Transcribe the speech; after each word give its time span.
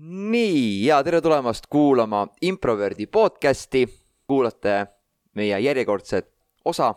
nii 0.00 0.86
ja 0.86 1.02
tere 1.04 1.20
tulemast 1.20 1.66
kuulama 1.66 2.26
Improverdi 2.42 3.06
podcasti. 3.06 3.86
kuulate 4.26 4.86
meie 5.34 5.60
järjekordset 5.60 6.34
osa. 6.64 6.94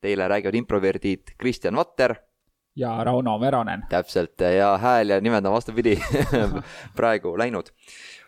Teile 0.00 0.28
räägivad 0.28 0.54
improverdid 0.54 1.20
Kristjan 1.38 1.76
Vatter. 1.76 2.14
ja 2.76 3.04
Rauno 3.04 3.40
Veronen. 3.40 3.82
täpselt 3.88 4.40
ja 4.40 4.78
hääl 4.78 5.08
ja 5.08 5.20
nimed 5.20 5.44
on 5.44 5.52
vastupidi 5.52 5.98
praegu 6.96 7.38
läinud. 7.38 7.66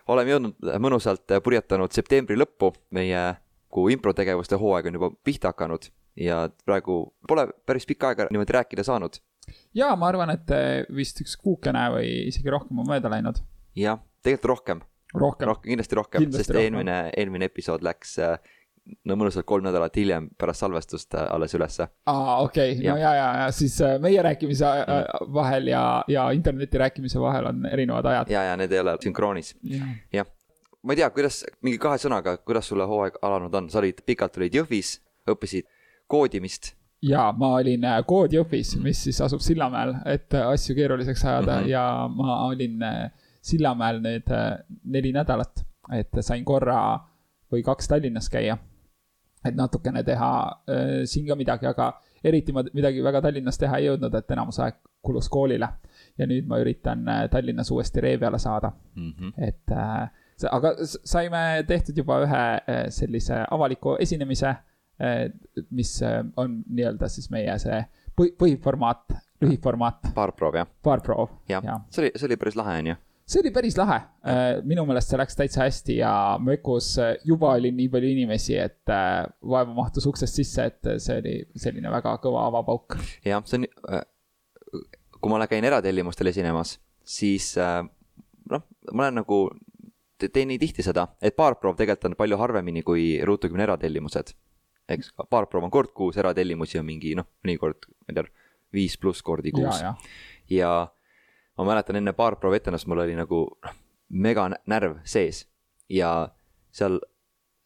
oleme 0.08 0.30
jõudnud 0.30 0.54
mõnusalt 0.78 1.40
purjetanud 1.44 1.92
septembri 1.92 2.36
lõppu, 2.36 2.72
meie 2.90 3.36
kuu 3.68 3.88
improtegevuste 3.88 4.56
hooaeg 4.56 4.86
on 4.86 4.94
juba 4.94 5.10
pihta 5.24 5.48
hakanud 5.48 5.90
ja 6.16 6.48
praegu 6.64 7.14
pole 7.28 7.48
päris 7.66 7.86
pikka 7.86 8.08
aega 8.08 8.26
niimoodi 8.30 8.52
rääkida 8.52 8.82
saanud. 8.82 9.20
ja 9.74 9.96
ma 9.96 10.08
arvan, 10.08 10.30
et 10.30 10.50
vist 10.94 11.20
üks 11.20 11.36
kuukene 11.36 11.90
või 11.92 12.26
isegi 12.26 12.50
rohkem 12.50 12.78
on 12.78 12.88
mööda 12.88 13.10
läinud. 13.10 13.36
jah, 13.76 14.00
tegelikult 14.22 14.50
rohkem. 14.54 14.80
rohkem, 15.14 15.48
rohkem, 15.48 15.70
kindlasti 15.70 15.95
rohkem, 15.95 16.30
sest 16.32 16.50
rohkem. 16.50 16.62
eelmine, 16.64 17.10
eelmine 17.16 17.45
episood 17.48 17.82
läks 17.82 18.18
äh, 18.18 18.36
no 19.09 19.16
mõnusalt 19.18 19.46
kolm 19.48 19.66
nädalat 19.66 19.96
hiljem 19.98 20.28
pärast 20.38 20.64
salvestust 20.64 21.14
äh, 21.16 21.26
alles 21.34 21.54
ülesse. 21.56 21.88
aa, 22.06 22.38
okei 22.45 22.73
okay. 22.73 22.86
No 22.88 22.96
ja, 23.00 23.12
ja, 23.16 23.28
ja 23.42 23.50
siis 23.54 23.76
äh, 23.84 23.96
meie 24.02 24.23
rääkimise 24.24 24.66
äh, 24.66 25.04
vahel 25.34 25.68
ja, 25.73 25.82
ja 26.09 26.28
interneti 26.36 26.78
rääkimise 26.78 27.20
vahel 27.20 27.50
on 27.52 27.66
erinevad 27.66 28.06
ajad. 28.06 28.32
ja, 28.32 28.45
ja 28.50 28.56
need 28.56 28.73
ei 28.73 28.80
ole 28.80 28.96
sünkroonis. 29.02 29.54
jah, 30.12 30.26
ma 30.82 30.92
ei 30.95 31.02
tea, 31.02 31.10
kuidas, 31.14 31.42
mingi 31.62 31.78
kahe 31.82 32.00
sõnaga, 32.00 32.38
kuidas 32.45 32.68
sulle 32.70 32.87
hooaeg 32.88 33.20
alanud 33.23 33.54
on, 33.54 33.70
sa 33.70 33.82
olid, 33.82 34.02
pikalt 34.06 34.37
olid 34.40 34.60
Jõhvis, 34.60 34.98
õppisid 35.28 35.68
koodimist. 36.06 36.74
ja 37.02 37.30
ma 37.37 37.54
olin 37.60 37.87
Code 38.09 38.37
Jõhvis, 38.37 38.76
mis 38.82 39.04
siis 39.09 39.20
asub 39.24 39.45
Sillamäel, 39.45 39.96
et 40.06 40.34
asju 40.34 40.76
keeruliseks 40.78 41.24
ajada 41.24 41.59
mm 41.59 41.59
Mhm. 41.59 41.64
-hmm. 41.64 41.70
ja 41.70 42.10
ma 42.14 42.46
olin 42.46 42.78
Sillamäel 43.41 44.01
nüüd 44.02 44.30
äh, 44.34 44.59
neli 44.84 45.12
nädalat, 45.15 45.62
et 45.95 46.20
sain 46.20 46.45
korra 46.45 46.98
või 47.52 47.62
kaks 47.65 47.88
Tallinnas 47.88 48.29
käia. 48.30 48.59
et 49.46 49.54
natukene 49.54 50.02
teha 50.02 50.30
äh, 50.68 51.04
siin 51.07 51.26
ka 51.29 51.37
midagi, 51.38 51.66
aga 51.66 51.93
eriti 52.24 52.52
ma 52.52 52.65
midagi 52.74 53.02
väga 53.02 53.23
Tallinnas 53.23 53.59
teha 53.59 53.79
ei 53.79 53.87
jõudnud, 53.87 54.15
et 54.15 54.30
enamus 54.30 54.59
aeg 54.59 54.80
kulus 55.02 55.29
koolile. 55.29 55.68
ja 56.18 56.27
nüüd 56.27 56.46
ma 56.46 56.59
üritan 56.59 57.09
äh, 57.09 57.29
Tallinnas 57.30 57.71
uuesti 57.71 58.01
ree 58.01 58.18
peale 58.18 58.38
saada 58.38 58.73
Mm 58.95 59.12
-hmm. 59.12 59.32
et 59.49 60.51
aga 60.51 60.74
saime 60.84 61.65
tehtud 61.66 61.96
juba 61.96 62.21
ühe 62.24 62.90
sellise 62.90 63.45
avaliku 63.51 63.96
esinemise 64.00 64.56
mis 65.71 66.00
on 66.37 66.62
nii-öelda 66.69 67.09
siis 67.09 67.31
meie 67.31 67.59
see 67.59 67.84
põhi, 68.19 68.32
põhiformaat, 68.38 69.15
lühiformaat, 69.43 70.10
paar 70.15 70.32
proovi, 70.32 70.62
jah? 70.62 70.71
baarproov. 70.84 71.37
jah 71.49 71.65
ja., 71.65 71.78
see 71.91 72.05
oli, 72.05 72.12
see 72.16 72.27
oli 72.31 72.38
päris 72.41 72.59
lahe, 72.59 72.78
on 72.82 72.91
ju? 72.93 72.97
See 73.28 73.43
oli 73.43 73.53
päris 73.53 73.76
lahe, 73.76 73.98
minu 74.69 74.84
meelest 74.88 75.12
see 75.12 75.21
läks 75.21 75.37
täitsa 75.37 75.66
hästi 75.66 75.98
ja 75.98 76.12
Mökus 76.41 76.94
äh, 77.03 77.16
juba 77.28 77.53
oli 77.59 77.71
nii 77.76 77.91
palju 77.93 78.12
inimesi, 78.15 78.56
et 78.56 78.93
äh, 78.93 79.26
vaevu 79.53 79.76
mahtus 79.76 80.06
uksest 80.09 80.41
sisse, 80.41 80.69
et 80.71 80.91
see 81.04 81.19
oli 81.21 81.34
selline 81.60 81.93
väga 81.93 82.16
kõva 82.25 82.47
avapauk. 82.49 82.97
jah, 83.26 83.44
see 83.49 83.60
on, 83.60 83.69
kui 85.19 85.32
ma 85.32 85.47
käin 85.50 85.66
eratellimustel 85.69 86.32
esinemas, 86.32 86.78
siis 87.04 87.53
äh, 87.60 87.82
noh, 88.50 88.66
ma 88.93 89.06
olen 89.06 89.21
nagu, 89.22 89.43
teen 90.19 90.50
nii 90.50 90.60
tihti 90.65 90.84
seda, 90.87 91.10
et 91.21 91.37
baarproov 91.38 91.76
tegelikult 91.78 92.12
on 92.12 92.19
palju 92.19 92.41
harvemini 92.41 92.84
kui 92.87 93.09
ruutukümne 93.25 93.69
eratellimused. 93.69 94.34
eks 94.88 95.12
baarproov 95.28 95.69
on 95.69 95.71
kord 95.71 95.93
kuus, 95.93 96.16
eratellimusi 96.16 96.81
on 96.81 96.87
mingi 96.88 97.12
noh, 97.19 97.28
mõnikord, 97.44 97.91
ma 98.06 98.15
ei 98.15 98.22
tea, 98.22 98.31
viis 98.72 98.97
pluss 99.00 99.25
kordi 99.25 99.53
kuus., 99.53 99.82
ja, 99.84 99.93
ja 100.49 100.71
ma 101.59 101.66
mäletan 101.66 101.98
enne 102.00 102.14
baarproovi 102.16 102.60
etendust 102.60 102.88
mul 102.91 103.03
oli 103.04 103.16
nagu 103.19 103.44
noh, 103.64 103.76
mega 104.09 104.48
närv 104.66 104.98
sees. 105.09 105.44
Ja 105.88 106.31
seal, 106.75 106.98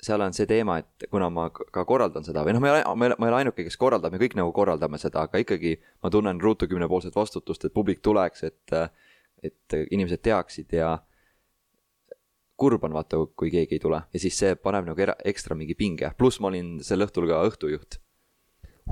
seal 0.03 0.25
on 0.25 0.35
see 0.35 0.47
teema, 0.51 0.79
et 0.83 1.07
kuna 1.11 1.29
ma 1.31 1.49
ka 1.53 1.85
korraldan 1.89 2.27
seda 2.27 2.45
või 2.47 2.57
noh, 2.57 2.63
ma 2.63 2.71
ei 2.71 2.75
ole, 2.77 2.83
ma 2.97 3.07
ei 3.07 3.13
ole, 3.13 3.19
ma 3.19 3.29
ei 3.29 3.35
ole 3.35 3.41
ainuke, 3.43 3.67
kes 3.67 3.79
korraldab, 3.81 4.15
me 4.15 4.21
kõik 4.23 4.37
nagu 4.39 4.53
korraldame 4.55 5.01
seda, 5.03 5.27
aga 5.27 5.43
ikkagi 5.43 5.77
ma 6.03 6.11
tunnen 6.11 6.41
ruutukümne 6.43 6.89
poolset 6.91 7.17
vastutust, 7.19 7.67
et 7.67 7.75
publik 7.75 8.03
tuleks, 8.03 8.47
et, 8.49 8.77
et 9.43 9.79
inimesed 9.91 10.23
teaksid 10.23 10.75
ja 10.79 10.97
kurb 12.63 12.85
on 12.87 12.95
vaata, 12.95 13.19
kui 13.39 13.51
keegi 13.51 13.79
ei 13.79 13.83
tule. 13.83 13.99
Ja 14.15 14.23
siis 14.23 14.39
see 14.39 14.55
paneb 14.55 14.87
nagu 14.87 15.03
era-, 15.03 15.19
ekstra 15.27 15.57
mingi 15.59 15.75
pinge, 15.79 16.13
pluss 16.19 16.41
ma 16.43 16.51
olin 16.53 16.77
sel 16.85 17.03
õhtul 17.03 17.27
ka 17.31 17.43
õhtujuht. 17.49 17.99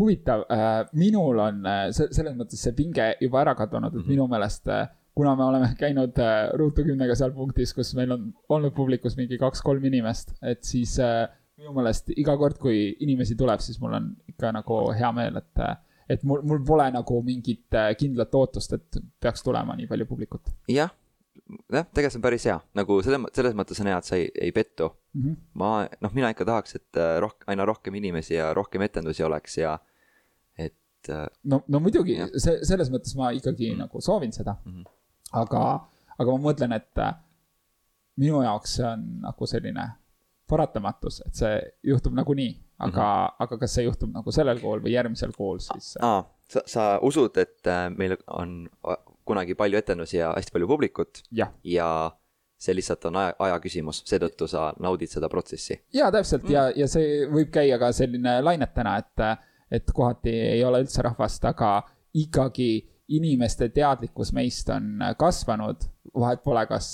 Huvitav 0.00 0.47
äh,, 0.50 0.71
minul 0.99 1.38
on 1.43 1.66
äh, 1.66 1.83
se- 1.97 2.09
selles 2.15 2.37
mõttes 2.38 2.62
see 2.65 2.77
pinge 2.77 3.12
juba 3.21 3.44
ära 3.44 3.55
kadunud, 3.59 4.00
et 4.00 4.09
minu 4.11 4.27
meelest 4.31 4.71
äh, 4.72 4.88
kuna 5.15 5.34
me 5.37 5.44
oleme 5.44 5.75
käinud 5.78 6.16
Ruutu 6.56 6.84
kümnega 6.87 7.16
seal 7.19 7.34
punktis, 7.37 7.75
kus 7.77 7.93
meil 7.99 8.15
on 8.15 8.31
olnud 8.49 8.72
publikus 8.77 9.19
mingi 9.19 9.38
kaks-kolm 9.41 9.84
inimest, 9.91 10.33
et 10.47 10.62
siis 10.65 10.97
minu 11.61 11.75
meelest 11.77 12.12
iga 12.16 12.37
kord, 12.41 12.56
kui 12.62 12.87
inimesi 13.05 13.37
tuleb, 13.38 13.61
siis 13.65 13.81
mul 13.83 13.99
on 13.99 14.11
ikka 14.31 14.53
nagu 14.56 14.81
hea 14.97 15.12
meel, 15.16 15.41
et 15.43 15.65
et 16.11 16.25
mul, 16.27 16.41
mul 16.47 16.62
pole 16.67 16.88
nagu 16.94 17.21
mingit 17.27 17.77
kindlat 17.99 18.34
ootust, 18.34 18.72
et 18.78 19.03
peaks 19.22 19.44
tulema 19.47 19.77
nii 19.78 19.87
palju 19.91 20.09
publikut 20.09 20.50
jah, 20.71 20.91
jah, 21.71 21.84
tegelikult 21.87 22.15
see 22.17 22.19
on 22.22 22.25
päris 22.25 22.47
hea, 22.49 22.56
nagu 22.81 22.97
selles, 23.05 23.28
selles 23.37 23.59
mõttes 23.59 23.82
on 23.82 23.91
hea, 23.91 24.00
et 24.00 24.09
sa 24.09 24.19
ei, 24.19 24.31
ei 24.49 24.55
pettu 24.56 24.88
mm. 24.88 25.21
-hmm. 25.22 25.37
ma, 25.61 25.71
noh, 26.00 26.17
mina 26.17 26.32
ikka 26.34 26.49
tahaks, 26.49 26.81
et 26.81 27.03
rohkem, 27.22 27.47
aina 27.53 27.69
rohkem 27.69 27.94
inimesi 28.00 28.34
ja 28.38 28.55
rohkem 28.56 28.82
etendusi 28.88 29.27
oleks 29.27 29.59
ja 29.61 29.77
et 31.00 31.12
äh, 31.15 31.27
no, 31.44 31.62
no 31.69 31.81
muidugi 31.81 32.16
see, 32.37 32.61
selles 32.66 32.91
mõttes 32.93 33.16
ma 33.19 33.33
ikkagi 33.37 33.72
mm. 33.72 33.84
nagu 33.84 34.03
soovin 34.05 34.33
seda 34.37 34.56
mm. 34.65 34.72
-hmm. 34.72 34.88
aga, 35.43 35.65
aga 36.19 36.37
ma 36.37 36.44
mõtlen, 36.50 36.77
et 36.77 37.03
äh, 37.03 37.15
minu 38.21 38.43
jaoks 38.44 38.77
see 38.78 38.87
on 38.87 39.06
nagu 39.25 39.47
selline 39.47 39.87
paratamatus, 40.50 41.22
et 41.27 41.34
see 41.38 41.59
juhtub 41.87 42.15
nagunii, 42.15 42.53
aga 42.78 42.91
mm, 42.91 43.27
-hmm. 43.27 43.37
aga 43.47 43.59
kas 43.59 43.75
see 43.75 43.84
juhtub 43.84 44.12
nagu 44.12 44.33
sellel 44.33 44.61
kool 44.61 44.83
või 44.83 44.94
järgmisel 44.97 45.33
kool, 45.37 45.59
siis 45.59 45.97
äh, 45.97 46.06
aa, 46.09 46.25
sa, 46.49 46.62
sa 46.66 46.87
usud, 47.03 47.37
et 47.38 47.71
meil 47.97 48.17
on 48.27 48.67
kunagi 49.25 49.55
palju 49.55 49.78
etendusi 49.78 50.17
ja 50.17 50.32
hästi 50.37 50.53
palju 50.53 50.69
publikut 50.69 51.22
jah. 51.31 51.53
ja 51.65 52.11
see 52.61 52.75
lihtsalt 52.77 53.05
on 53.09 53.17
aja, 53.17 53.34
aja 53.38 53.61
küsimus, 53.62 54.03
seetõttu 54.09 54.49
sa 54.50 54.71
naudid 54.84 55.12
seda 55.12 55.28
protsessi. 55.32 55.78
ja 55.97 56.11
täpselt 56.12 56.44
mm. 56.44 56.53
ja, 56.53 56.65
ja 56.77 56.88
see 56.91 57.25
võib 57.31 57.53
käia 57.55 57.78
ka 57.81 57.93
selline 57.97 58.41
lainetena, 58.44 58.97
et, 59.00 59.25
et 59.70 59.92
kohati 59.94 60.32
ei 60.56 60.64
ole 60.64 60.82
üldse 60.82 61.03
rahvast, 61.03 61.44
aga 61.44 61.81
ikkagi 62.14 62.70
inimeste 63.10 63.69
teadlikkus 63.75 64.32
meist 64.32 64.69
on 64.70 65.03
kasvanud, 65.19 65.86
vahet 66.14 66.42
pole, 66.44 66.62
kas, 66.70 66.92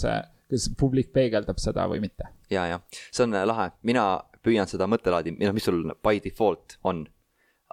kas 0.50 0.68
publik 0.78 1.12
peegeldab 1.12 1.60
seda 1.60 1.86
või 1.90 2.00
mitte. 2.04 2.28
ja, 2.50 2.66
ja 2.66 2.80
see 3.10 3.24
on 3.26 3.34
äh, 3.36 3.44
lahe, 3.48 3.70
mina 3.82 4.06
püüan 4.44 4.68
seda 4.70 4.86
mõttelaadi, 4.88 5.34
mis 5.40 5.64
sul 5.66 5.82
by 6.02 6.20
default 6.24 6.78
on, 6.84 7.04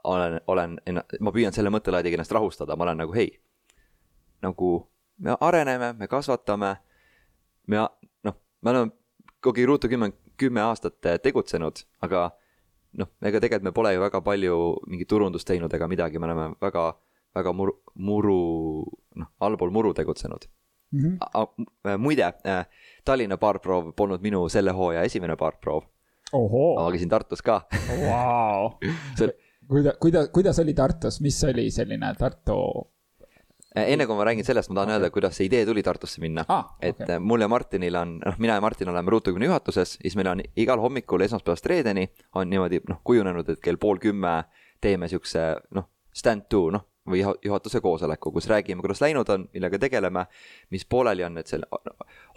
olen, 0.04 0.40
olen, 0.48 0.80
ma 1.20 1.36
püüan 1.36 1.56
selle 1.56 1.72
mõttelaadiga 1.74 2.18
ennast 2.18 2.36
rahustada, 2.36 2.76
ma 2.76 2.88
olen 2.88 3.04
nagu 3.04 3.16
hei, 3.16 3.30
nagu 4.44 4.74
me 5.24 5.38
areneme, 5.40 5.94
me 6.00 6.10
kasvatame, 6.12 6.76
me 7.68 7.86
noh, 8.28 8.40
me 8.62 8.74
oleme 8.74 8.92
kogu 9.44 9.66
Ruutu 9.68 9.92
kümme, 9.92 10.12
kümme 10.40 10.64
aastat 10.64 11.06
äh, 11.06 11.20
tegutsenud, 11.22 11.84
aga 12.02 12.32
noh, 13.00 13.10
ega 13.22 13.40
tegelikult 13.40 13.70
me 13.70 13.76
pole 13.76 13.94
ju 13.94 14.02
väga 14.04 14.22
palju 14.22 14.58
mingit 14.88 15.10
turundust 15.10 15.48
teinud 15.48 15.74
ega 15.74 15.88
midagi, 15.88 16.20
me 16.20 16.30
oleme 16.30 16.50
väga, 16.62 16.90
väga 17.36 17.54
muru, 17.54 17.78
muru, 17.96 18.42
noh, 19.16 19.32
allpool 19.40 19.72
muru 19.72 19.94
tegutsenud. 19.94 20.46
Mm 20.94 21.18
-hmm. 21.18 21.98
muide, 21.98 22.34
Tallinna 23.06 23.38
baarproov 23.38 23.94
polnud 23.96 24.22
minu 24.22 24.50
selle 24.50 24.72
hooaja 24.72 25.02
esimene 25.02 25.36
baarproov, 25.36 25.84
ma, 26.34 26.92
käisin 26.92 27.10
Tartus 27.10 27.42
ka. 27.42 27.62
vau. 28.10 28.78
See 29.18 29.34
kuida-, 29.68 29.96
kuida-, 30.00 30.28
kuidas 30.32 30.60
oli 30.60 30.74
Tartus, 30.74 31.22
mis 31.22 31.44
oli 31.44 31.72
selline 31.72 32.14
Tartu, 32.20 32.58
enne 33.76 34.06
kui 34.06 34.16
ma 34.16 34.26
räägin 34.28 34.46
sellest, 34.46 34.70
ma 34.70 34.76
tahan 34.80 34.90
okay. 34.92 35.00
öelda, 35.00 35.10
kuidas 35.14 35.38
see 35.38 35.48
idee 35.50 35.66
tuli 35.66 35.84
Tartusse 35.84 36.22
minna 36.22 36.46
Ah, 36.48 36.76
et 36.80 36.96
okei. 36.96 37.04
okay. 37.06 37.20
mul 37.20 37.42
ja 37.42 37.48
Martinil 37.48 37.96
on, 37.96 38.20
noh, 38.26 38.38
mina 38.38 38.54
ja 38.60 38.62
Martin 38.62 38.90
oleme 38.90 39.12
Ruutukümne 39.12 39.46
juhatuses, 39.50 39.98
siis 40.02 40.16
meil 40.20 40.28
on 40.28 40.42
igal 40.56 40.80
hommikul 40.80 41.22
esmaspäevast 41.26 41.66
reedeni 41.66 42.08
on 42.36 42.50
niimoodi 42.50 42.82
noh, 42.90 43.02
kujunenud, 43.04 43.50
et 43.50 43.62
kell 43.64 43.78
pool 43.82 43.98
kümme 44.04 44.44
teeme 44.82 45.08
siukse 45.08 45.56
noh, 45.74 45.90
stand 46.14 46.46
to 46.50 46.68
noh, 46.72 46.86
või 47.10 47.24
juha- 47.24 47.36
juhatuse 47.44 47.82
koosoleku, 47.82 48.32
kus 48.32 48.48
räägime, 48.48 48.82
kuidas 48.82 49.02
läinud 49.02 49.30
on, 49.30 49.48
millega 49.54 49.80
tegeleme, 49.80 50.26
mis 50.72 50.86
pooleli 50.86 51.24
on, 51.26 51.38
et 51.38 51.48
seal 51.52 51.66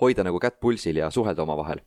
hoida 0.00 0.24
nagu 0.26 0.40
kätt 0.42 0.60
pulsil 0.60 0.96
ja 0.96 1.10
suhelda 1.10 1.42
omavahel. 1.42 1.80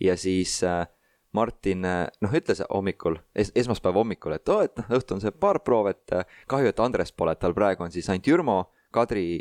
ja 0.00 0.16
siis 0.16 0.62
äh, 0.64 0.86
Martin 1.32 1.84
äh, 1.84 2.06
noh, 2.20 2.32
ütles 2.36 2.62
hommikul 2.68 3.16
es, 3.34 3.52
esmaspäeva 3.56 3.98
hommikul, 3.98 4.36
et 4.36 4.48
oo, 4.48 4.60
et 4.60 4.76
noh, 4.76 4.90
õhtu 4.98 5.16
on 5.16 5.24
see 5.24 5.32
baarproov, 5.32 5.88
et 5.90 6.12
äh, 6.12 6.24
kahju, 6.46 6.68
et 6.68 6.80
Andres 6.80 7.12
pole, 7.12 7.32
et 7.32 7.40
tal 7.40 7.54
praegu 7.56 7.84
on 7.84 7.92
siis 7.94 8.08
ainult 8.12 8.28
Jürmo, 8.28 8.58
Kadri, 8.92 9.40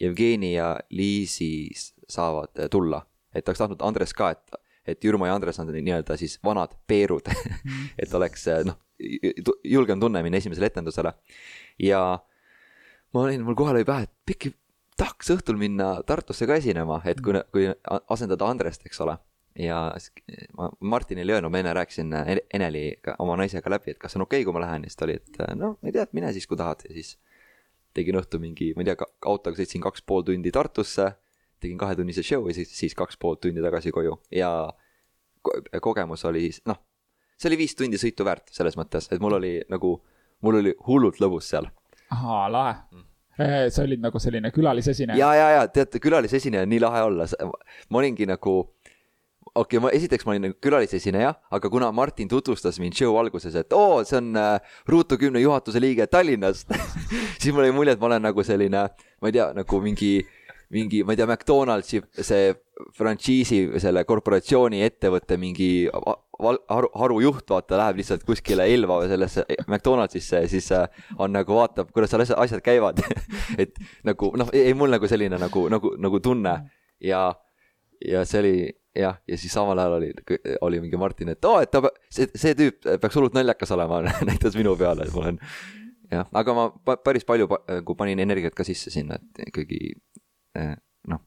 Jevgeni 0.00 0.54
ja 0.54 0.74
Liisi 0.90 1.70
saavad 2.08 2.58
äh, 2.58 2.70
tulla. 2.70 3.06
et 3.34 3.48
oleks 3.48 3.58
tahtnud 3.58 3.82
Andres 3.82 4.14
ka, 4.14 4.30
et, 4.30 4.58
et 4.86 5.04
Jürmo 5.04 5.26
ja 5.26 5.34
Andres 5.34 5.58
on 5.58 5.72
nii-öelda 5.74 6.16
siis 6.16 6.36
vanad 6.44 6.76
peerud, 6.86 7.26
et 8.02 8.14
oleks 8.14 8.46
äh, 8.48 8.62
noh, 8.66 8.78
julgem 9.64 10.00
tunne 10.00 10.22
minna 10.22 10.38
esimesele 10.38 10.70
etendusele. 10.70 11.12
ja 11.82 12.00
ma 13.14 13.24
olin, 13.26 13.42
mul 13.46 13.58
kohe 13.58 13.74
lõi 13.74 13.86
pähe, 13.86 14.06
et 14.06 14.12
pikki, 14.26 14.54
tahaks 14.98 15.30
õhtul 15.34 15.58
minna 15.58 15.96
Tartusse 16.06 16.46
ka 16.46 16.58
esinema, 16.60 17.00
et 17.10 17.22
kui, 17.24 17.34
kui 17.54 17.68
asendada 18.10 18.46
Andrest, 18.46 18.86
eks 18.86 19.00
ole. 19.02 19.16
ja 19.58 19.78
ma 20.58 20.70
Martinile 20.80 21.30
ei 21.30 21.36
öelnud, 21.36 21.52
ma 21.54 21.60
enne 21.62 21.74
rääkisin 21.78 22.14
Eneliga, 22.54 23.14
oma 23.22 23.36
naisega 23.38 23.70
läbi, 23.70 23.94
et 23.94 24.02
kas 24.02 24.16
on 24.18 24.26
okei 24.26 24.42
okay,, 24.42 24.46
kui 24.46 24.54
ma 24.56 24.64
lähen 24.66 24.86
ja 24.86 24.90
siis 24.90 24.98
ta 24.98 25.06
oli, 25.06 25.18
et 25.20 25.42
no 25.58 25.76
ei 25.82 25.94
tea, 25.94 26.06
mine 26.12 26.32
siis, 26.34 26.46
kui 26.50 26.58
tahad 26.58 26.82
ja 26.88 26.94
siis 26.94 27.16
tegin 27.94 28.18
õhtu 28.20 28.40
mingi, 28.42 28.72
ma 28.74 28.84
ei 28.84 28.90
tea, 28.90 29.08
autoga 29.30 29.60
sõitsin 29.60 29.82
kaks 29.84 30.02
pool 30.06 30.24
tundi 30.26 30.52
Tartusse, 30.54 31.10
tegin 31.62 31.78
kahetunnise 31.80 32.24
show 32.26 32.48
ja 32.50 32.56
siis, 32.56 32.72
siis 32.74 32.96
kaks 32.98 33.18
pool 33.20 33.38
tundi 33.40 33.62
tagasi 33.64 33.92
koju 33.94 34.18
ja 34.34 34.50
ko 35.44 35.60
kogemus 35.90 36.24
oli, 36.28 36.48
noh, 36.68 36.80
see 37.38 37.50
oli 37.50 37.60
viis 37.64 37.76
tundi 37.78 38.00
sõitu 38.00 38.26
väärt 38.26 38.52
selles 38.54 38.78
mõttes, 38.80 39.10
et 39.12 39.22
mul 39.22 39.38
oli 39.38 39.56
nagu, 39.70 39.96
mul 40.44 40.60
oli 40.60 40.76
hullult 40.88 41.20
lõbus 41.22 41.50
seal. 41.54 41.68
ahaa, 42.10 42.46
lahe 42.52 42.78
mm 42.92 43.10
sa 43.70 43.82
olid 43.82 43.98
nagu 43.98 44.18
selline 44.18 44.50
külalisesineja. 44.54 45.18
ja, 45.18 45.34
ja, 45.34 45.48
ja 45.50 45.68
teate, 45.68 45.98
külalisesineja 45.98 46.62
on 46.62 46.70
nii 46.70 46.80
lahe 46.80 47.02
olla, 47.02 47.26
ma 47.90 47.98
olingi 47.98 48.28
nagu 48.30 48.52
okei 49.54 49.78
okay,, 49.78 49.82
ma 49.82 49.92
esiteks 49.94 50.26
ma 50.26 50.34
olin 50.34 50.48
nagu 50.48 50.56
külalisesineja, 50.62 51.34
aga 51.54 51.70
kuna 51.70 51.90
Martin 51.92 52.28
tutvustas 52.30 52.80
mind 52.82 52.96
show 52.98 53.16
alguses, 53.20 53.54
et 53.58 53.72
oo, 53.76 54.02
see 54.08 54.18
on 54.18 54.32
äh, 54.40 54.78
Ruutu 54.90 55.18
kümne 55.20 55.42
juhatuse 55.42 55.82
liige 55.82 56.06
Tallinnast 56.10 56.72
siis 57.40 57.52
mul 57.54 57.68
jäi 57.68 57.76
mulje, 57.76 57.94
et 57.94 58.02
ma 58.02 58.10
olen 58.10 58.26
nagu 58.30 58.46
selline, 58.46 58.86
ma 59.20 59.30
ei 59.30 59.36
tea, 59.36 59.50
nagu 59.56 59.80
mingi, 59.84 60.12
mingi, 60.74 61.04
ma 61.04 61.14
ei 61.14 61.20
tea, 61.20 61.28
McDonaldsi 61.30 62.02
see 62.18 62.52
frantsiisi, 62.98 63.60
selle 63.78 64.02
korporatsiooni 64.08 64.82
ettevõtte 64.82 65.38
mingi 65.38 65.70
haru, 65.92 66.90
harujuht, 66.98 67.46
vaata, 67.50 67.78
läheb 67.78 68.00
lihtsalt 68.00 68.24
kuskile 68.26 68.66
Elva 68.74 68.98
või 69.02 69.10
sellesse 69.12 69.44
McDonaldsisse 69.68 70.42
ja 70.42 70.50
siis 70.50 70.70
äh, 70.74 70.88
on 71.18 71.34
nagu 71.36 71.54
vaatab, 71.54 71.92
kuidas 71.94 72.10
seal 72.10 72.24
asjad 72.26 72.64
käivad 72.64 73.02
et 73.62 73.78
nagu 74.06 74.32
noh, 74.38 74.50
ei 74.56 74.74
mul 74.74 74.90
nagu 74.94 75.10
selline 75.10 75.38
nagu, 75.38 75.68
nagu, 75.70 75.94
nagu 76.02 76.20
tunne 76.24 76.56
ja, 76.98 77.28
ja 78.02 78.24
see 78.26 78.42
oli 78.42 78.56
jah, 78.96 79.16
ja 79.28 79.38
siis 79.38 79.52
samal 79.52 79.78
ajal 79.78 79.96
oli, 79.98 80.10
oli 80.60 80.80
mingi 80.80 80.96
Martin, 80.96 81.32
et 81.34 81.44
oo 81.44 81.56
oh,, 81.58 81.62
et 81.62 81.70
ta, 81.70 81.82
see, 82.10 82.28
see 82.38 82.54
tüüp 82.58 82.84
peaks 83.02 83.16
hullult 83.18 83.34
naljakas 83.34 83.72
olema 83.74 84.00
näitas 84.28 84.56
minu 84.58 84.76
peale, 84.78 85.06
et 85.06 85.14
ma 85.14 85.24
olen 85.24 85.40
jah, 86.12 86.28
aga 86.40 86.56
ma 86.56 86.66
päris 87.02 87.26
palju 87.26 87.48
nagu 87.50 87.96
panin 87.98 88.22
energiat 88.22 88.54
ka 88.56 88.66
sisse 88.66 88.92
sinna, 88.94 89.18
et 89.18 89.48
ikkagi 89.48 89.80
eh, 90.58 90.74
noh. 91.10 91.22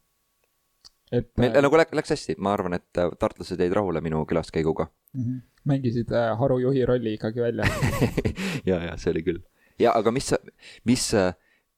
meil 1.11 1.51
äh, 1.51 1.63
nagu 1.65 1.79
läks, 1.79 1.95
läks 1.99 2.15
hästi, 2.15 2.37
ma 2.43 2.53
arvan, 2.55 2.77
et 2.79 3.01
äh, 3.01 3.11
tartlased 3.19 3.59
jäid 3.61 3.75
rahule 3.75 4.01
minu 4.05 4.23
külaskäiguga 4.29 4.87
mm. 4.87 5.23
-hmm. 5.23 5.41
mängisid 5.65 6.11
äh, 6.11 6.31
harujuhi 6.39 6.85
rolli 6.85 7.17
ikkagi 7.17 7.41
välja 7.41 7.67
ja, 8.69 8.83
ja 8.91 8.97
see 8.97 9.11
oli 9.11 9.23
küll. 9.23 9.43
ja 9.79 9.95
aga 9.95 10.11
mis, 10.11 10.33
mis, 10.85 11.11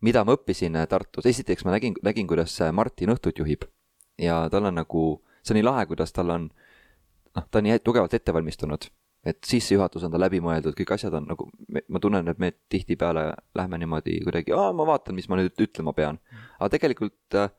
mida 0.02 0.24
ma 0.24 0.38
õppisin 0.38 0.78
Tartus, 0.90 1.26
esiteks 1.26 1.66
ma 1.66 1.72
nägin, 1.78 1.98
nägin, 2.04 2.28
kuidas 2.28 2.60
Martin 2.72 3.16
õhtut 3.16 3.40
juhib 3.40 3.66
ja 4.20 4.48
tal 4.52 4.66
on 4.66 4.76
nagu 4.76 5.24
see 5.44 5.54
on 5.54 5.60
nii 5.60 5.68
lahe, 5.68 5.86
kuidas 5.90 6.14
tal 6.16 6.34
on, 6.36 6.50
noh, 7.36 7.46
ta 7.52 7.62
on 7.62 7.68
nii 7.68 7.80
tugevalt 7.86 8.14
ette 8.14 8.34
valmistunud, 8.36 8.90
et 9.30 9.40
sissejuhatus 9.46 10.06
on 10.08 10.14
ta 10.14 10.22
läbi 10.22 10.40
mõeldud, 10.44 10.76
kõik 10.78 10.94
asjad 10.96 11.16
on 11.20 11.28
nagu, 11.30 11.50
ma 11.88 12.02
tunnen, 12.04 12.28
et 12.32 12.40
me 12.40 12.52
tihtipeale 12.72 13.26
lähme 13.56 13.80
niimoodi 13.82 14.20
kuidagi, 14.24 14.56
aa, 14.56 14.72
ma 14.76 14.88
vaatan, 14.88 15.18
mis 15.18 15.28
ma 15.30 15.40
nüüd 15.40 15.60
ütlema 15.68 15.94
pean. 15.96 16.20
aga 16.60 16.72
tegelikult 16.78 17.40
äh, 17.40 17.52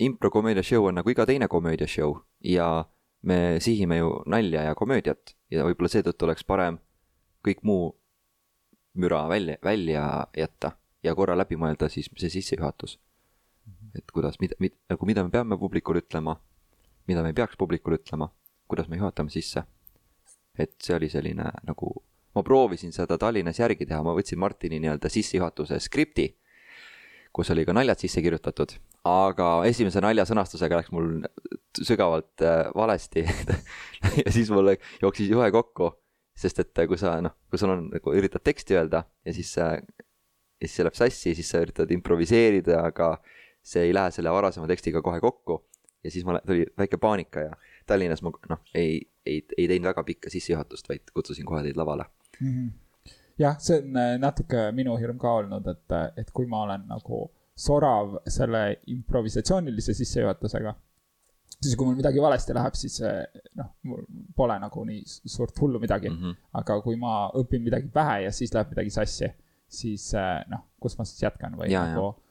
improkomöödia 0.00 0.62
show 0.62 0.86
on 0.88 1.00
nagu 1.00 1.10
iga 1.10 1.26
teine 1.26 1.48
komöödia 1.48 1.88
show 1.88 2.18
ja 2.44 2.84
me 3.22 3.60
sihime 3.60 3.98
ju 3.98 4.22
nalja 4.26 4.62
ja 4.62 4.74
komöödiat 4.74 5.34
ja 5.50 5.64
võib-olla 5.64 5.92
seetõttu 5.92 6.24
oleks 6.24 6.44
parem 6.44 6.78
kõik 7.44 7.60
muu 7.62 7.90
müra 9.00 9.26
välja, 9.28 9.56
välja 9.64 10.04
jätta 10.36 10.72
ja 11.04 11.14
korra 11.14 11.36
läbi 11.38 11.56
mõelda 11.56 11.88
siis 11.88 12.10
see 12.16 12.30
sissejuhatus. 12.30 12.98
et 13.94 14.10
kuidas, 14.12 14.38
mida, 14.40 14.54
mida, 14.58 14.76
nagu 14.90 15.06
mida 15.06 15.24
me 15.24 15.30
peame 15.30 15.58
publikule 15.58 15.98
ütlema 15.98 16.36
mida 17.10 17.24
me 17.24 17.32
ei 17.32 17.36
peaks 17.36 17.58
publikule 17.58 17.98
ütlema, 18.00 18.30
kuidas 18.70 18.88
me 18.90 19.00
juhatame 19.00 19.32
sisse. 19.34 19.64
et 20.60 20.74
see 20.82 20.92
oli 20.92 21.08
selline 21.08 21.46
nagu, 21.64 21.92
ma 22.36 22.42
proovisin 22.44 22.92
seda 22.92 23.16
Tallinnas 23.18 23.60
järgi 23.62 23.86
teha, 23.88 24.02
ma 24.04 24.12
võtsin 24.16 24.38
Martini 24.38 24.80
nii-öelda 24.82 25.08
sissejuhatuse 25.08 25.78
skripti, 25.80 26.26
kus 27.32 27.52
oli 27.54 27.64
ka 27.64 27.72
naljad 27.72 28.02
sisse 28.02 28.20
kirjutatud, 28.20 28.74
aga 29.08 29.46
esimese 29.70 30.02
nalja 30.04 30.26
sõnastusega 30.28 30.82
läks 30.82 30.92
mul 30.92 31.22
sügavalt 31.78 32.44
äh, 32.44 32.68
valesti 32.76 33.24
ja 34.24 34.34
siis 34.34 34.50
mul 34.52 34.74
jooksis 35.00 35.30
juhe 35.30 35.48
kokku, 35.54 35.94
sest 36.36 36.60
et 36.60 36.84
kui 36.90 36.98
sa 37.00 37.16
noh, 37.24 37.38
kui 37.48 37.62
sul 37.62 37.72
on 37.72 37.88
nagu 37.94 38.16
üritad 38.18 38.44
teksti 38.44 38.76
öelda 38.76 39.04
ja 39.24 39.36
siis 39.36 39.54
äh, 39.62 39.78
ja 40.60 40.68
siis 40.68 40.76
see 40.76 40.84
läheb 40.84 40.98
sassi, 40.98 41.34
siis 41.38 41.48
sa 41.54 41.62
üritad 41.64 41.90
improviseerida, 41.94 42.82
aga 42.90 43.14
see 43.64 43.86
ei 43.88 43.94
lähe 43.96 44.12
selle 44.12 44.32
varasema 44.34 44.68
tekstiga 44.68 45.00
kohe 45.04 45.22
kokku 45.22 45.62
ja 46.04 46.10
siis 46.10 46.24
ma, 46.24 46.38
tuli 46.46 46.66
väike 46.78 46.96
paanika 46.96 47.40
ja 47.40 47.56
Tallinnas 47.86 48.22
ma 48.22 48.32
noh, 48.48 48.60
ei, 48.74 49.00
ei, 49.26 49.40
ei 49.56 49.68
teinud 49.68 49.90
väga 49.90 50.04
pikka 50.04 50.30
sissejuhatust, 50.32 50.88
vaid 50.88 51.12
kutsusin 51.14 51.48
kohe 51.48 51.62
teid 51.66 51.76
lavale 51.80 52.06
mm. 52.40 52.52
-hmm. 52.52 52.70
jah, 53.38 53.58
see 53.58 53.80
on 53.82 53.96
äh, 53.96 54.14
natuke 54.18 54.70
minu 54.76 54.96
hirm 54.96 55.18
ka 55.18 55.34
olnud, 55.42 55.66
et, 55.66 55.96
äh, 55.96 56.06
et 56.16 56.30
kui 56.30 56.46
ma 56.46 56.62
olen 56.68 56.86
nagu 56.88 57.24
sorav 57.56 58.16
selle 58.28 58.80
improvisatsioonilise 58.86 59.94
sissejuhatusega, 59.94 60.74
siis 61.60 61.76
kui 61.76 61.86
mul 61.86 61.98
midagi 61.98 62.22
valesti 62.22 62.56
läheb, 62.56 62.74
siis 62.74 63.02
äh, 63.02 63.42
noh, 63.60 63.74
mul 63.82 64.06
pole 64.36 64.56
nagu 64.58 64.84
nii 64.84 65.02
suurt 65.06 65.60
hullu 65.60 65.80
midagi 65.80 66.10
mm. 66.10 66.16
-hmm. 66.16 66.36
aga 66.62 66.80
kui 66.80 66.96
ma 66.96 67.28
õpin 67.42 67.62
midagi 67.62 67.88
pähe 67.92 68.22
ja 68.24 68.32
siis 68.32 68.54
läheb 68.54 68.72
midagi 68.76 68.90
sassi, 68.90 69.30
siis 69.68 70.12
noh, 70.48 70.66
kus 70.80 70.98
ma 70.98 71.04
siis 71.04 71.22
jätkan 71.22 71.54
või 71.58 71.70
ja, 71.70 71.84
nagu 71.86 72.06
ja 72.06 72.29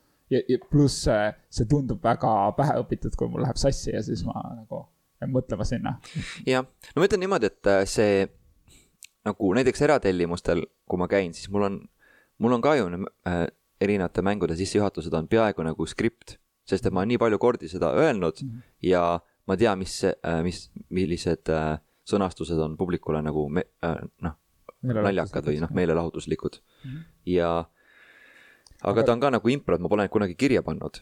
pluss 0.69 1.07
see 1.49 1.65
tundub 1.69 2.03
väga 2.03 2.51
päheõpitud, 2.57 3.15
kui 3.17 3.29
mul 3.31 3.41
läheb 3.45 3.57
sassi 3.57 3.91
ja 3.95 4.01
siis 4.05 4.21
ma 4.27 4.41
nagu 4.53 4.83
jään 5.21 5.31
mõtlema 5.33 5.65
sinna. 5.67 5.95
jah, 6.47 6.65
no 6.65 7.01
ma 7.01 7.07
ütlen 7.07 7.23
niimoodi, 7.23 7.49
et 7.51 7.69
äh, 7.69 7.85
see 7.89 8.27
nagu 9.27 9.53
näiteks 9.57 9.81
eratellimustel, 9.87 10.65
kui 10.89 11.01
ma 11.01 11.07
käin, 11.11 11.33
siis 11.35 11.49
mul 11.53 11.67
on, 11.67 11.79
mul 12.39 12.55
on 12.57 12.63
ka 12.63 12.75
ju 12.79 12.87
äh, 12.89 13.47
erinevate 13.81 14.23
mängude 14.25 14.55
sissejuhatused 14.59 15.13
on 15.13 15.27
peaaegu 15.31 15.63
nagu 15.65 15.87
skript, 15.87 16.37
sest 16.67 16.85
et 16.85 16.93
ma 16.93 17.03
olen 17.03 17.13
nii 17.13 17.21
palju 17.21 17.39
kordi 17.41 17.69
seda 17.71 17.91
öelnud 17.97 18.43
mm 18.43 18.49
-hmm. 18.49 18.61
ja 18.89 19.19
ma 19.47 19.57
tean, 19.57 19.79
mis 19.79 20.03
äh,, 20.03 20.43
mis, 20.43 20.69
millised 20.89 21.49
äh, 21.49 21.79
sõnastused 22.05 22.59
on 22.59 22.77
publikule 22.77 23.21
nagu 23.21 23.49
me, 23.49 23.65
äh, 23.83 23.97
noh, 24.21 24.37
naljakad 24.81 25.45
või 25.45 25.59
noh, 25.59 25.71
meelelahutuslikud 25.75 26.59
mm 26.59 26.91
-hmm. 26.91 27.03
ja 27.25 27.65
aga 28.83 29.03
ta 29.03 29.13
on 29.13 29.19
ka 29.19 29.31
nagu 29.35 29.49
impro, 29.49 29.75
et 29.75 29.81
ma 29.81 29.91
pole 29.91 30.05
neid 30.05 30.13
kunagi 30.13 30.35
kirja 30.35 30.63
pannud. 30.63 31.01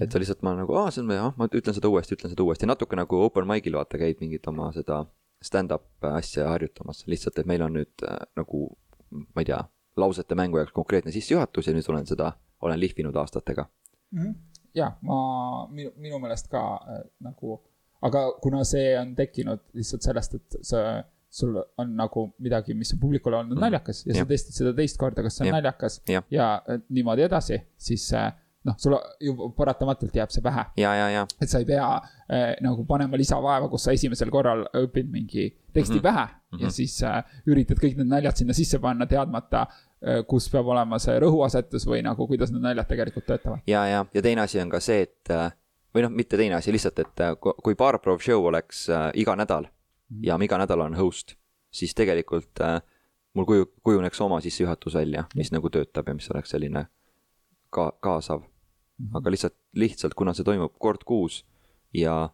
et 0.00 0.10
ta 0.10 0.18
lihtsalt 0.18 0.42
ma 0.42 0.56
nagu, 0.58 0.74
aa, 0.74 0.90
see 0.90 1.04
on, 1.04 1.12
jah, 1.14 1.34
ma 1.38 1.46
ütlen 1.46 1.74
seda 1.76 1.86
uuesti, 1.86 2.16
ütlen 2.16 2.32
seda 2.32 2.42
uuesti, 2.42 2.66
natuke 2.66 2.96
nagu 2.98 3.20
open 3.22 3.46
mic'il 3.46 3.76
vaata 3.78 4.00
käid 4.00 4.18
mingit 4.18 4.46
oma 4.50 4.72
seda 4.74 5.04
stand-up 5.44 6.08
asja 6.08 6.48
harjutamas, 6.50 7.04
lihtsalt, 7.06 7.38
et 7.38 7.46
meil 7.46 7.62
on 7.62 7.76
nüüd 7.78 8.02
äh, 8.08 8.16
nagu, 8.38 8.64
ma 9.12 9.44
ei 9.44 9.46
tea, 9.46 9.60
lausete 10.00 10.34
mängu 10.34 10.58
jaoks 10.58 10.74
konkreetne 10.74 11.14
sissejuhatus 11.14 11.68
ja 11.68 11.76
nüüd 11.76 11.88
olen 11.92 12.08
seda, 12.10 12.32
olen 12.66 12.80
lihvinud 12.80 13.14
aastatega 13.22 13.68
mm. 14.10 14.18
-hmm. 14.18 14.34
ja 14.74 14.90
ma, 15.06 15.18
minu, 15.70 15.92
minu 15.96 16.18
meelest 16.18 16.50
ka 16.50 16.64
äh, 16.90 17.04
nagu, 17.22 17.60
aga 18.02 18.24
kuna 18.42 18.64
see 18.64 18.98
on 18.98 19.14
tekkinud 19.14 19.62
lihtsalt 19.78 20.02
sellest, 20.02 20.34
et 20.34 20.58
see 20.62 21.04
sul 21.34 21.56
on 21.58 21.96
nagu 21.98 22.28
midagi, 22.38 22.76
mis 22.78 22.92
on 22.94 23.00
publikule 23.02 23.40
olnud 23.40 23.56
mm. 23.56 23.64
naljakas 23.66 24.04
ja, 24.04 24.12
ja 24.12 24.22
sa 24.22 24.30
testid 24.30 24.58
seda 24.60 24.74
teist 24.76 24.98
korda, 25.00 25.24
kas 25.26 25.38
see 25.38 25.46
on 25.46 25.50
ja. 25.50 25.56
naljakas 25.58 26.00
ja, 26.08 26.22
ja 26.30 26.48
niimoodi 26.94 27.26
edasi, 27.26 27.58
siis 27.88 28.06
äh, 28.14 28.30
noh, 28.64 28.76
sul 28.80 28.96
juba 29.22 29.48
paratamatult 29.56 30.14
jääb 30.16 30.32
see 30.32 30.44
pähe. 30.44 30.64
et 31.40 31.50
sa 31.50 31.60
ei 31.60 31.66
pea 31.68 31.88
eh, 32.28 32.54
nagu 32.64 32.84
panema 32.88 33.18
lisavaeva, 33.20 33.68
kus 33.72 33.86
sa 33.86 33.94
esimesel 33.96 34.32
korral 34.32 34.64
õpid 34.80 35.10
mingi 35.10 35.48
teksti 35.72 35.98
mm 35.98 35.98
-hmm. 35.98 36.02
pähe 36.02 36.24
mm 36.24 36.58
-hmm. 36.58 36.62
ja 36.62 36.70
siis 36.70 37.02
eh, 37.02 37.22
üritad 37.46 37.82
kõik 37.82 37.96
need 37.96 38.08
naljad 38.08 38.36
sinna 38.36 38.52
sisse 38.52 38.78
panna, 38.78 39.06
teadmata 39.06 39.66
eh,, 39.66 40.22
kus 40.28 40.48
peab 40.50 40.66
olema 40.66 40.98
see 40.98 41.18
rõhuasetus 41.20 41.86
või 41.86 42.02
nagu, 42.02 42.26
kuidas 42.26 42.52
need 42.52 42.62
naljad 42.62 42.88
tegelikult 42.88 43.26
töötavad. 43.26 43.60
ja, 43.66 43.86
ja, 43.86 44.06
ja 44.14 44.22
teine 44.22 44.40
asi 44.40 44.60
on 44.60 44.70
ka 44.70 44.80
see, 44.80 45.02
et 45.02 45.28
või 45.94 46.02
noh, 46.02 46.10
mitte 46.10 46.36
teine 46.36 46.54
asi, 46.54 46.72
lihtsalt, 46.72 46.98
et 46.98 47.20
kui 47.62 47.74
Barprov 47.74 48.20
show 48.20 48.44
oleks 48.44 48.88
iga 49.14 49.36
nädal 49.36 49.66
ja 50.22 50.38
ma 50.38 50.44
iga 50.44 50.58
nädal 50.58 50.80
olen 50.80 50.98
host, 50.98 51.36
siis 51.74 51.94
tegelikult 51.94 52.60
äh, 52.60 52.80
mul 53.34 53.48
kuju-, 53.48 53.70
kujuneks 53.82 54.20
oma 54.20 54.40
sissejuhatus 54.40 54.94
välja, 54.94 55.24
mis 55.34 55.52
nagu 55.52 55.70
töötab 55.70 56.08
ja 56.08 56.14
mis 56.14 56.30
oleks 56.30 56.54
selline 56.54 56.86
ka-, 57.70 57.92
kaasav. 58.00 58.44
Mhm. 58.94 59.16
aga 59.16 59.30
lihtsalt, 59.30 59.54
lihtsalt 59.74 60.14
kuna 60.14 60.30
see 60.34 60.44
toimub 60.46 60.76
kord 60.78 61.02
kuus 61.02 61.40
ja, 61.90 62.28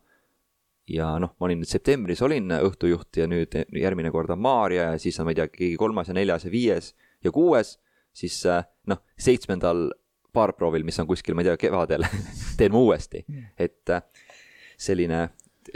ja 0.84 1.06
noh, 1.16 1.32
ma 1.40 1.46
olin 1.46 1.62
septembris 1.64 2.20
olin 2.20 2.52
õhtujuht 2.52 3.16
ja 3.16 3.24
nüüd 3.30 3.56
järgmine 3.72 4.10
kord 4.12 4.28
on 4.34 4.42
Maarja 4.44 4.90
ja 4.90 4.98
siis 5.00 5.16
on, 5.20 5.24
ma 5.24 5.32
ei 5.32 5.38
tea, 5.38 5.48
keegi 5.48 5.78
kolmas 5.80 6.12
ja 6.12 6.18
neljas 6.18 6.44
ja 6.44 6.52
viies 6.52 6.92
ja 7.24 7.32
kuues, 7.32 7.78
siis 8.12 8.36
äh, 8.44 8.60
noh, 8.92 9.00
seitsmendal 9.16 9.88
baarproovil, 10.36 10.84
mis 10.84 11.00
on 11.00 11.08
kuskil, 11.08 11.34
ma 11.34 11.40
ei 11.40 11.48
tea, 11.48 11.56
kevadel 11.64 12.04
teen 12.60 12.76
ma 12.76 12.84
uuesti, 12.84 13.24
mm. 13.24 13.48
et 13.56 13.94
äh, 13.96 14.04
selline 14.76 15.30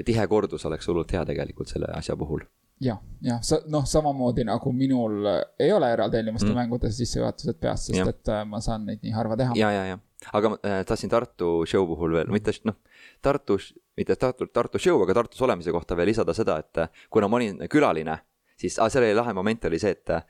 tihe 0.07 0.27
kordus 0.31 0.67
oleks 0.67 0.89
hullult 0.89 1.13
hea 1.13 1.25
tegelikult 1.29 1.71
selle 1.71 1.91
asja 1.95 2.17
puhul 2.17 2.45
jah, 2.83 2.99
jah, 3.23 3.39
sa 3.43 3.61
noh, 3.71 3.85
samamoodi 3.87 4.45
nagu 4.49 4.73
minul 4.75 5.29
ei 5.61 5.73
ole 5.73 5.93
eraldi 5.95 6.19
tellimuste 6.19 6.51
mm. 6.51 6.59
mängude 6.59 6.91
sissejuhatused 6.93 7.61
peas, 7.61 7.87
sest 7.87 8.01
ja. 8.01 8.09
et 8.11 8.33
äh, 8.33 8.43
ma 8.49 8.61
saan 8.65 8.87
neid 8.89 9.05
nii 9.05 9.15
harva 9.15 9.39
teha. 9.39 9.55
ja, 9.59 9.71
ja, 9.75 9.85
ja, 9.93 9.99
aga 10.33 10.55
ma 10.55 10.61
äh, 10.67 10.83
tahtsin 10.89 11.13
Tartu 11.13 11.53
show 11.71 11.87
puhul 11.89 12.19
veel, 12.19 12.33
mitte 12.35 12.55
noh, 12.69 12.81
Tartu, 13.23 13.59
mitte 13.97 14.17
Tartu, 14.21 14.49
Tartu 14.53 14.83
show, 14.83 15.03
aga 15.07 15.21
Tartus 15.21 15.43
olemise 15.47 15.75
kohta 15.75 15.97
veel 15.99 16.11
lisada 16.11 16.35
seda, 16.37 16.59
et 16.65 16.83
äh, 16.83 17.07
kuna 17.11 17.31
ma 17.31 17.39
olin 17.41 17.63
külaline, 17.71 18.19
siis 18.59 18.79
ah, 18.83 18.91
seal 18.93 19.07
oli 19.07 19.17
lahe 19.17 19.37
moment 19.37 19.71
oli 19.71 19.81
see, 19.83 19.95
et 19.95 20.17
äh, 20.17 20.27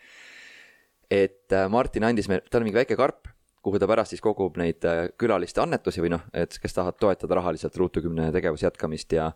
et 1.11 1.52
äh, 1.52 1.68
Martin 1.71 2.04
andis 2.09 2.28
meile, 2.30 2.44
tal 2.50 2.62
on 2.62 2.68
mingi 2.68 2.80
väike 2.83 2.97
karp, 2.99 3.28
kuhu 3.64 3.80
ta 3.80 3.88
pärast 3.88 4.12
siis 4.12 4.23
kogub 4.25 4.59
neid 4.61 4.85
äh, 4.88 5.06
külaliste 5.21 5.62
annetusi 5.64 6.04
või 6.04 6.12
noh, 6.16 6.25
et 6.37 6.56
kes 6.61 6.76
tahavad 6.76 7.00
toetada 7.00 7.40
rahaliselt 7.40 7.76
Ruutu 7.80 8.02
kümne 8.04 8.30
tegevuse 8.35 8.68
jätkamist 8.68 9.12
ja 9.16 9.30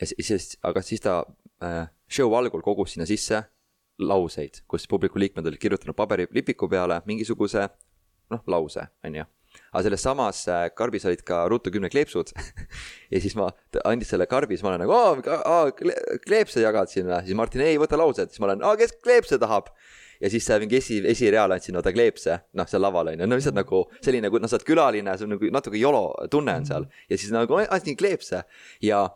ja 0.00 0.06
siis, 0.08 0.54
aga 0.62 0.82
siis 0.84 1.02
ta 1.04 1.22
äh, 1.64 1.88
show 2.10 2.34
algul 2.36 2.62
kogus 2.64 2.94
sinna 2.94 3.06
sisse 3.08 3.42
lauseid, 4.00 4.62
kus 4.68 4.88
publiku 4.88 5.20
liikmed 5.20 5.46
olid 5.46 5.60
kirjutanud 5.60 5.96
paberiplipiku 5.96 6.68
peale 6.72 7.02
mingisuguse 7.06 7.68
noh, 8.30 8.42
lause, 8.46 8.86
on 9.04 9.20
ju. 9.20 9.26
aga 9.72 9.82
selles 9.82 10.04
samas 10.06 10.42
äh, 10.48 10.68
karbis 10.74 11.04
olid 11.10 11.24
ka 11.26 11.42
Ruutu 11.50 11.72
kümne 11.74 11.90
kleepsud 11.92 12.32
ja 13.12 13.20
siis 13.20 13.34
ma, 13.38 13.50
ta 13.74 13.82
andis 13.90 14.12
selle 14.14 14.28
karbi, 14.30 14.56
siis 14.56 14.64
ma 14.64 14.74
olen 14.74 14.84
nagu, 14.86 14.94
aa, 14.96 15.64
kleepse 16.24 16.62
jagad 16.64 16.92
või, 16.92 17.16
siis 17.26 17.38
Martin, 17.38 17.66
ei, 17.66 17.80
võta 17.82 17.98
laused, 18.00 18.30
siis 18.30 18.42
ma 18.42 18.50
olen, 18.50 18.64
aa, 18.64 18.78
kes 18.80 18.96
kleepse 19.02 19.40
tahab? 19.42 19.72
Ja 20.20 20.28
siis 20.28 20.44
mingi 20.60 20.76
esi, 20.76 20.98
esireal 21.08 21.52
andsin 21.54 21.78
vaata 21.78 21.94
kleepse, 21.96 22.34
noh, 22.60 22.66
seal 22.68 22.82
laval 22.84 23.08
on 23.08 23.22
ju, 23.22 23.28
no 23.28 23.38
lihtsalt 23.38 23.56
nagu 23.56 23.86
selline, 24.04 24.26
nagu 24.26 24.40
noh, 24.42 24.50
sa 24.52 24.58
oled 24.58 24.66
külaline, 24.68 25.14
on 25.24 25.32
nagu 25.32 25.48
natuke 25.56 25.80
yolo 25.80 26.02
tunne 26.32 26.58
on 26.60 26.66
seal. 26.68 26.84
Ja 27.08 27.16
siis 27.16 27.32
nagu 27.32 27.56
andsin 27.62 27.96
kleepse. 27.96 28.42
Ja 28.84 29.06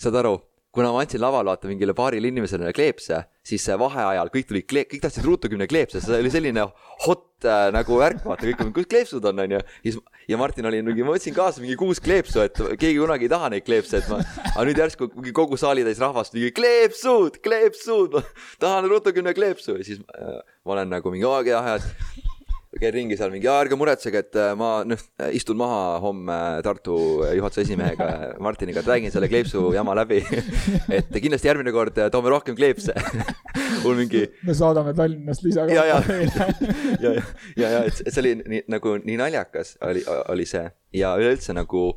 saad 0.00 0.20
aru 0.22 0.36
kuna 0.76 0.92
ma 0.92 1.00
andsin 1.00 1.22
laval 1.22 1.48
vaata 1.48 1.70
mingile 1.70 1.94
paarile 1.96 2.28
inimesele 2.28 2.68
kleepse, 2.76 3.22
siis 3.46 3.64
vaheajal 3.80 4.28
kõik 4.34 4.50
tulid 4.50 4.66
kleep-, 4.68 4.90
kõik 4.90 5.04
tahtsid 5.06 5.24
Ruutu 5.24 5.48
kümne 5.48 5.68
kleepse, 5.70 6.02
see 6.04 6.18
oli 6.20 6.32
selline 6.32 6.66
hot 7.06 7.46
äh, 7.48 7.70
nagu 7.72 7.96
värk, 8.00 8.20
vaata 8.26 8.44
kõik, 8.44 8.74
kus 8.76 8.88
kleepsud 8.92 9.24
on, 9.30 9.40
onju. 9.46 9.62
ja 9.62 9.86
siis, 9.86 9.96
ja 10.28 10.40
Martin 10.40 10.68
oli 10.68 10.82
mingi, 10.84 11.06
ma 11.06 11.14
võtsin 11.16 11.36
kaasa 11.36 11.64
mingi 11.64 11.78
kuus 11.80 12.02
kleepsu, 12.04 12.42
et 12.44 12.60
keegi 12.76 13.00
kunagi 13.00 13.24
ei 13.24 13.32
taha 13.32 13.48
neid 13.54 13.64
kleepse, 13.64 14.02
et 14.02 14.12
ma, 14.12 14.20
aga 14.52 14.68
nüüd 14.68 14.82
järsku 14.84 15.08
kogu 15.40 15.56
saali 15.60 15.86
täis 15.86 16.02
rahvast 16.04 16.36
mingi 16.36 16.52
kleepsud, 16.60 17.40
kleepsud, 17.46 18.20
ma 18.20 18.24
tahan 18.66 18.92
Ruutu 18.92 19.16
kümne 19.16 19.32
kleepsu! 19.38 19.78
Ja 19.80 19.88
siis 19.88 20.04
äh, 20.12 20.40
ma 20.60 20.76
olen 20.76 20.92
nagu 20.92 21.14
mingi, 21.14 21.24
aa, 21.24 21.40
jah, 21.48 21.72
et 21.78 22.35
käin 22.80 22.94
ringi 22.94 23.16
seal 23.18 23.32
mingi, 23.32 23.48
ärge 23.50 23.78
muretsege, 23.78 24.22
et 24.24 24.38
äh, 24.40 24.52
ma 24.58 24.70
noh, 24.88 25.02
istun 25.34 25.58
maha 25.60 25.98
homme 26.02 26.38
Tartu 26.66 26.96
juhatuse 27.36 27.64
esimehega 27.66 28.36
Martiniga, 28.42 28.82
et 28.82 28.90
räägin 28.90 29.14
selle 29.14 29.30
kleepsu 29.32 29.68
jama 29.74 29.94
läbi. 29.96 30.22
Et 30.96 31.08
kindlasti 31.10 31.48
järgmine 31.48 31.72
kord 31.74 31.98
äh, 31.98 32.10
toome 32.12 32.30
rohkem 32.32 32.56
kleepse 32.58 32.94
mul 33.84 33.96
mingi. 33.98 34.24
me 34.46 34.54
saadame 34.54 34.94
Tallinnast 34.96 35.44
lisaga. 35.46 35.72
ja, 35.72 35.84
ja, 35.84 36.00
ja, 37.04 37.12
ja, 37.12 37.22
ja, 37.56 37.70
ja, 37.70 37.84
et 37.86 38.00
see 38.00 38.22
oli 38.22 38.34
nii 38.42 38.64
nagu 38.72 38.96
nii 39.02 39.18
naljakas 39.20 39.76
oli, 39.84 40.04
oli 40.32 40.46
see. 40.48 40.66
Ja 40.96 41.14
üleüldse 41.18 41.54
nagu 41.56 41.88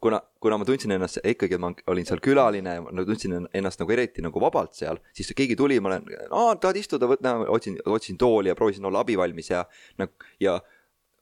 kuna, 0.00 0.20
kuna 0.40 0.58
ma 0.58 0.66
tundsin 0.68 0.94
ennast 0.96 1.20
ikkagi, 1.24 1.56
et 1.56 1.62
ma 1.62 1.72
olin 1.92 2.06
seal 2.08 2.22
külaline 2.24 2.76
ma 2.84 3.04
tundsin 3.06 3.48
ennast 3.54 3.82
nagu 3.82 3.94
eriti 3.96 4.24
nagu 4.24 4.42
vabalt 4.42 4.74
seal, 4.78 5.00
siis 5.16 5.32
keegi 5.36 5.56
tuli, 5.58 5.80
ma 5.80 5.92
olen, 5.92 6.06
aa, 6.30 6.54
tahad 6.60 6.78
istuda, 6.80 7.08
võta, 7.10 7.36
otsin, 7.54 7.78
otsin 7.86 8.18
tooli 8.20 8.52
ja 8.52 8.58
proovisin 8.58 8.86
olla 8.90 9.04
abivalmis 9.04 9.50
ja 9.50 9.64
nagu 10.00 10.30
ja 10.42 10.58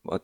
ma 0.09 0.19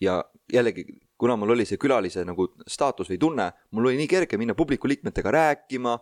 ja 0.00 0.24
jällegi, 0.52 0.86
kuna 1.18 1.36
mul 1.36 1.52
oli 1.54 1.66
see 1.68 1.80
külalise 1.80 2.24
nagu 2.24 2.48
staatus 2.68 3.10
või 3.12 3.20
tunne, 3.20 3.50
mul 3.76 3.90
oli 3.90 4.00
nii 4.00 4.08
kerge 4.10 4.38
minna 4.40 4.56
publiku 4.56 4.88
liikmetega 4.88 5.32
rääkima, 5.36 5.96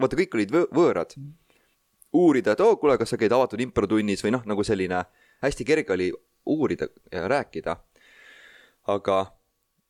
vaata, 0.00 0.18
kõik 0.18 0.36
olid 0.38 0.54
võõrad. 0.72 1.16
uurida, 2.12 2.52
et 2.52 2.60
oo 2.60 2.76
kuule, 2.76 2.98
kas 3.00 3.08
sa 3.08 3.16
käid 3.16 3.32
avatud 3.32 3.60
improtunnis 3.60 4.20
või 4.24 4.34
noh, 4.34 4.42
nagu 4.44 4.64
selline 4.64 5.04
hästi 5.40 5.64
kerge 5.64 5.92
oli 5.92 6.10
uurida 6.46 6.88
ja 7.12 7.28
rääkida. 7.28 7.76
aga 8.86 9.16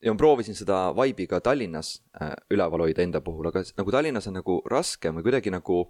ja 0.03 0.13
ma 0.13 0.19
proovisin 0.19 0.57
seda 0.59 0.91
vibe'i 0.97 1.29
ka 1.31 1.41
Tallinnas 1.45 1.95
äh, 2.21 2.35
üleval 2.53 2.87
hoida 2.87 3.05
enda 3.05 3.23
puhul, 3.25 3.49
aga 3.53 3.63
nagu 3.79 3.95
Tallinnas 3.95 4.27
on 4.31 4.39
nagu 4.41 4.59
raskem 4.71 5.19
või 5.19 5.29
kuidagi 5.29 5.53
nagu, 5.55 5.85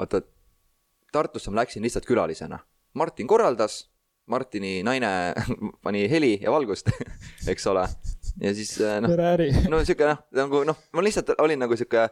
vaata, 0.00 0.22
Tartusse 1.12 1.52
ma 1.52 1.60
läksin 1.60 1.84
lihtsalt 1.84 2.06
külalisena. 2.08 2.56
Martin 2.96 3.28
korraldas, 3.28 3.82
Martini 4.32 4.78
naine 4.86 5.10
pani 5.84 6.06
heli 6.08 6.38
ja 6.40 6.52
valgust 6.54 6.88
eks 7.52 7.66
ole. 7.68 7.84
ja 8.40 8.54
siis 8.56 8.78
äh, 8.80 9.00
noh, 9.04 9.12
no 9.72 9.82
sihuke 9.84 10.08
noh, 10.08 10.22
nagu 10.38 10.62
noh, 10.68 10.78
ma 10.96 11.04
lihtsalt 11.04 11.34
olin 11.42 11.60
nagu 11.60 11.76
sihuke, 11.76 12.06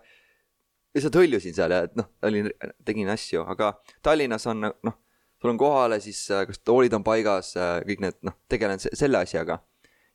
lihtsalt 0.96 1.16
hõljusin 1.22 1.56
seal 1.56 1.72
ja 1.72 1.86
et 1.88 1.96
noh, 1.96 2.10
olin, 2.28 2.50
tegin 2.84 3.08
asju, 3.16 3.46
aga 3.48 3.72
Tallinnas 4.04 4.44
on 4.52 4.68
noh, 4.68 5.00
tulen 5.40 5.56
kohale, 5.56 6.02
siis 6.04 6.26
äh, 6.34 6.44
kas 6.50 6.60
toolid 6.60 6.92
on 6.92 7.06
paigas, 7.06 7.54
kõik 7.88 8.04
need 8.04 8.20
noh, 8.28 8.36
tegelen 8.52 8.82
selle 8.84 9.24
asjaga 9.24 9.62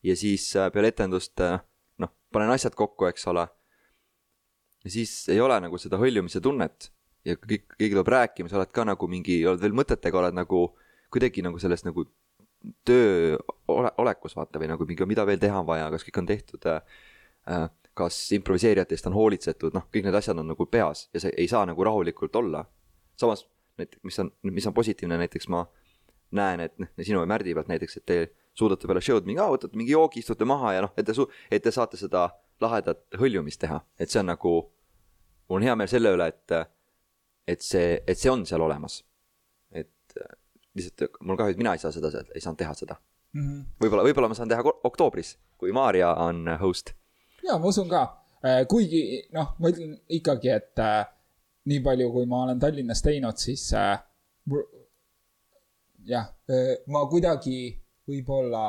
ja 0.06 0.16
siis 0.18 0.48
äh, 0.60 0.70
peale 0.74 0.92
etendust 0.94 1.42
äh, 1.42 1.60
noh, 2.02 2.12
panen 2.34 2.54
asjad 2.54 2.76
kokku, 2.78 3.08
eks 3.10 3.28
ole. 3.32 3.48
ja 4.86 4.92
siis 4.92 5.14
ei 5.34 5.42
ole 5.42 5.58
nagu 5.64 5.80
seda 5.82 5.98
hõljumise 6.02 6.42
tunnet 6.44 6.92
ja 7.26 7.38
kõik, 7.42 7.66
keegi 7.78 7.96
tuleb 7.96 8.12
rääkima, 8.14 8.52
sa 8.52 8.60
oled 8.60 8.74
ka 8.76 8.86
nagu 8.86 9.10
mingi, 9.10 9.40
oled 9.50 9.64
veel 9.64 9.74
mõtetega, 9.78 10.20
oled 10.22 10.38
nagu 10.38 10.68
kuidagi 11.14 11.44
nagu 11.46 11.60
selles 11.62 11.86
nagu 11.88 12.06
töö 12.86 13.38
ole, 13.72 13.92
olekus 14.02 14.36
vaata 14.38 14.62
või 14.62 14.70
nagu 14.72 14.86
mingi, 14.90 15.08
mida 15.10 15.26
veel 15.28 15.42
teha 15.42 15.62
on 15.62 15.68
vaja, 15.68 15.90
kas 15.94 16.06
kõik 16.06 16.22
on 16.22 16.30
tehtud 16.30 16.70
äh,. 16.70 17.68
kas 17.96 18.16
improviseerijatest 18.36 19.06
on 19.08 19.14
hoolitsetud, 19.16 19.72
noh, 19.72 19.86
kõik 19.88 20.04
need 20.04 20.16
asjad 20.18 20.36
on 20.42 20.50
nagu 20.52 20.66
peas 20.68 21.06
ja 21.16 21.22
sa 21.24 21.30
ei 21.32 21.46
saa 21.48 21.62
nagu 21.66 21.84
rahulikult 21.84 22.36
olla. 22.36 22.66
samas, 23.16 23.46
näiteks, 23.80 24.02
mis 24.04 24.20
on, 24.20 24.32
mis 24.44 24.68
on 24.68 24.74
positiivne, 24.74 25.18
näiteks 25.18 25.48
ma 25.48 25.62
näen, 26.36 26.60
et 26.60 26.76
noh, 26.80 26.90
sinu 27.00 27.22
ja 27.22 27.30
Märdi 27.30 27.54
pealt 27.56 27.72
näiteks, 27.72 27.98
et 27.98 28.06
te 28.06 28.18
suudate 28.56 28.88
peale 28.88 29.04
show'd 29.04 29.28
mingi, 29.28 29.42
võtate 29.42 29.78
mingi 29.78 29.94
joogi, 29.96 30.24
istute 30.24 30.48
maha 30.48 30.74
ja 30.78 30.86
noh, 30.86 30.94
et 30.98 31.08
te 31.08 31.16
su-, 31.18 31.28
et 31.52 31.64
te 31.64 31.74
saate 31.76 32.00
seda 32.00 32.30
lahedat 32.64 33.18
hõljumist 33.20 33.60
teha, 33.62 33.82
et 34.00 34.12
see 34.12 34.22
on 34.22 34.32
nagu, 34.32 34.54
mul 35.50 35.60
on 35.60 35.68
hea 35.68 35.76
meel 35.76 35.92
selle 35.92 36.14
üle, 36.16 36.30
et, 36.32 36.56
et 37.48 37.66
see, 37.66 37.98
et 38.08 38.20
see 38.20 38.32
on 38.32 38.46
seal 38.48 38.64
olemas. 38.64 39.02
et 39.76 40.20
lihtsalt 40.76 41.20
mul 41.24 41.38
kahju, 41.40 41.56
et 41.56 41.60
mina 41.60 41.76
ei 41.76 41.82
saa 41.82 41.92
seda, 41.96 42.12
ei 42.36 42.44
saanud 42.44 42.60
teha 42.60 42.74
seda 42.76 42.98
mm 43.36 43.42
-hmm.. 43.42 43.66
võib-olla, 43.84 44.04
võib-olla 44.08 44.30
ma 44.32 44.38
saan 44.38 44.52
teha 44.52 44.64
oktoobris, 44.84 45.38
kui 45.58 45.72
Maarja 45.72 46.14
on 46.28 46.48
host. 46.62 46.94
ja 47.44 47.58
ma 47.58 47.72
usun 47.72 47.90
ka, 47.90 48.04
äh, 48.46 48.64
kuigi 48.68 49.28
noh, 49.34 49.56
ma 49.60 49.72
ütlen 49.72 49.98
ikkagi, 50.10 50.50
et 50.50 50.80
äh, 50.80 51.06
nii 51.66 51.82
palju, 51.84 52.12
kui 52.12 52.26
ma 52.26 52.44
olen 52.44 52.60
Tallinnas 52.60 53.02
teinud, 53.02 53.38
siis 53.38 53.74
äh, 53.74 54.00
jah, 56.06 56.30
äh, 56.50 56.78
ma 56.88 57.06
kuidagi 57.10 57.85
võib-olla 58.08 58.64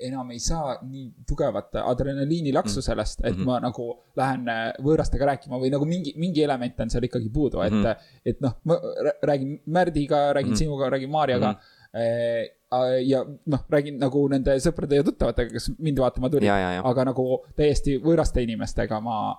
enam 0.00 0.30
ei 0.32 0.38
saa 0.40 0.78
nii 0.82 1.10
tugevat 1.28 1.74
adrenaliinilaksu 1.82 2.78
mm. 2.78 2.84
sellest, 2.84 3.20
et 3.20 3.34
mm 3.34 3.42
-hmm. 3.42 3.46
ma 3.46 3.58
nagu 3.60 3.88
lähen 4.16 4.48
äh, 4.48 4.62
võõrastega 4.84 5.26
rääkima 5.32 5.58
või 5.60 5.70
nagu 5.72 5.84
mingi, 5.84 6.14
mingi 6.16 6.42
element 6.42 6.80
on 6.80 6.90
seal 6.90 7.04
ikkagi 7.04 7.28
puudu, 7.28 7.60
et 7.60 7.72
mm, 7.72 7.82
-hmm. 7.84 8.22
et 8.24 8.40
noh, 8.40 8.56
ma 8.64 8.78
räägin 9.22 9.60
Märdiga, 9.66 10.32
räägin 10.32 10.50
mm 10.50 10.54
-hmm. 10.54 10.58
sinuga, 10.58 10.90
räägin 10.90 11.10
Maarjaga 11.10 11.52
mm. 11.52 11.58
-hmm 11.58 12.56
ja 13.04 13.24
noh, 13.46 13.62
räägin 13.68 13.98
nagu 13.98 14.28
nende 14.28 14.54
sõprade 14.62 14.94
ja 15.00 15.04
tuttavatega, 15.04 15.50
kes 15.50 15.72
mind 15.78 15.98
vaatama 15.98 16.30
tulid, 16.30 16.50
aga 16.84 17.04
nagu 17.04 17.24
täiesti 17.58 17.96
võõraste 17.98 18.44
inimestega 18.44 19.00
ma 19.00 19.34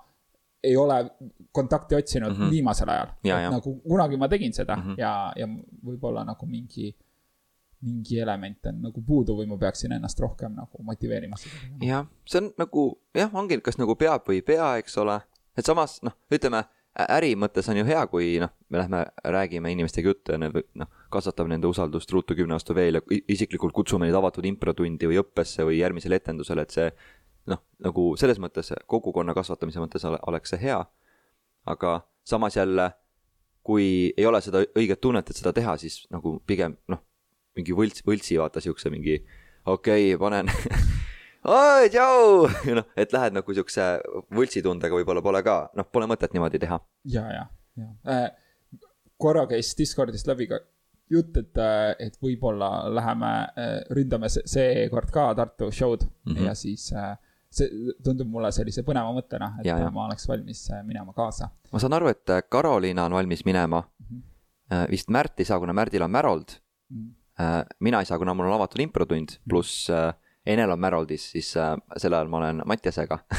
ei 0.64 0.76
ole 0.78 0.98
kontakti 1.52 1.96
otsinud 1.96 2.34
mm 2.34 2.42
-hmm. 2.44 2.50
viimasel 2.52 2.90
ajal. 2.90 3.08
nagu 3.52 3.76
kunagi 3.88 4.18
ma 4.18 4.28
tegin 4.28 4.54
seda 4.54 4.76
mm 4.76 4.84
-hmm. 4.84 5.00
ja, 5.00 5.34
ja 5.36 5.48
võib-olla 5.86 6.26
nagu 6.26 6.46
mingi 6.46 6.96
mingi 7.82 8.20
element 8.22 8.70
on 8.70 8.82
nagu 8.86 9.02
puudu 9.06 9.36
või 9.38 9.48
ma 9.50 9.58
peaksin 9.62 9.96
ennast 9.96 10.20
rohkem 10.22 10.54
nagu 10.58 10.84
motiveerima 10.86 11.40
seda 11.40 11.56
tegema. 11.62 11.88
jah, 11.88 12.06
see 12.30 12.44
on 12.44 12.52
nagu 12.62 12.86
jah, 13.18 13.34
ongi, 13.34 13.58
kas 13.66 13.80
nagu 13.82 13.96
peab 13.98 14.28
või 14.28 14.42
ei 14.42 14.46
pea, 14.46 14.76
eks 14.82 14.98
ole, 15.02 15.18
et 15.58 15.66
samas 15.66 15.98
noh, 16.06 16.16
ütleme 16.34 16.64
äri 16.92 17.34
mõttes 17.40 17.70
on 17.72 17.80
ju 17.80 17.86
hea, 17.88 18.02
kui 18.12 18.36
noh, 18.42 18.52
me 18.70 18.82
lähme 18.82 19.02
räägime 19.24 19.72
inimestega 19.72 20.12
juttu 20.12 20.36
ja 20.36 20.40
noh, 20.42 20.92
kasvatame 21.14 21.54
nende 21.54 21.70
usaldust 21.72 22.12
ruutu 22.12 22.36
kümne 22.36 22.58
aasta 22.58 22.76
veel 22.76 23.00
ja 23.00 23.04
isiklikult 23.32 23.74
kutsume 23.74 24.06
neid 24.06 24.18
avatud 24.18 24.46
improtundi 24.46 25.10
või 25.10 25.22
õppesse 25.24 25.66
või 25.68 25.80
järgmisele 25.80 26.20
etendusele, 26.20 26.68
et 26.68 26.76
see 26.76 26.90
noh, 27.52 27.64
nagu 27.82 28.12
selles 28.20 28.42
mõttes 28.44 28.74
kogukonna 28.92 29.34
kasvatamise 29.34 29.82
mõttes 29.82 30.06
oleks 30.06 30.54
see 30.54 30.62
hea. 30.68 30.84
aga 31.66 32.02
samas 32.26 32.56
jälle, 32.58 32.92
kui 33.64 34.14
ei 34.18 34.26
ole 34.26 34.42
seda 34.42 34.64
õiget 34.76 35.02
tunnet, 35.02 35.30
et 35.30 35.38
seda 35.38 35.54
teha, 35.54 35.78
siis 35.78 36.08
nagu 36.12 36.40
pigem 36.46 36.76
noh 36.90 37.02
mingi 37.58 37.75
võlts, 37.75 38.03
võltsi 38.08 38.39
vaata 38.39 38.63
siukse 38.63 38.91
mingi 38.93 39.17
okei 39.65 40.13
okay,, 40.13 40.20
panen 40.20 40.51
oi, 41.58 41.89
tšau, 41.91 42.48
noh, 42.77 42.91
et 43.00 43.13
lähed 43.15 43.38
nagu 43.38 43.55
siukse 43.58 43.88
võltsitundega 44.34 45.00
võib-olla 45.00 45.24
pole 45.25 45.41
ka, 45.46 45.58
noh, 45.77 45.88
pole 45.91 46.10
mõtet 46.12 46.36
niimoodi 46.36 46.62
teha. 46.62 46.79
ja, 47.15 47.25
ja, 47.36 47.48
ja 47.81 47.89
äh,. 48.08 48.29
korra 49.22 49.46
käis 49.50 49.74
Discordist 49.77 50.29
läbi 50.29 50.48
ka 50.50 50.62
jutt, 51.12 51.36
et, 51.38 51.58
äh, 51.60 51.91
et 52.00 52.15
võib-olla 52.24 52.72
läheme 52.93 53.34
äh,, 53.51 53.75
ründame 53.91 54.31
seekord 54.31 55.12
ka 55.13 55.31
Tartu 55.36 55.72
show'd 55.72 56.08
mm 56.08 56.34
-hmm. 56.34 56.48
ja 56.48 56.55
siis 56.55 56.91
äh, 56.93 57.17
see 57.51 57.67
tundub 58.03 58.29
mulle 58.31 58.51
sellise 58.55 58.81
põneva 58.88 59.12
mõttena, 59.12 59.58
et 59.60 59.65
ja, 59.67 59.77
ja. 59.77 59.89
ma 59.91 60.05
oleks 60.05 60.27
valmis 60.27 60.70
minema 60.88 61.13
kaasa. 61.13 61.50
ma 61.72 61.79
saan 61.79 61.93
aru, 61.93 62.08
et 62.08 62.38
Karoliina 62.50 63.05
on 63.05 63.13
valmis 63.13 63.46
minema 63.46 63.84
mm. 63.84 64.22
-hmm. 64.72 64.91
vist 64.91 65.10
Märt 65.10 65.39
ei 65.39 65.46
saa, 65.46 65.60
kuna 65.60 65.74
Märdil 65.74 66.01
on 66.01 66.12
Märold 66.12 66.55
mm. 66.89 66.98
-hmm 66.98 67.21
mina 67.80 68.02
ei 68.02 68.06
saa, 68.06 68.20
kuna 68.20 68.34
mul 68.34 68.50
on 68.50 68.58
avatud 68.58 68.82
improtund, 68.84 69.38
pluss 69.50 69.90
äh, 69.90 70.14
Enel 70.46 70.72
on 70.74 70.80
Märoldis, 70.80 71.32
siis 71.32 71.54
äh, 71.58 71.76
sel 71.98 72.14
ajal 72.14 72.30
ma 72.32 72.42
olen 72.42 72.62
Mattiasega. 72.66 73.20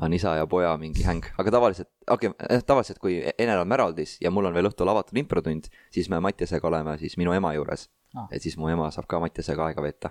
On 0.00 0.12
isa 0.14 0.36
ja 0.38 0.46
poja 0.46 0.70
mingi 0.78 1.02
häng, 1.04 1.26
aga 1.38 1.50
tavaliselt, 1.52 1.88
okei 2.08 2.30
okay,, 2.30 2.60
tavaliselt 2.64 3.00
kui 3.02 3.18
Enel 3.38 3.58
on 3.60 3.68
Märoldis 3.68 4.14
ja 4.22 4.30
mul 4.30 4.46
on 4.48 4.54
veel 4.54 4.70
õhtul 4.70 4.88
avatud 4.88 5.18
improtund, 5.18 5.66
siis 5.92 6.08
me 6.08 6.20
Mattiasega 6.24 6.68
oleme 6.70 6.94
siis 6.98 7.18
minu 7.20 7.34
ema 7.36 7.50
juures. 7.56 7.88
Ah. 8.14 8.26
et 8.32 8.42
siis 8.42 8.56
mu 8.58 8.70
ema 8.70 8.88
saab 8.90 9.06
ka 9.10 9.20
Mattiasega 9.22 9.66
aega 9.66 9.82
veeta. 9.82 10.10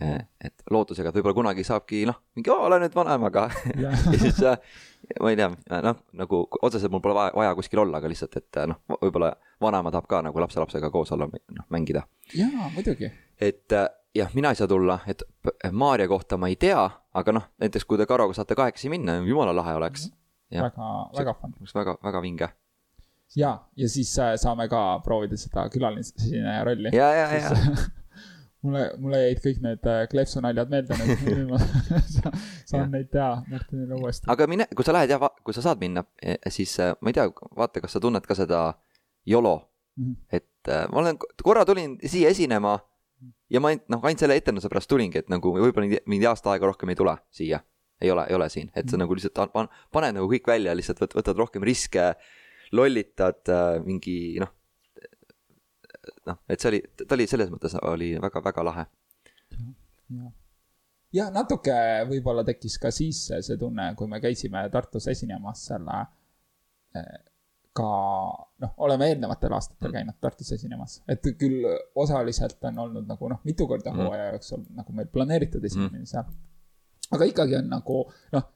Et 0.00 0.62
lootusega, 0.70 1.10
et 1.10 1.16
võib-olla 1.18 1.34
kunagi 1.36 1.64
saabki 1.66 2.04
noh, 2.08 2.16
mingi 2.36 2.50
"Oo, 2.50 2.64
ole 2.66 2.78
nüüd 2.80 2.94
vanem, 2.96 3.24
aga 3.28 3.50
Jah. 3.76 4.04
ja 4.12 4.18
siis 4.18 4.42
äh, 4.42 4.56
ma 5.20 5.30
ei 5.32 5.36
tea, 5.36 5.50
noh, 5.84 5.96
nagu 6.16 6.42
otseselt 6.62 6.92
mul 6.92 7.02
pole 7.04 7.14
vaja, 7.14 7.32
vaja 7.36 7.54
kuskil 7.58 7.82
olla, 7.84 8.00
aga 8.00 8.08
lihtsalt, 8.08 8.36
et 8.40 8.60
äh, 8.62 8.68
noh, 8.70 8.80
võib-olla 9.02 9.32
vanaema 9.60 9.92
tahab 9.92 10.08
ka 10.08 10.22
nagu 10.24 10.40
lapselapsega 10.40 10.90
koos 10.90 11.12
olla, 11.12 11.28
noh, 11.28 11.66
mängida. 11.68 12.06
jaa, 12.34 12.70
muidugi. 12.74 13.10
et 13.40 13.76
äh, 13.76 13.88
jah, 14.14 14.32
mina 14.34 14.54
ei 14.54 14.58
saa 14.58 14.68
tulla, 14.70 14.98
et 15.06 15.22
Maarja 15.72 16.08
kohta 16.08 16.36
ma 16.40 16.48
ei 16.48 16.56
tea, 16.56 16.80
aga 17.14 17.32
noh, 17.36 17.46
näiteks 17.60 17.84
kui 17.84 17.98
te 18.00 18.06
Karoga 18.06 18.34
saate 18.36 18.56
kahekesi 18.58 18.88
minna, 18.92 19.20
jumala 19.26 19.54
lahe 19.56 19.76
oleks. 19.76 20.08
jah, 20.50 20.64
väga, 20.70 20.90
väga 21.18 21.36
fun. 21.40 21.54
oleks 21.60 21.74
väga, 21.74 21.96
väga 22.04 22.22
vinge. 22.22 22.48
ja, 23.36 23.58
ja 23.76 23.88
siis 23.88 24.16
saame 24.42 24.68
ka 24.68 25.00
proovida 25.04 25.36
seda 25.36 25.68
külalisesineja 25.70 26.64
rolli. 26.64 26.96
ja, 26.96 27.12
ja, 27.14 27.32
ja, 27.36 27.50
mulle, 28.62 28.82
mulle 28.98 29.20
jäid 29.22 29.40
kõik 29.44 29.60
need 29.64 29.86
äh, 29.88 30.02
kleepsu 30.10 30.40
naljad 30.44 30.68
meelde 30.72 30.96
nüüd, 31.00 31.48
ma 31.52 31.58
sa- 32.16 32.32
saan 32.66 32.82
Jah. 32.82 32.90
neid 32.92 33.08
teha 33.12 33.30
Martinile 33.50 33.94
uuesti. 34.00 34.28
aga 34.28 34.46
mine, 34.46 34.66
kui 34.76 34.84
sa 34.84 34.92
lähed 34.96 35.10
ja 35.10 35.18
va- 35.22 35.32
kui 35.44 35.54
sa 35.56 35.62
saad 35.64 35.80
minna, 35.80 36.04
siis 36.48 36.76
äh, 36.80 36.94
ma 37.00 37.10
ei 37.10 37.16
tea, 37.16 37.28
vaata, 37.56 37.80
kas 37.80 37.92
sa 37.96 38.00
tunned 38.00 38.26
ka 38.26 38.34
seda 38.38 38.74
YOLO, 39.28 39.56
Mhm. 40.00 40.12
et 40.32 40.68
äh, 40.70 40.86
ma 40.92 41.00
olen, 41.02 41.16
korra 41.42 41.64
tulin 41.66 41.96
siia 42.06 42.28
esinema 42.30 42.76
ja 43.50 43.60
ma 43.60 43.68
ainult, 43.72 43.88
noh, 43.90 44.00
ainult 44.06 44.20
selle 44.22 44.36
etenduse 44.38 44.68
pärast 44.70 44.88
tulingi, 44.88 45.18
et 45.18 45.28
nagu 45.28 45.50
võib-olla 45.52 45.98
mingi- 46.06 46.26
aasta 46.30 46.52
aega 46.52 46.66
rohkem 46.70 46.88
ei 46.88 46.96
tule 46.96 47.16
siia. 47.30 47.58
ei 48.00 48.08
ole, 48.10 48.22
ei 48.30 48.34
ole 48.34 48.46
siin, 48.48 48.70
et 48.74 48.88
sa 48.88 48.96
Mhm. 48.96 49.00
nagu 49.02 49.14
lihtsalt 49.14 49.50
pan- 49.52 49.68
paned 49.92 50.14
nagu 50.14 50.28
kõik 50.30 50.46
välja, 50.46 50.72
lihtsalt 50.74 51.00
võt- 51.02 51.16
võtad 51.18 51.36
rohkem 51.36 51.62
riske, 51.62 52.14
lollitad 52.72 53.48
äh, 53.48 53.82
mingi 53.84 54.38
noh, 54.40 54.48
noh, 56.26 56.38
et 56.48 56.60
see 56.60 56.68
oli, 56.72 56.80
ta 57.06 57.14
oli 57.16 57.26
selles 57.30 57.50
mõttes 57.52 57.74
oli 57.82 58.12
väga-väga 58.22 58.64
lahe. 58.64 58.84
ja 61.12 61.26
natuke 61.34 61.74
võib-olla 62.10 62.44
tekkis 62.46 62.78
ka 62.82 62.90
siis 62.94 63.24
see, 63.30 63.56
tunne, 63.58 63.92
kui 63.98 64.08
me 64.10 64.20
käisime 64.22 64.62
Tartus 64.72 65.08
esinemas 65.10 65.64
selle 65.70 65.98
eh, 66.98 67.18
ka 67.74 67.88
noh, 68.64 68.72
oleme 68.82 69.06
eelnevatel 69.12 69.52
aastatel 69.54 69.92
käinud 69.94 70.16
Tartus 70.22 70.52
esinemas, 70.56 71.00
et 71.08 71.22
küll 71.38 71.66
osaliselt 71.94 72.62
on 72.70 72.78
olnud 72.86 73.06
nagu 73.10 73.28
noh, 73.30 73.40
mitu 73.46 73.66
korda 73.70 73.92
Mhm. 73.92 74.00
hooaja 74.06 74.30
jooksul 74.32 74.64
nagu 74.74 74.92
meil 74.92 75.06
planeeritud 75.12 75.64
esinemine 75.64 76.06
seal. 76.06 76.24
aga 77.12 77.24
ikkagi 77.26 77.56
on 77.58 77.68
nagu 77.70 78.00
noh, 78.32 78.48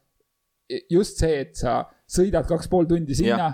just 0.90 1.18
see, 1.22 1.40
et 1.40 1.54
sa 1.56 1.84
sõidad 2.10 2.46
kaks 2.48 2.68
pool 2.68 2.86
tundi 2.86 3.14
sinna, 3.14 3.50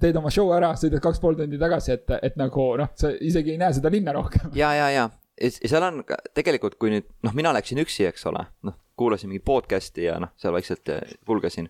teed 0.00 0.16
oma 0.18 0.30
show 0.34 0.48
ära, 0.56 0.72
sõidad 0.78 1.02
kaks 1.04 1.20
pool 1.22 1.36
tundi 1.38 1.58
tagasi, 1.60 1.92
et, 1.94 2.10
et 2.26 2.36
nagu 2.40 2.64
noh, 2.80 2.88
sa 2.98 3.12
isegi 3.22 3.52
ei 3.54 3.58
näe 3.60 3.72
seda 3.76 3.90
linna 3.92 4.12
rohkem. 4.16 4.50
ja, 4.58 4.72
ja, 4.74 4.88
ja 4.90 5.04
ja 5.40 5.50
seal 5.50 5.82
on 5.82 6.04
ka- 6.06 6.18
tegelikult, 6.34 6.76
kui 6.78 6.90
nüüd 6.92 7.06
noh, 7.26 7.32
mina 7.34 7.50
läksin 7.54 7.78
üksi, 7.82 8.04
eks 8.06 8.26
ole, 8.30 8.44
noh, 8.66 8.74
kuulasin 8.98 9.26
mingit 9.30 9.42
podcast'i 9.46 10.04
ja 10.06 10.20
noh, 10.22 10.30
seal 10.38 10.54
vaikselt 10.54 10.88
eh, 10.94 11.00
pulgesin. 11.26 11.68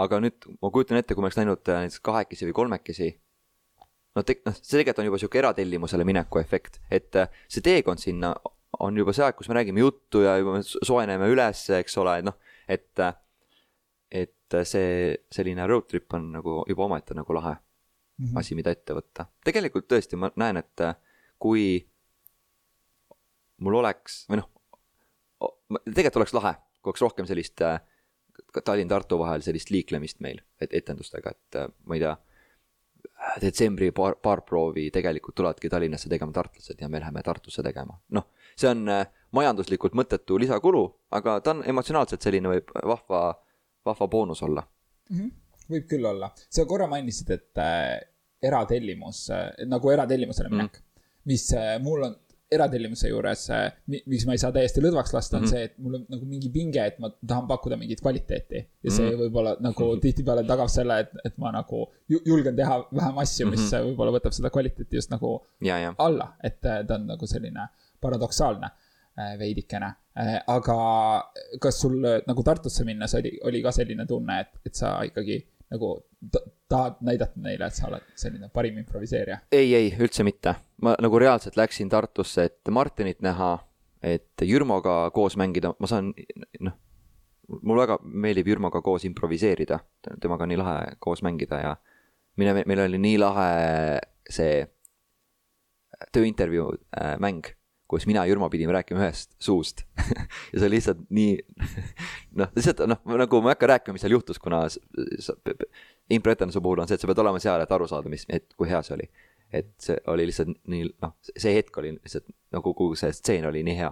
aga 0.00 0.18
nüüd 0.24 0.46
ma 0.62 0.70
kujutan 0.72 0.96
ette, 0.98 1.14
kui 1.14 1.20
ma 1.22 1.28
oleks 1.28 1.36
läinud 1.40 1.68
eh, 1.68 1.82
näiteks 1.84 2.00
kahekesi 2.04 2.48
või 2.48 2.54
kolmekesi. 2.60 3.10
no 4.16 4.22
te-, 4.22 4.38
noh, 4.46 4.56
see 4.56 4.78
tegelikult 4.80 5.02
on 5.04 5.08
juba 5.10 5.20
sihuke 5.20 5.38
eratellimusele 5.42 6.04
mineku 6.08 6.40
efekt, 6.40 6.80
et 6.90 7.12
see 7.48 7.60
teekond 7.64 8.00
sinna 8.00 8.32
on 8.80 8.96
juba 8.96 9.12
see 9.14 9.22
aeg, 9.26 9.36
kus 9.38 9.48
me 9.52 9.54
räägime 9.60 9.80
juttu 9.84 10.24
ja 10.24 10.38
juba 10.40 10.56
me 10.56 10.62
so- 10.66 10.80
soojeneme 10.82 11.28
üles, 11.30 11.60
eks 11.76 11.96
ole, 12.00 12.16
noh, 12.26 12.36
et, 12.68 12.88
et 14.10 14.34
see 14.68 15.16
selline 15.32 15.66
road 15.66 15.88
trip 15.90 16.14
on 16.14 16.32
nagu 16.38 16.62
juba 16.68 16.84
omaette 16.86 17.14
nagu 17.14 17.34
lahe 17.34 17.56
Mhm. 18.18 18.36
asi, 18.38 18.54
mida 18.54 18.70
ette 18.70 18.94
võtta. 18.94 19.26
tegelikult 19.44 19.88
tõesti, 19.90 20.14
ma 20.16 20.30
näen, 20.38 20.56
et 20.60 20.80
äh, 20.80 20.94
kui 21.38 21.80
mul 23.64 23.74
oleks 23.80 24.20
või 24.30 24.38
noh, 24.38 24.50
tegelikult 25.88 26.20
oleks 26.22 26.34
lahe, 26.36 26.52
kui 26.82 26.92
oleks 26.92 27.02
rohkem 27.02 27.26
sellist 27.26 27.62
äh, 27.66 27.80
Tallinn-Tartu 28.54 29.18
vahel 29.18 29.42
sellist 29.42 29.70
liiklemist 29.74 30.20
meil, 30.22 30.40
et 30.62 30.72
etendustega, 30.74 31.34
et 31.34 31.58
äh, 31.58 31.68
ma 31.86 31.98
ei 31.98 32.04
tea, 32.04 32.14
detsembri 33.42 33.90
paar, 33.94 34.16
paar 34.22 34.42
proovi 34.46 34.88
tegelikult 34.94 35.34
tulevadki 35.38 35.68
Tallinnasse 35.72 36.08
tegema 36.08 36.32
tartlased 36.32 36.80
ja 36.80 36.88
me 36.88 37.00
läheme 37.02 37.22
Tartusse 37.22 37.62
tegema. 37.66 37.98
noh, 38.14 38.28
see 38.56 38.70
on 38.70 38.88
äh, 38.88 39.06
majanduslikult 39.34 39.94
mõttetu 39.98 40.38
lisakulu, 40.38 40.84
aga 41.10 41.40
ta 41.40 41.50
on 41.56 41.64
emotsionaalselt 41.66 42.22
selline 42.22 42.48
võib 42.54 42.70
vahva, 42.94 43.24
vahva 43.86 44.06
boonus 44.08 44.42
olla. 44.42 44.66
võib 45.70 45.86
küll 45.88 46.04
olla, 46.06 46.28
sa 46.50 46.64
korra 46.68 46.86
mainisid, 46.90 47.30
et 47.30 47.58
äh, 47.58 48.00
eratellimus 48.44 49.30
äh,, 49.32 49.48
nagu 49.66 49.90
eratellimusele 49.90 50.48
Mhm. 50.50 50.56
minek 50.58 50.76
mm., 50.78 51.08
mis 51.26 51.46
äh, 51.56 51.78
mul 51.80 52.02
on 52.04 52.16
eratellimuse 52.52 53.08
juures 53.08 53.46
äh,, 53.50 53.72
miks 53.88 54.26
ma 54.28 54.32
ei 54.36 54.38
saa 54.42 54.52
täiesti 54.52 54.82
lõdvaks 54.84 55.14
lasta, 55.16 55.38
on 55.38 55.46
mm. 55.46 55.48
see, 55.50 55.62
et 55.70 55.78
mul 55.80 55.94
on 55.98 56.04
nagu 56.12 56.26
mingi 56.28 56.50
pinge, 56.52 56.84
et 56.86 56.98
ma 57.00 57.08
tahan 57.26 57.48
pakkuda 57.48 57.76
mingit 57.80 58.00
kvaliteeti. 58.04 58.60
ja 58.84 58.90
see 58.92 59.08
Mhm. 59.10 59.20
võib-olla 59.22 59.56
nagu 59.64 59.88
tihtipeale 60.04 60.44
tagab 60.46 60.68
selle, 60.68 60.98
et, 61.06 61.10
et 61.24 61.38
ma 61.38 61.50
nagu 61.56 61.86
ju- 62.08 62.20
julgen 62.26 62.56
teha 62.56 62.78
vähem 62.92 63.18
asju, 63.24 63.48
mis 63.50 63.64
Mhm. 63.72 63.88
võib-olla 63.88 64.12
võtab 64.18 64.32
seda 64.36 64.50
kvaliteeti 64.50 64.96
just 65.00 65.10
nagu 65.10 65.40
ja, 65.62 65.78
ja, 65.78 65.94
alla, 65.98 66.34
et 66.44 66.60
äh, 66.64 66.84
ta 66.86 66.94
on 67.00 67.06
nagu 67.06 67.26
selline 67.26 67.68
paradoksaalne 68.00 68.68
äh, 69.18 69.38
veidikene. 69.38 69.94
Aga 70.46 70.76
kas 71.60 71.80
sul 71.82 71.98
äh, 72.04 72.20
nagu 72.26 72.42
Tartusse 72.46 72.84
minnes 72.86 73.14
oli, 73.18 73.34
oli 73.42 73.62
ka 73.62 73.72
selline 73.74 74.06
tunne, 74.06 74.40
et, 74.40 74.52
et 74.66 74.74
sa 74.78 74.96
ikkagi 75.06 75.40
nagu 75.74 75.96
ta- 76.30 76.44
tahad 76.70 77.00
näidata 77.06 77.40
neile, 77.42 77.66
et 77.66 77.74
sa 77.74 77.88
oled 77.88 78.06
selline 78.18 78.48
parim 78.54 78.78
improviseerija? 78.78 79.40
ei, 79.52 79.74
ei 79.74 79.90
üldse 79.98 80.26
mitte. 80.26 80.54
ma 80.82 80.94
nagu 81.02 81.18
reaalselt 81.18 81.58
läksin 81.58 81.90
Tartusse, 81.90 82.44
et 82.44 82.70
Martinit 82.70 83.22
näha, 83.26 83.56
et 84.02 84.44
Jürmoga 84.46 85.10
koos 85.14 85.36
mängida, 85.40 85.74
ma 85.78 85.90
saan, 85.90 86.12
noh, 86.60 86.78
mul 87.62 87.82
väga 87.82 87.98
meeldib 88.04 88.48
Jürmoga 88.52 88.82
koos 88.84 89.04
improviseerida, 89.08 89.80
temaga 90.22 90.46
on 90.46 90.54
nii 90.54 90.60
lahe 90.62 90.78
koos 91.02 91.24
mängida 91.26 91.60
ja 91.60 91.74
mine, 92.36 92.62
meil 92.66 92.86
oli 92.86 93.02
nii 93.02 93.18
lahe 93.18 93.50
see 94.30 94.62
tööintervjuu 96.14 96.70
äh, 96.98 97.14
mäng, 97.22 97.50
kus 97.94 98.06
mina 98.10 98.24
ja 98.24 98.32
Jürmo 98.32 98.48
pidime 98.50 98.74
rääkima 98.74 99.00
ühest 99.04 99.34
suust 99.42 99.84
ja 100.52 100.58
see 100.58 100.66
oli 100.66 100.74
lihtsalt 100.76 101.04
nii 101.14 101.36
noh, 102.40 102.50
lihtsalt 102.56 102.82
noh, 102.90 103.00
nagu 103.22 103.40
ma 103.44 103.52
ei 103.52 103.56
hakka 103.56 103.70
rääkima, 103.70 103.96
mis 103.96 104.04
seal 104.04 104.16
juhtus, 104.16 104.40
kuna 104.42 104.64
improetenduse 106.10 106.62
puhul 106.64 106.82
on 106.82 106.90
see, 106.90 106.98
et 106.98 107.04
sa 107.04 107.10
pead 107.10 107.22
olema 107.22 107.42
seal, 107.42 107.62
et 107.62 107.74
aru 107.76 107.88
saada, 107.90 108.10
mis, 108.12 108.26
et 108.28 108.46
kui 108.58 108.70
hea 108.70 108.82
see 108.86 108.96
oli. 108.98 109.08
et 109.54 109.70
see 109.78 109.94
oli 110.10 110.26
lihtsalt 110.26 110.50
nii 110.70 110.86
noh, 110.90 111.14
see 111.30 111.54
hetk 111.54 111.76
oli 111.78 111.94
lihtsalt 111.94 112.26
nagu 112.56 112.74
kogu 112.74 112.98
see 112.98 113.14
stseen 113.14 113.46
oli 113.46 113.62
nii 113.66 113.76
hea. 113.78 113.90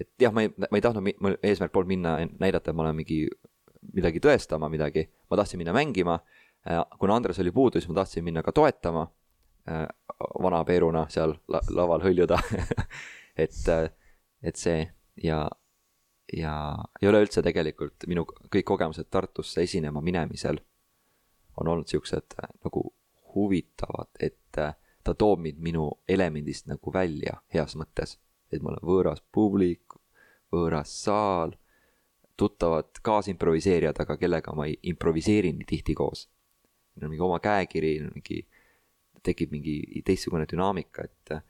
et 0.00 0.10
jah, 0.22 0.34
ma 0.34 0.46
ei, 0.46 0.52
ma 0.56 0.76
ei 0.78 0.84
tahtnud, 0.84 1.14
mul 1.20 1.38
eesmärk 1.42 1.74
polnud 1.74 1.90
minna 1.90 2.18
näidata, 2.38 2.70
et 2.70 2.78
ma 2.78 2.86
olen 2.86 3.00
mingi 3.02 3.24
midagi 3.96 4.20
tõestama 4.22 4.68
midagi, 4.70 5.08
ma 5.30 5.40
tahtsin 5.40 5.58
minna 5.58 5.72
mängima. 5.74 6.20
kuna 7.00 7.16
Andres 7.16 7.38
oli 7.40 7.50
puudu, 7.50 7.80
siis 7.80 7.88
ma 7.88 8.02
tahtsin 8.02 8.24
minna 8.24 8.42
ka 8.44 8.52
toetama 8.52 9.06
äh, 9.08 9.19
vana 10.42 10.64
Peeruna 10.64 11.06
seal 11.12 11.34
la 11.48 11.60
laval 11.70 12.02
hõljuda 12.04 12.38
et, 13.44 13.56
et 14.42 14.56
see 14.56 14.80
ja, 15.22 15.44
ja, 16.32 16.54
ja 17.02 17.12
üleüldse 17.12 17.42
tegelikult 17.42 18.06
minu 18.10 18.24
kõik 18.26 18.66
kogemused 18.72 19.10
Tartusse 19.10 19.62
esinema 19.62 20.02
minemisel 20.04 20.60
on 21.60 21.68
olnud 21.68 21.88
siuksed 21.88 22.38
äh, 22.42 22.48
nagu 22.64 22.92
huvitavad, 23.34 24.08
et 24.20 24.58
äh, 24.58 24.74
ta 25.04 25.14
toob 25.14 25.40
mind 25.40 25.58
minu 25.62 25.90
elemendist 26.08 26.66
nagu 26.66 26.92
välja 26.92 27.40
heas 27.54 27.76
mõttes. 27.76 28.18
et 28.52 28.62
mul 28.62 28.74
on 28.80 28.88
võõras 28.88 29.20
publik, 29.32 29.94
võõras 30.50 30.90
saal, 31.04 31.52
tuttavad 32.36 32.98
kaasimproviseerijad, 33.02 34.00
aga 34.02 34.16
kellega 34.16 34.54
ma 34.58 34.66
ei 34.66 34.74
improviseeri 34.90 35.52
nii 35.52 35.66
tihti 35.68 35.94
koos. 35.94 36.24
Neil 36.96 37.06
on 37.06 37.12
mingi 37.12 37.22
oma 37.22 37.38
käekiri, 37.38 37.92
mingi, 38.14 38.40
tekib 39.22 39.52
mingi 39.54 40.02
teistsugune 40.06 40.46
dünaamika, 40.50 41.04
et 41.04 41.40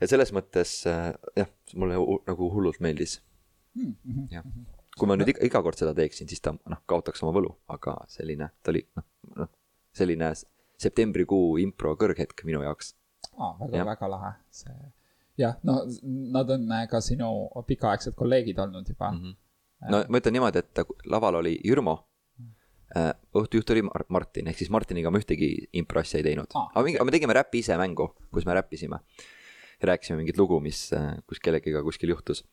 et 0.00 0.10
selles 0.10 0.32
mõttes 0.34 0.74
äh, 0.86 1.12
jah, 1.36 1.48
mulle 1.76 1.98
nagu 2.28 2.50
hullult 2.54 2.80
meeldis. 2.84 3.18
jah, 4.30 4.44
kui 4.98 5.08
ma 5.10 5.16
nüüd 5.18 5.32
iga, 5.34 5.42
iga 5.46 5.62
kord 5.62 5.78
seda 5.78 5.94
teeksin, 5.96 6.28
siis 6.30 6.42
ta 6.42 6.54
noh, 6.54 6.82
kaotaks 6.90 7.22
oma 7.22 7.34
võlu, 7.36 7.52
aga 7.74 7.96
selline, 8.10 8.50
ta 8.62 8.72
oli 8.72 8.82
noh, 8.98 9.06
noh, 9.38 9.50
selline 9.94 10.30
septembrikuu 10.78 11.58
impro 11.62 11.94
kõrghetk 11.98 12.44
minu 12.48 12.62
jaoks. 12.66 12.94
aa, 13.36 13.52
väga 13.60 13.80
Jah., 13.80 13.88
väga 13.92 14.10
lahe, 14.14 14.32
see. 14.54 14.78
jah, 15.38 15.58
no 15.66 15.80
nad 16.34 16.50
on 16.54 16.72
äh, 16.74 16.86
ka 16.90 17.02
sinu 17.04 17.30
pikaaegsed 17.66 18.16
kolleegid 18.18 18.58
olnud 18.58 18.88
juba 18.88 19.12
mm. 19.12 19.22
-hmm. 19.22 19.90
no 19.94 20.04
ma 20.08 20.22
ütlen 20.22 20.38
niimoodi, 20.38 20.58
et 20.58 20.84
laval 21.06 21.42
oli 21.42 21.58
Jürmo, 21.64 21.98
õhtujuht 22.96 23.70
oli 23.74 23.82
Mar- 23.84 24.06
Martin, 24.08 24.48
ehk 24.48 24.58
siis 24.62 24.70
Martiniga 24.72 25.10
ma 25.12 25.20
ühtegi 25.20 25.50
impro 25.76 26.00
asja 26.00 26.22
ei 26.22 26.24
teinud 26.30 26.54
Aa, 26.56 26.70
aga 26.72 26.84
mingi, 26.86 27.00
me 27.04 27.12
tegime 27.12 27.36
räpi 27.36 27.60
ise 27.60 27.76
mängu, 27.76 28.08
kus 28.32 28.46
me 28.48 28.56
räppisime. 28.56 29.00
rääkisime 29.82 30.16
mingit 30.18 30.38
lugu, 30.38 30.60
mis, 30.60 30.90
kus 31.28 31.40
kellegiga 31.40 31.82
kuskil 31.82 32.10
juhtus. 32.10 32.44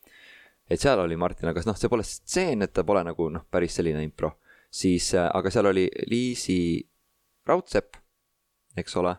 et 0.70 0.80
seal 0.80 1.00
oli 1.00 1.16
Martin, 1.16 1.50
aga 1.50 1.64
noh, 1.66 1.78
see 1.80 1.90
pole 1.90 2.04
stseen, 2.04 2.62
et 2.62 2.74
ta 2.74 2.84
pole 2.84 3.04
nagu 3.04 3.30
noh, 3.30 3.46
päris 3.52 3.80
selline 3.80 4.04
impro. 4.04 4.36
siis, 4.70 5.14
aga 5.16 5.50
seal 5.50 5.72
oli 5.72 5.88
Liisi 6.12 6.84
Raudsepp, 7.48 7.96
eks 8.76 8.96
ole 8.98 9.16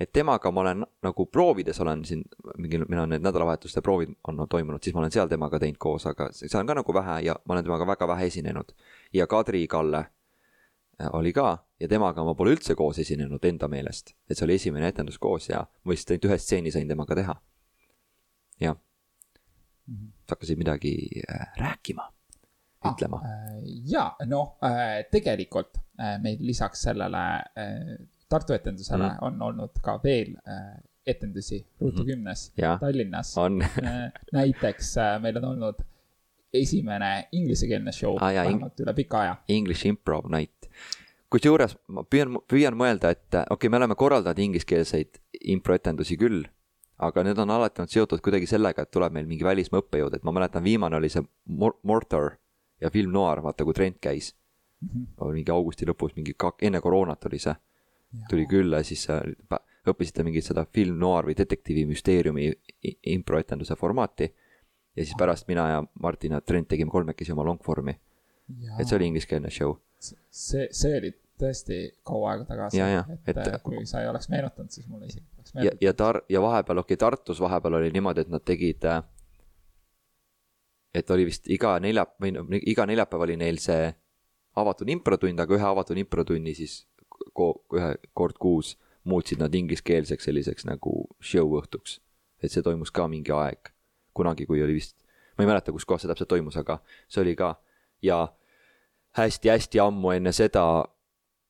et 0.00 0.12
temaga 0.12 0.50
ma 0.50 0.60
olen 0.60 0.84
nagu 1.02 1.26
proovides 1.26 1.80
olen 1.80 2.04
siin 2.04 2.22
mingi, 2.58 2.78
meil 2.88 3.02
on 3.04 3.12
need 3.12 3.22
nädalavahetuste 3.22 3.80
proovid 3.80 4.16
on 4.28 4.40
toimunud, 4.48 4.82
siis 4.82 4.94
ma 4.94 5.00
olen 5.00 5.12
seal 5.12 5.28
temaga 5.28 5.60
teinud 5.62 5.78
koos, 5.78 6.06
aga 6.10 6.28
see 6.32 6.58
on 6.58 6.66
ka 6.66 6.74
nagu 6.74 6.94
vähe 6.94 7.20
ja 7.28 7.36
ma 7.44 7.54
olen 7.54 7.64
temaga 7.64 7.86
väga 7.86 8.08
vähe 8.08 8.26
esinenud. 8.26 8.74
ja 9.12 9.26
Kadri 9.26 9.66
Kalle 9.66 9.98
äh, 9.98 10.10
oli 11.12 11.32
ka 11.32 11.58
ja 11.80 11.88
temaga 11.88 12.24
ma 12.24 12.34
pole 12.38 12.54
üldse 12.56 12.74
koos 12.78 12.98
esinenud 13.02 13.44
enda 13.44 13.68
meelest, 13.68 14.14
et 14.28 14.36
see 14.36 14.46
oli 14.46 14.58
esimene 14.60 14.88
etendus 14.92 15.18
koos 15.18 15.48
ja 15.48 15.62
ma 15.62 15.94
vist 15.94 16.10
ainult 16.10 16.28
ühe 16.30 16.38
stseeni 16.38 16.72
sain 16.74 16.88
temaga 16.88 17.14
teha. 17.18 17.36
jah 18.60 18.76
-hmm., 18.76 20.10
sa 20.26 20.36
hakkasid 20.36 20.58
midagi 20.58 20.94
äh, 21.28 21.46
rääkima, 21.58 22.08
ütlema 22.92 23.16
ah,. 23.16 23.58
ja 23.84 24.16
noh, 24.26 24.58
tegelikult 25.10 25.78
meil 26.22 26.38
lisaks 26.40 26.82
sellele 26.82 27.24
Tartu 28.32 28.54
etendusele 28.56 29.08
mm. 29.08 29.18
on 29.20 29.42
olnud 29.42 29.80
ka 29.84 29.98
veel 30.04 30.36
äh, 30.48 30.78
etendusi 31.06 31.58
Ruutu 31.80 32.02
mhm. 32.02 32.06
kümnes 32.06 32.52
mm 32.56 32.62
-hmm. 32.64 32.78
Tallinnas. 32.80 33.34
Äh, 33.38 34.12
näiteks 34.32 34.96
äh, 34.98 35.22
meil 35.22 35.36
on 35.36 35.44
olnud 35.44 35.82
esimene 36.52 37.28
inglisekeelne 37.32 37.92
show 37.92 38.16
ah, 38.20 38.32
vähemalt 38.34 38.80
üle 38.84 38.94
pika 38.94 39.20
aja. 39.20 39.36
English 39.48 39.86
Improv 39.86 40.28
Night. 40.30 40.68
kusjuures 41.32 41.76
ma 41.88 42.04
püüan, 42.04 42.36
püüan 42.48 42.76
mõelda, 42.76 43.12
et 43.14 43.28
okei 43.32 43.54
okay,, 43.56 43.70
me 43.72 43.80
oleme 43.80 43.96
korraldanud 43.96 44.42
ingliskeelseid 44.44 45.22
improetendusi 45.54 46.18
küll, 46.20 46.44
aga 47.00 47.24
need 47.24 47.40
on 47.40 47.50
alati 47.50 47.80
olnud 47.80 47.94
seotud 47.94 48.20
kuidagi 48.20 48.46
sellega, 48.50 48.84
et 48.84 48.92
tuleb 48.92 49.16
meil 49.16 49.26
mingi 49.30 49.46
välismaa 49.46 49.80
õppejõud, 49.80 50.18
et 50.18 50.28
ma 50.28 50.34
mäletan, 50.36 50.64
viimane 50.64 51.00
oli 51.00 51.08
see 51.12 51.24
Mortar 51.82 52.36
ja 52.80 52.90
film 52.92 53.14
Noir, 53.16 53.40
vaata 53.42 53.64
kui 53.64 53.74
Trent 53.74 53.96
käis 54.00 54.34
mm. 54.80 54.88
-hmm. 54.88 55.32
mingi 55.32 55.52
augusti 55.52 55.88
lõpus, 55.88 56.12
mingi 56.16 56.36
kak-, 56.36 56.60
enne 56.62 56.80
koroonat 56.80 57.24
oli 57.30 57.38
see 57.38 57.54
tuli 58.28 58.46
külla, 58.46 58.82
siis 58.82 59.06
õppisite 59.88 60.24
mingit 60.26 60.46
seda 60.46 60.64
film 60.68 60.98
noir 61.00 61.26
või 61.26 61.36
detektiivi 61.38 61.86
müsteeriumi 61.88 62.50
improetenduse 63.14 63.76
formaati. 63.78 64.28
Ja 64.96 65.04
siis 65.04 65.16
pärast 65.18 65.48
mina 65.48 65.68
ja 65.68 65.82
Martin 66.02 66.32
ja 66.32 66.40
Trent 66.40 66.68
tegime 66.68 66.90
kolmekesi 66.90 67.32
oma 67.32 67.44
longform'i. 67.44 67.94
et 68.78 68.88
see 68.88 68.96
oli 68.96 69.06
ingliskeelne 69.12 69.50
show. 69.50 69.74
see, 69.98 70.68
see 70.70 70.98
oli 70.98 71.12
tõesti 71.42 71.78
kaua 72.06 72.32
aega 72.32 72.44
tagasi. 72.44 72.80
et, 73.26 73.36
et 73.36 73.62
kui 73.62 73.86
sa 73.86 74.02
ei 74.02 74.08
oleks 74.08 74.28
meenutanud, 74.28 74.70
siis 74.70 74.86
mulle 74.88 75.06
isegi 75.06 75.26
poleks 75.26 75.54
meenutanud. 75.54 75.82
ja, 75.82 75.88
ja 75.88 75.96
tar-, 75.96 76.22
ja 76.28 76.42
vahepeal, 76.42 76.82
okei 76.84 76.94
okay,, 76.94 77.02
Tartus 77.02 77.40
vahepeal 77.40 77.80
oli 77.80 77.90
niimoodi, 77.94 78.26
et 78.26 78.32
nad 78.32 78.44
tegid 78.44 78.84
äh, 78.84 79.02
et 80.94 81.10
oli 81.10 81.26
vist 81.28 81.48
iga 81.50 81.76
nelja- 81.80 82.08
või 82.20 82.60
iga 82.68 82.86
neljapäev 82.86 83.26
oli 83.26 83.36
neil 83.40 83.58
see 83.62 83.90
avatud 84.60 84.88
improtund, 84.92 85.40
aga 85.40 85.56
ühe 85.56 85.68
avatud 85.68 85.98
improtunni 85.98 86.54
siis 86.54 86.82
ko-, 87.32 87.64
ühe 87.72 87.94
kord 88.14 88.38
kuus 88.40 88.76
muutsid 89.08 89.40
nad 89.42 89.54
ingliskeelseks 89.54 90.28
selliseks 90.28 90.66
nagu 90.68 91.06
show 91.20 91.56
õhtuks. 91.58 92.00
et 92.42 92.50
see 92.50 92.62
toimus 92.62 92.90
ka 92.90 93.06
mingi 93.06 93.30
aeg, 93.30 93.70
kunagi, 94.14 94.46
kui 94.46 94.62
oli 94.62 94.76
vist, 94.78 94.96
ma 95.36 95.44
ei 95.44 95.50
mäleta, 95.50 95.72
kus 95.72 95.86
kohas 95.88 96.04
see 96.04 96.10
täpselt 96.12 96.30
toimus, 96.32 96.56
aga 96.60 96.78
see 97.08 97.22
oli 97.24 97.34
ka 97.38 97.54
ja 98.02 98.26
hästi-hästi 99.18 99.80
ammu 99.82 100.14
enne 100.16 100.32
seda 100.32 100.64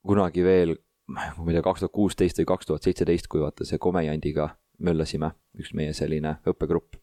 kunagi 0.06 0.44
veel, 0.44 0.76
ma 1.06 1.30
ei 1.48 1.56
tea, 1.56 1.64
kaks 1.64 1.84
tuhat 1.84 1.94
kuusteist 1.94 2.40
või 2.42 2.48
kaks 2.52 2.68
tuhat 2.68 2.88
seitseteist, 2.88 3.28
kui 3.30 3.42
vaata 3.42 3.66
see 3.68 3.80
Komejandiga 3.82 4.48
möllasime, 4.82 5.32
üks 5.58 5.72
meie 5.78 5.94
selline 5.94 6.36
õppegrupp, 6.48 6.98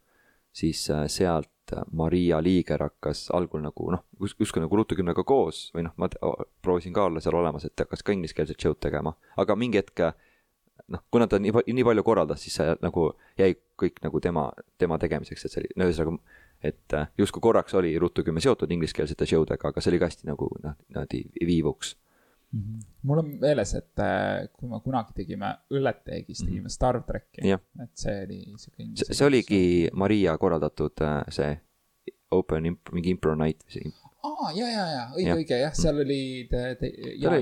siis 0.56 0.84
äh, 0.92 1.06
sealt 1.08 1.52
Maria 1.94 2.40
Liiger 2.42 2.82
hakkas 2.82 3.28
algul 3.36 3.62
nagu 3.62 3.92
noh, 3.94 4.06
justkui 4.20 4.64
nagu 4.64 4.76
Ruutu 4.76 4.98
kümnega 4.98 5.24
koos 5.28 5.68
või 5.76 5.86
noh, 5.86 5.94
ma 6.02 6.10
proovisin 6.64 6.96
ka 6.96 7.06
olla 7.06 7.22
seal 7.22 7.38
olemas, 7.38 7.68
et 7.68 7.86
hakkas 7.86 8.04
ka 8.04 8.16
ingliskeelset 8.16 8.60
show'd 8.60 8.82
tegema, 8.82 9.14
aga 9.38 9.56
mingi 9.60 9.78
hetk 9.78 10.02
noh, 10.90 11.06
kuna 11.12 11.28
ta 11.28 11.40
nii, 11.40 11.54
nii 11.68 11.86
palju 11.88 12.04
korraldas, 12.04 12.44
siis 12.44 12.60
see 12.60 12.76
nagu 12.82 13.10
jäi 13.40 13.54
kõik 13.80 14.04
nagu 14.04 14.22
tema, 14.24 14.50
tema 14.78 14.98
tegemiseks, 15.02 15.46
et 15.46 15.56
see 15.56 15.64
oli, 15.64 15.72
no 15.80 15.88
ühesõnaga, 15.90 16.38
et 16.66 16.98
justkui 17.18 17.44
korraks 17.44 17.78
oli 17.80 17.94
Ruutu 18.00 18.26
kümme 18.28 18.44
seotud 18.44 18.72
ingliskeelsete 18.76 19.28
show 19.30 19.46
dega, 19.48 19.72
aga 19.72 19.82
see 19.82 19.94
oli 19.94 20.02
ka 20.02 20.10
hästi 20.12 20.30
nagu 20.30 20.52
noh, 20.64 20.78
niimoodi 20.90 21.24
viivuks 21.48 21.96
Mm 22.52 22.60
-hmm. 22.62 22.86
mul 23.02 23.18
on 23.18 23.38
meeles, 23.42 23.74
et 23.74 24.00
äh, 24.00 24.50
kui 24.54 24.70
me 24.70 24.80
kunagi 24.84 25.14
tegime 25.14 25.58
Õlleteegis, 25.74 26.40
tegime 26.46 26.62
mhm. 26.62 26.70
Star 26.74 27.04
tracki, 27.04 27.42
et 27.84 27.92
see 27.94 28.24
oli 28.24 28.40
sihuke. 28.58 28.88
see, 28.96 29.14
see 29.14 29.28
oligi 29.28 29.90
Maria 29.94 30.38
korraldatud 30.38 31.02
äh, 31.02 31.24
see 31.30 31.62
open 32.32 32.66
imp, 32.66 32.90
mingi 32.92 33.14
impro 33.14 33.36
night 33.36 33.62
või 33.68 33.76
see. 33.76 33.92
Aa, 34.24 34.52
ja, 34.56 34.68
ja, 34.68 34.86
ja 34.94 35.04
õige, 35.16 35.36
õige 35.42 35.60
jah, 35.62 35.76
seal 35.78 36.02
oli 36.04 36.22
te, 36.52 36.64
te, 36.80 36.92
ja 37.22 37.34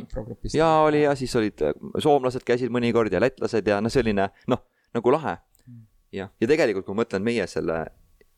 ja 0.53 0.69
oli 0.85 1.03
ja 1.03 1.15
siis 1.19 1.35
olid 1.39 1.63
äh, 1.65 1.75
soomlased 2.03 2.45
käisid 2.47 2.73
mõnikord 2.73 3.13
ja 3.13 3.21
lätlased 3.23 3.67
ja 3.67 3.79
noh, 3.81 3.93
selline 3.93 4.29
noh, 4.51 4.63
nagu 4.97 5.13
lahe. 5.15 5.37
Mm. 5.67 5.83
jah, 6.19 6.31
ja 6.41 6.49
tegelikult, 6.53 6.85
kui 6.87 6.95
ma 6.95 7.03
mõtlen 7.03 7.25
meie 7.25 7.47
selle 7.47 7.81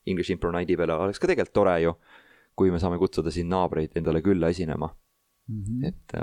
English 0.09 0.31
Impro 0.33 0.51
Night'i 0.55 0.77
peale, 0.79 0.95
oleks 0.95 1.21
ka 1.21 1.29
tegelikult 1.29 1.55
tore 1.55 1.75
ju, 1.83 1.93
kui 2.57 2.71
me 2.73 2.79
saame 2.81 2.97
kutsuda 2.99 3.31
siin 3.31 3.49
naabreid 3.51 3.95
endale 3.99 4.23
külla 4.25 4.49
esinema 4.51 4.89
mm. 4.89 5.63
-hmm. 5.63 5.87
et 5.87 6.19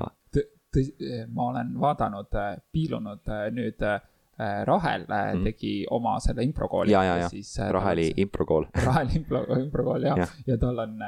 ma 1.32 1.48
olen 1.50 1.80
vaadanud, 1.80 2.34
äh, 2.34 2.56
piilunud 2.72 3.28
äh, 3.28 3.46
nüüd 3.54 3.82
äh, 3.82 4.00
Rahel 4.38 5.06
mm. 5.08 5.44
tegi 5.44 5.70
oma 5.90 6.18
selle 6.20 6.44
improkooli. 6.44 6.92
ja, 6.92 7.02
ja, 7.04 7.16
ja, 7.16 7.68
Raheli 7.72 8.10
improkool. 8.16 8.66
Raheli 8.86 9.16
impro, 9.16 9.44
improkool 9.56 10.04
jah 10.04 10.18
ja., 10.20 10.26
ja 10.46 10.58
tal 10.60 10.82
on 10.84 10.98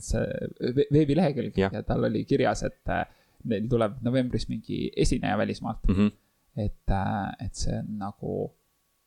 see 0.00 0.24
veebilehekülg 0.92 1.58
ja. 1.60 1.68
ja 1.72 1.82
tal 1.84 2.08
oli 2.08 2.24
kirjas, 2.24 2.64
et 2.64 2.94
neil 3.48 3.68
tuleb 3.70 4.00
novembris 4.02 4.48
mingi 4.48 4.88
esineja 4.96 5.36
välismaalt 5.38 5.84
mm. 5.88 5.94
-hmm. 5.94 6.12
et, 6.64 6.96
et 7.44 7.54
see 7.54 7.76
on 7.78 7.98
nagu 7.98 8.38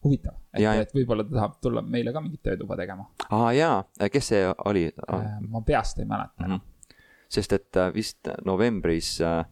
huvitav, 0.03 0.37
et, 0.53 0.65
et 0.65 0.93
võib-olla 0.95 1.23
ta 1.27 1.35
tahab 1.35 1.57
tulla 1.61 1.81
meile 1.81 2.13
ka 2.13 2.21
mingit 2.21 2.41
töötuba 2.43 2.77
tegema. 2.77 3.05
aa 3.29 3.51
jaa, 3.53 3.83
kes 4.11 4.27
see 4.33 4.45
oli 4.65 4.87
ah.? 5.07 5.39
ma 5.47 5.61
peast 5.61 5.99
ei 5.99 6.05
mäleta 6.05 6.45
enam 6.45 6.57
mm. 6.59 6.61
-hmm. 6.61 6.95
sest 7.29 7.53
et 7.53 7.81
vist 7.93 8.29
novembris 8.45 9.19
äh, 9.21 9.45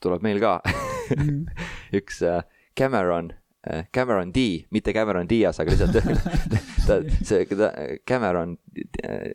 tuleb 0.00 0.24
meil 0.24 0.40
ka 0.42 0.58
mm. 1.16 1.44
üks 1.98 2.22
äh, 2.22 2.42
Cameron 2.76 3.32
äh,, 3.66 3.86
Cameron 3.94 4.32
D, 4.32 4.66
mitte 4.70 4.92
Cameron 4.92 5.28
Diaz, 5.28 5.60
aga 5.60 5.74
lihtsalt 5.74 5.96
ta, 6.88 7.00
see, 7.24 7.46
ta, 7.46 7.72
Cameron 8.08 8.58
äh,, 9.04 9.32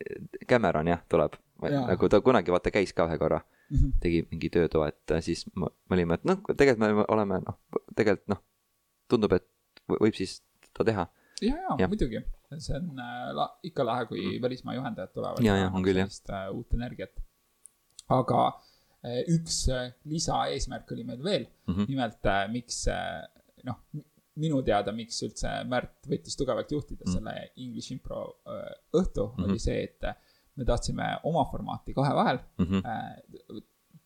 Cameron 0.48 0.92
jah, 0.92 1.02
tuleb 1.08 1.38
nagu 1.64 2.08
ta 2.10 2.20
kunagi 2.20 2.52
vaata 2.52 2.72
käis 2.74 2.92
ka 2.92 3.06
ühe 3.08 3.18
korra 3.18 3.40
mm, 3.40 3.76
-hmm. 3.76 3.92
tegi 4.00 4.26
mingi 4.30 4.50
töötoa, 4.50 4.88
et 4.88 5.10
äh, 5.10 5.22
siis 5.22 5.46
me 5.56 5.70
olime, 5.90 6.14
et 6.14 6.24
noh, 6.24 6.40
tegelikult 6.56 6.96
me 6.98 7.04
oleme 7.08 7.40
noh, 7.46 7.58
tegelikult 7.96 8.28
noh, 8.28 8.42
tundub, 9.08 9.32
et 9.32 9.46
võib 9.88 10.14
siis 10.14 10.42
ta 10.76 10.84
teha. 10.84 11.06
ja, 11.42 11.56
ja, 11.56 11.76
ja 11.78 11.88
muidugi, 11.88 12.20
see 12.58 12.76
on 12.76 12.98
äh, 12.98 13.32
la, 13.34 13.48
ikka 13.62 13.86
lahe, 13.86 14.06
kui 14.06 14.20
mm. 14.20 14.42
välismaa 14.42 14.74
juhendajad 14.74 15.14
tulevad. 15.14 15.44
ja, 15.44 15.56
ja 15.56 15.70
on 15.72 15.82
küll 15.84 16.02
jah. 16.02 16.10
Äh, 16.30 16.50
uut 16.54 16.74
energiat. 16.74 17.16
aga 18.08 18.52
Eh, 18.52 18.73
üks 19.04 19.68
eh, 19.68 19.92
lisaeesmärk 20.08 20.92
oli 20.92 21.04
meil 21.04 21.22
veel 21.24 21.44
mm, 21.44 21.74
-hmm. 21.74 21.88
nimelt 21.88 22.26
eh, 22.30 22.44
miks 22.52 22.84
noh, 23.64 23.80
minu 24.40 24.62
teada, 24.66 24.92
miks 24.92 25.20
üldse 25.26 25.50
Märt 25.68 26.08
võttis 26.10 26.36
tugevalt 26.36 26.70
juhtida 26.72 27.04
mm 27.04 27.10
-hmm. 27.10 27.14
selle 27.14 27.50
English 27.56 27.92
Impro 27.92 28.40
õhtu 28.96 29.26
mm, 29.26 29.36
-hmm. 29.36 29.44
oli 29.44 29.58
see, 29.58 29.82
et 29.84 30.08
me 30.56 30.64
tahtsime 30.64 31.18
oma 31.22 31.44
formaati 31.50 31.94
kahe 31.94 32.14
vahel 32.14 32.38
mm 32.58 32.64
-hmm. 32.64 33.62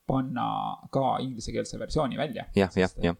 panna 0.06 0.48
ka 0.90 1.18
inglisekeelse 1.20 1.78
versiooni 1.78 2.18
välja. 2.18 2.44
jah, 2.56 2.76
jah, 2.76 2.90
jah 3.02 3.16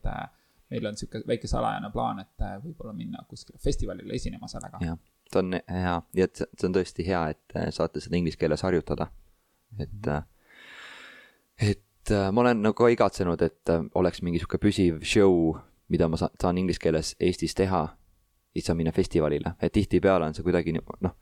meil 0.71 0.87
on 0.87 0.97
sihuke 0.97 1.23
väike 1.27 1.47
salajane 1.49 1.91
plaan, 1.91 2.19
et 2.21 2.43
võib-olla 2.65 2.93
minna 2.93 3.25
kuskile 3.29 3.59
festivalile 3.59 4.15
esinema 4.15 4.49
sellega. 4.49 4.79
jah, 4.81 4.99
see 5.33 5.39
on 5.39 5.53
hea 5.69 6.03
ja 6.15 6.27
see 6.35 6.67
on 6.67 6.75
tõesti 6.75 7.07
hea, 7.07 7.29
et 7.29 7.55
saate 7.71 8.01
seda 8.01 8.17
inglise 8.17 8.37
keeles 8.37 8.63
harjutada. 8.63 9.07
et 9.79 9.93
mm 9.93 10.11
-hmm 10.11 10.38
et 11.59 12.11
äh, 12.11 12.33
ma 12.33 12.41
olen 12.41 12.63
nagu 12.63 12.75
ka 12.75 12.89
igatsenud, 12.93 13.43
et 13.43 13.71
äh, 13.73 13.85
oleks 13.95 14.23
mingi 14.23 14.41
sihuke 14.41 14.61
püsiv 14.63 15.03
show, 15.05 15.57
mida 15.89 16.09
ma 16.09 16.19
saan, 16.21 16.35
saan 16.41 16.59
inglise 16.59 16.81
keeles 16.83 17.15
Eestis 17.21 17.55
teha. 17.55 17.89
siis 18.53 18.67
saan 18.67 18.77
minna 18.77 18.93
festivalile, 18.93 19.53
et 19.63 19.73
tihtipeale 19.73 20.25
on 20.25 20.35
see 20.35 20.43
kuidagi 20.43 20.73
noh, 20.73 21.13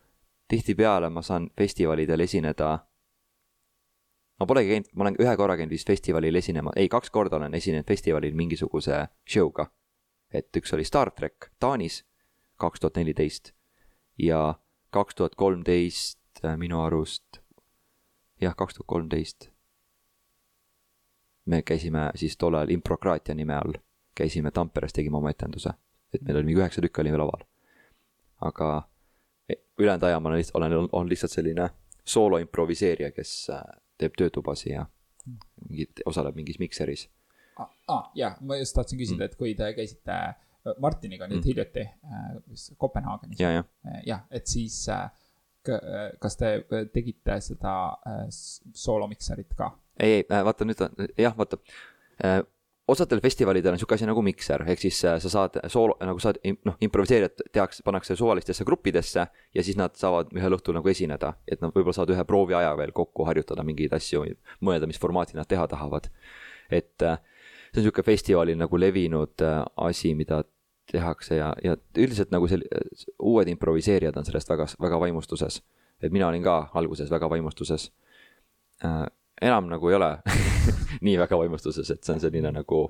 tihtipeale 0.49 1.11
ma 1.11 1.22
saan 1.22 1.51
festivalidel 1.59 2.20
esineda. 2.20 2.79
ma 4.40 4.46
polegi 4.46 4.70
käinud, 4.70 4.92
ma 4.94 5.05
olen 5.05 5.16
ühe 5.20 5.37
korra 5.37 5.57
käinud 5.57 5.72
vist 5.72 5.87
festivalil 5.87 6.35
esinema, 6.35 6.72
ei, 6.77 6.88
kaks 6.88 7.11
korda 7.11 7.37
olen 7.37 7.55
esinenud 7.55 7.88
festivalil 7.88 8.35
mingisuguse 8.35 9.07
show'ga. 9.29 9.70
et 10.31 10.57
üks 10.57 10.75
oli 10.75 10.85
Star 10.85 11.11
track 11.11 11.51
Taanis, 11.59 12.05
kaks 12.57 12.81
tuhat 12.81 12.96
neliteist 12.96 13.53
ja 14.18 14.55
kaks 14.90 15.14
tuhat 15.14 15.35
kolmteist 15.35 16.44
äh, 16.44 16.57
minu 16.57 16.81
arust, 16.81 17.42
jah, 18.40 18.55
kaks 18.57 18.75
tuhat 18.75 18.87
kolmteist 18.87 19.56
me 21.47 21.63
käisime 21.63 22.11
siis 22.15 22.37
tol 22.37 22.55
ajal 22.55 22.71
Improkraatia 22.75 23.35
nime 23.35 23.55
all, 23.55 23.79
käisime 24.15 24.51
Tamperes, 24.51 24.93
tegime 24.93 25.17
oma 25.17 25.31
etenduse 25.31 25.73
et 26.17 26.25
meil 26.27 26.41
oli 26.41 26.51
mingi 26.51 26.63
üheksa 26.63 26.85
tükki 26.85 27.03
olime 27.03 27.21
laval. 27.21 27.45
aga 28.47 28.71
e, 29.49 29.55
ülejäänud 29.79 30.05
aja 30.09 30.21
ma 30.21 30.29
olen 30.29 30.39
lihtsalt, 30.39 30.57
olen, 30.63 30.89
on 30.93 31.09
lihtsalt 31.09 31.33
selline 31.33 31.69
soolo 32.05 32.39
improviseerija, 32.39 33.11
kes 33.17 33.33
äh, 33.51 33.63
teeb 33.99 34.17
töötubasid 34.19 34.73
ja 34.75 34.85
mingi, 35.69 35.89
osaleb 36.07 36.37
mingis 36.37 36.59
mikseris. 36.63 37.07
aa 37.57 37.69
ah, 37.89 38.11
jah, 38.15 38.37
ma 38.41 38.59
just 38.61 38.77
tahtsin 38.77 39.01
küsida 39.01 39.23
mm., 39.25 39.31
et 39.31 39.39
kui 39.41 39.55
te 39.59 39.73
käisite 39.79 40.13
äh, 40.13 40.77
Martiniga 40.83 41.29
nüüd 41.31 41.41
mm. 41.41 41.49
hiljuti 41.49 41.87
äh, 41.87 42.75
Kopenhaagenis. 42.77 43.41
ja, 43.41 43.55
jah. 43.59 43.71
jah, 44.07 44.27
et 44.31 44.47
siis 44.47 44.85
äh, 44.93 45.09
kas 46.22 46.37
te 46.40 46.52
tegite 46.92 47.40
seda 47.44 47.76
soolomikserit 48.31 49.55
ka? 49.59 49.72
ei, 50.00 50.22
ei, 50.22 50.44
vaata 50.44 50.68
nüüd 50.68 50.83
on, 50.87 51.09
jah, 51.18 51.37
vaata 51.38 51.61
osadel 52.88 53.20
festivalidel 53.20 53.74
on 53.74 53.81
sihuke 53.81 53.96
asi 53.96 54.07
nagu 54.07 54.22
mikser, 54.22 54.62
ehk 54.70 54.81
siis 54.81 54.98
äh, 55.05 55.18
sa 55.22 55.31
saad 55.31 55.59
soolo, 55.72 55.96
nagu 56.07 56.20
saad, 56.22 56.38
noh, 56.66 56.76
improviseerijad 56.87 57.46
tehakse, 57.52 57.83
pannakse 57.87 58.16
suvalistesse 58.18 58.64
gruppidesse 58.64 59.26
ja 59.55 59.64
siis 59.66 59.79
nad 59.79 59.96
saavad 59.98 60.31
ühel 60.37 60.55
õhtul 60.55 60.79
nagu 60.79 60.90
esineda. 60.90 61.35
et 61.50 61.62
nad 61.62 61.74
võib-olla 61.74 61.96
saavad 61.96 62.14
ühe 62.14 62.24
prooviaja 62.24 62.74
veel 62.79 62.92
kokku 62.94 63.26
harjutada 63.26 63.64
mingeid 63.66 63.94
asju, 63.96 64.24
mõelda, 64.61 64.87
mis 64.87 65.00
formaati 65.02 65.37
nad 65.37 65.48
teha 65.50 65.66
tahavad. 65.66 66.11
et 66.70 67.02
äh, 67.02 67.18
see 67.72 67.83
on 67.83 67.88
sihuke 67.88 68.07
festivalil 68.07 68.59
nagu 68.59 68.79
levinud 68.79 69.42
äh, 69.42 69.64
asi, 69.88 70.14
mida 70.14 70.44
tehakse 70.92 71.37
ja, 71.37 71.53
ja 71.64 71.77
üldiselt 71.99 72.31
nagu 72.31 72.49
sel-, 72.49 72.66
uued 73.18 73.49
improviseerijad 73.49 74.16
on 74.16 74.25
sellest 74.25 74.49
väga, 74.49 74.66
väga 74.83 75.01
vaimustuses. 75.01 75.62
et 76.03 76.12
mina 76.12 76.29
olin 76.29 76.42
ka 76.42 76.70
alguses 76.75 77.11
väga 77.11 77.31
vaimustuses 77.31 77.90
enam 79.42 79.68
nagu 79.68 79.88
ei 79.88 79.94
ole 79.94 80.18
nii 81.07 81.18
väga 81.18 81.38
vaimustuses, 81.38 81.90
et 81.90 82.05
see 82.05 82.14
on 82.14 82.20
selline 82.20 82.53
nagu. 82.53 82.87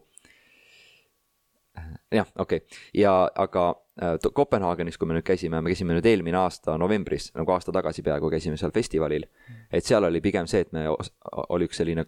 jah, 2.13 2.29
okei 2.39 2.57
okay. 2.57 2.79
ja 2.95 3.31
aga 3.35 3.69
äh, 4.03 4.33
Kopenhaagenis, 4.33 4.99
kui 4.99 5.09
me 5.09 5.17
nüüd 5.17 5.27
käisime, 5.27 5.61
me 5.61 5.73
käisime 5.73 5.97
nüüd 5.97 6.07
eelmine 6.07 6.39
aasta 6.41 6.79
novembris, 6.79 7.33
nagu 7.37 7.53
aasta 7.53 7.75
tagasi 7.75 8.03
peaaegu 8.07 8.31
käisime 8.31 8.57
seal 8.57 8.73
festivalil. 8.75 9.27
et 9.73 9.85
seal 9.85 10.05
oli 10.05 10.21
pigem 10.21 10.47
see, 10.47 10.65
et 10.65 10.73
me, 10.73 10.87
oli 11.49 11.69
üks 11.69 11.83
selline 11.83 12.07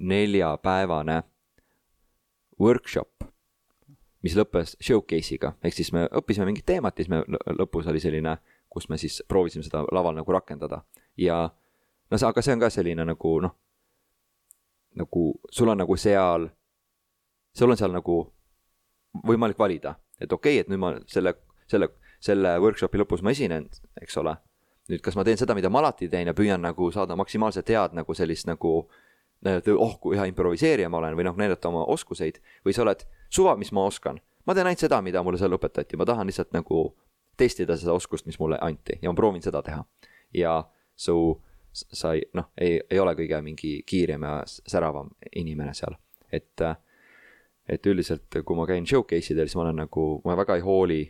neljapäevane 0.00 1.22
workshop, 2.60 3.15
mis 4.26 4.34
lõppes 4.34 4.74
showcase'iga, 4.82 5.54
ehk 5.62 5.76
siis 5.76 5.92
me 5.94 6.08
õppisime 6.10 6.48
mingit 6.50 6.66
teemat 6.66 6.98
ja 6.98 7.04
siis 7.04 7.12
me 7.12 7.22
lõpus 7.54 7.86
oli 7.86 8.02
selline, 8.02 8.36
kus 8.72 8.90
me 8.90 8.98
siis 8.98 9.22
proovisime 9.28 9.62
seda 9.64 9.84
laval 9.94 10.18
nagu 10.18 10.34
rakendada 10.34 10.82
ja 11.16 11.44
no 11.46 12.18
see, 12.18 12.26
aga 12.26 12.42
see 12.42 12.56
on 12.56 12.64
ka 12.64 12.72
selline 12.74 13.06
nagu 13.06 13.38
noh 13.44 13.54
nagu 14.96 15.40
sul 15.50 15.68
on 15.68 15.78
nagu 15.78 15.96
seal, 15.96 16.48
sul 17.54 17.70
on 17.70 17.76
seal 17.76 17.92
nagu 17.92 18.18
võimalik 19.26 19.58
valida, 19.58 19.96
et 20.20 20.32
okei 20.32 20.56
okay,, 20.56 20.64
et 20.64 20.72
nüüd 20.72 20.80
ma 20.80 20.94
selle, 21.08 21.34
selle, 21.70 21.90
selle 22.20 22.56
workshopi 22.62 23.00
lõpus 23.00 23.24
ma 23.24 23.32
esinen, 23.36 23.68
eks 24.00 24.16
ole. 24.22 24.36
nüüd, 24.88 25.02
kas 25.02 25.16
ma 25.18 25.24
teen 25.26 25.38
seda, 25.38 25.54
mida 25.58 25.70
ma 25.72 25.82
alati 25.82 26.08
teen 26.08 26.30
ja 26.30 26.34
püüan 26.36 26.62
nagu 26.62 26.90
saada 26.94 27.16
maksimaalselt 27.18 27.68
head 27.68 27.96
nagu 27.98 28.14
sellist 28.14 28.46
nagu 28.46 28.88
näidata, 29.44 29.74
oh 29.74 29.98
kui 30.00 30.16
hea 30.16 30.28
improviseerija 30.30 30.88
ma 30.88 31.00
olen 31.00 31.16
või 31.18 31.26
noh, 31.26 31.36
näidata 31.36 31.68
oma 31.68 31.84
oskuseid 31.92 32.38
või 32.64 32.74
sa 32.76 32.84
oled 32.84 33.02
suva, 33.30 33.56
mis 33.56 33.72
ma 33.72 33.84
oskan. 33.86 34.20
ma 34.46 34.54
teen 34.54 34.66
ainult 34.66 34.84
seda, 34.84 35.02
mida 35.02 35.22
mulle 35.22 35.38
seal 35.38 35.56
õpetati, 35.56 35.96
ma 35.96 36.04
tahan 36.04 36.26
lihtsalt 36.26 36.52
nagu 36.54 36.86
testida 37.36 37.76
seda 37.76 37.92
oskust, 37.92 38.26
mis 38.26 38.38
mulle 38.38 38.58
anti 38.60 38.98
ja 39.02 39.10
ma 39.10 39.14
proovin 39.14 39.42
seda 39.42 39.62
teha. 39.62 39.84
ja 40.34 40.64
su 40.94 41.42
sa 41.72 42.14
ei, 42.14 42.22
noh, 42.34 42.50
ei, 42.60 42.80
ei 42.90 42.98
ole 42.98 43.12
kõige 43.14 43.40
mingi 43.44 43.82
kiirem 43.86 44.22
ja 44.22 44.42
säravam 44.46 45.10
inimene 45.36 45.74
seal, 45.74 45.96
et. 46.32 46.62
et 47.68 47.86
üldiselt, 47.86 48.30
kui 48.46 48.56
ma 48.56 48.62
käin 48.66 48.84
showcase 48.86 49.34
idel, 49.34 49.48
siis 49.48 49.56
ma 49.58 49.64
olen 49.64 49.80
nagu, 49.82 50.02
ma 50.24 50.36
väga 50.38 50.54
ei 50.54 50.62
hooli 50.62 51.00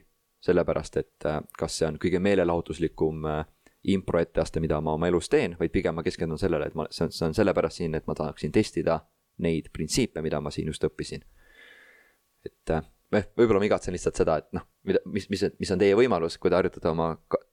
sellepärast, 0.41 0.97
et 0.97 1.27
kas 1.59 1.79
see 1.79 1.89
on 1.89 1.99
kõige 2.01 2.21
meelelahutuslikum 2.25 3.27
äh, 3.29 3.43
impro 3.93 4.21
etteaste, 4.21 4.61
mida 4.61 4.81
ma 4.81 4.95
oma 4.97 5.09
elus 5.11 5.29
teen, 5.29 5.57
vaid 5.61 5.73
pigem 5.75 5.95
ma 5.95 6.05
keskendun 6.07 6.41
sellele, 6.41 6.71
et 6.71 6.79
ma, 6.79 6.87
see 6.91 7.07
on, 7.07 7.13
see 7.15 7.27
on 7.29 7.37
sellepärast 7.37 7.83
siin, 7.83 7.95
et 7.95 8.07
ma 8.09 8.17
tahaksin 8.19 8.55
testida 8.55 9.01
neid 9.43 9.71
printsiipe, 9.73 10.23
mida 10.25 10.41
ma 10.41 10.51
siin 10.55 10.71
just 10.73 10.85
õppisin. 10.87 11.23
Et 12.47 12.73
äh, 12.75 12.85
võib-olla 13.13 13.61
ma 13.61 13.69
igatsen 13.69 13.95
lihtsalt 13.95 14.19
seda, 14.19 14.39
et 14.41 14.49
noh, 14.57 14.65
mida, 14.87 15.01
mis, 15.11 15.29
mis, 15.31 15.45
mis 15.61 15.73
on 15.73 15.81
teie 15.81 15.97
võimalus, 15.99 16.39
kui 16.41 16.51
te 16.51 16.59
harjutate 16.59 16.91
oma 16.91 17.13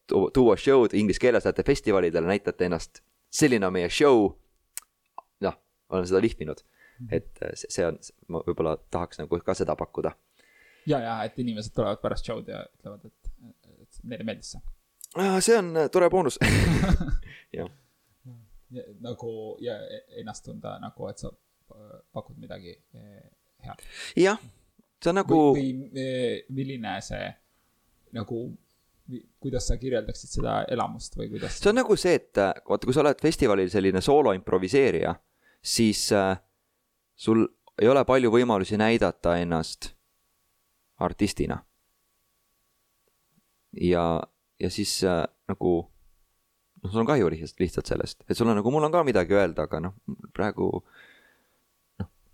tuua 0.10 0.56
show'd 0.60 0.95
inglise 0.97 1.21
keeles, 1.21 1.45
lähete 1.45 1.65
festivalidele, 1.67 2.27
näitate 2.27 2.67
ennast. 2.67 3.03
selline 3.34 3.67
on 3.67 3.73
meie 3.73 3.89
show. 3.89 4.32
noh, 5.41 5.58
olen 5.89 6.08
seda 6.08 6.21
lihvinud, 6.21 6.63
mhm. 6.99 7.10
et 7.12 7.43
äh, 7.43 7.53
see, 7.53 7.71
see 7.77 7.88
on, 7.88 7.99
ma 8.27 8.43
võib-olla 8.47 8.77
tahaks 8.91 9.21
nagu 9.21 9.39
ka 9.45 9.58
seda 9.58 9.75
pakkuda. 9.79 10.15
ja, 10.88 10.99
ja 10.99 11.19
et 11.23 11.38
inimesed 11.39 11.75
tulevad 11.75 12.01
pärast 12.01 12.25
show'd 12.29 12.49
ja 12.49 12.65
ütlevad, 12.77 13.06
et, 13.06 13.32
et 13.86 14.01
neile 14.03 14.27
meeldis 14.27 14.56
see. 14.56 14.65
see 15.39 15.60
on 15.60 15.71
äh, 15.77 15.89
tore 15.93 16.10
boonus 16.10 16.39
jah. 17.58 17.69
nagu 18.99 19.32
ja 19.62 19.77
e-, 19.86 20.03
ennast 20.23 20.45
tunda 20.49 20.79
nagu, 20.82 21.08
et 21.10 21.21
sa 21.21 21.32
pakud 22.13 22.38
midagi 22.41 22.75
head. 23.63 23.88
jah 24.17 24.41
see 25.03 25.11
on 25.11 25.19
nagu. 25.19 25.39
või, 25.55 25.71
või 25.93 26.57
milline 26.57 26.97
see 27.03 27.27
nagu, 28.13 28.43
kuidas 29.43 29.67
sa 29.67 29.77
kirjeldaksid 29.81 30.37
seda 30.37 30.61
elamust 30.71 31.17
või 31.19 31.29
kuidas? 31.33 31.59
see 31.59 31.71
on 31.73 31.81
nagu 31.81 31.97
see, 31.99 32.15
et 32.21 32.39
vaata, 32.39 32.85
kui 32.85 32.95
sa 32.95 33.03
oled 33.03 33.21
festivalil 33.21 33.71
selline 33.73 34.01
soolo 34.01 34.33
improviseerija, 34.37 35.15
siis 35.63 36.05
äh, 36.15 36.37
sul 37.15 37.45
ei 37.81 37.89
ole 37.89 38.05
palju 38.05 38.31
võimalusi 38.33 38.77
näidata 38.79 39.37
ennast 39.41 39.91
artistina. 41.03 41.63
ja, 43.81 44.05
ja 44.59 44.69
siis 44.69 45.01
äh, 45.03 45.23
nagu 45.49 45.73
noh, 46.83 46.91
sul 46.91 47.01
on 47.01 47.09
kahju 47.09 47.31
lihtsalt, 47.33 47.59
lihtsalt 47.59 47.89
sellest, 47.89 48.23
et 48.29 48.37
sul 48.37 48.51
on 48.51 48.59
nagu, 48.59 48.71
mul 48.71 48.85
on 48.87 48.93
ka 48.93 49.03
midagi 49.07 49.35
öelda, 49.35 49.67
aga 49.67 49.81
noh, 49.87 49.97
praegu 50.35 50.69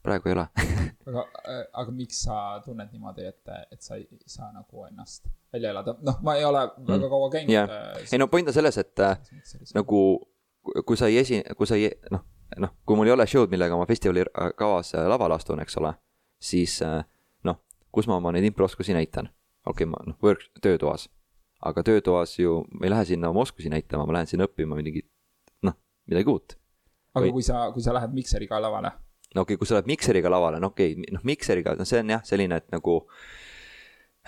praegu 0.04 0.30
ei 0.30 0.38
ole 0.38 0.48
aga, 1.10 1.26
äh, 1.48 1.62
aga 1.82 1.94
miks 1.96 2.24
sa 2.26 2.38
tunned 2.66 2.92
niimoodi, 2.94 3.26
et, 3.30 3.54
et 3.72 3.82
sa 3.84 3.98
ei 3.98 4.08
saa 4.30 4.52
nagu 4.54 4.86
ennast 4.88 5.30
välja 5.54 5.74
elada, 5.74 5.96
noh, 6.06 6.20
ma 6.26 6.36
ei 6.40 6.46
ole 6.48 6.66
väga 6.78 7.06
mm. 7.06 7.10
kaua 7.14 7.30
käinud 7.34 7.54
yeah.. 7.54 7.70
Äh, 7.70 8.04
ei 8.12 8.22
no 8.22 8.30
point 8.32 8.48
on 8.48 8.56
selles, 8.56 8.78
et 8.82 9.04
äh, 9.04 9.18
nagu 9.76 10.02
kui 10.86 11.00
sa 11.00 11.10
ei 11.10 11.20
esi-, 11.22 11.44
kui 11.58 11.70
sa 11.70 11.78
ei, 11.80 11.92
noh, 12.14 12.26
noh, 12.62 12.76
kui 12.86 13.00
mul 13.00 13.10
ei 13.10 13.16
ole 13.16 13.28
show'd, 13.30 13.52
millega 13.52 13.78
ma 13.80 13.88
festivali 13.90 14.26
kavas 14.60 14.94
lavale 15.10 15.38
astun, 15.40 15.64
eks 15.64 15.80
ole, 15.82 15.94
siis 16.42 16.80
noh, 17.48 17.62
kus 17.96 18.10
ma 18.10 18.20
oma 18.20 18.34
neid 18.36 18.48
improoskusi 18.52 18.96
näitan. 18.98 19.32
okei 19.66 19.86
okay,, 19.86 19.90
ma 19.90 20.04
noh, 20.06 20.20
work, 20.24 20.46
töötoas. 20.62 21.10
aga 21.66 21.84
töötoas 21.84 22.38
ju, 22.40 22.64
ma 22.72 22.88
ei 22.88 22.94
lähe 22.94 23.06
sinna 23.06 23.32
oma 23.34 23.44
oskusi 23.48 23.72
näitama, 23.72 24.06
ma 24.06 24.20
lähen 24.20 24.28
sinna 24.32 24.48
õppima 24.48 24.78
midagi, 24.80 25.04
noh, 25.66 25.76
midagi 26.08 26.32
uut. 26.32 26.58
aga 27.16 27.26
Või... 27.26 27.38
kui 27.40 27.46
sa, 27.46 27.70
kui 27.74 27.84
sa 27.84 27.96
lähed 27.96 28.14
mikseriga 28.16 28.62
lavale 28.62 28.92
no 29.36 29.42
okei 29.42 29.56
okay,, 29.56 29.62
kui 29.62 29.70
sa 29.70 29.78
lähed 29.78 29.90
mikseriga 29.90 30.32
lavale, 30.32 30.60
no 30.62 30.72
okei 30.74 30.96
okay,, 30.96 31.14
noh 31.14 31.26
mikseriga, 31.28 31.76
no 31.78 31.86
see 31.88 32.02
on 32.02 32.14
jah, 32.16 32.24
selline, 32.26 32.58
et 32.58 32.70
nagu 32.74 33.00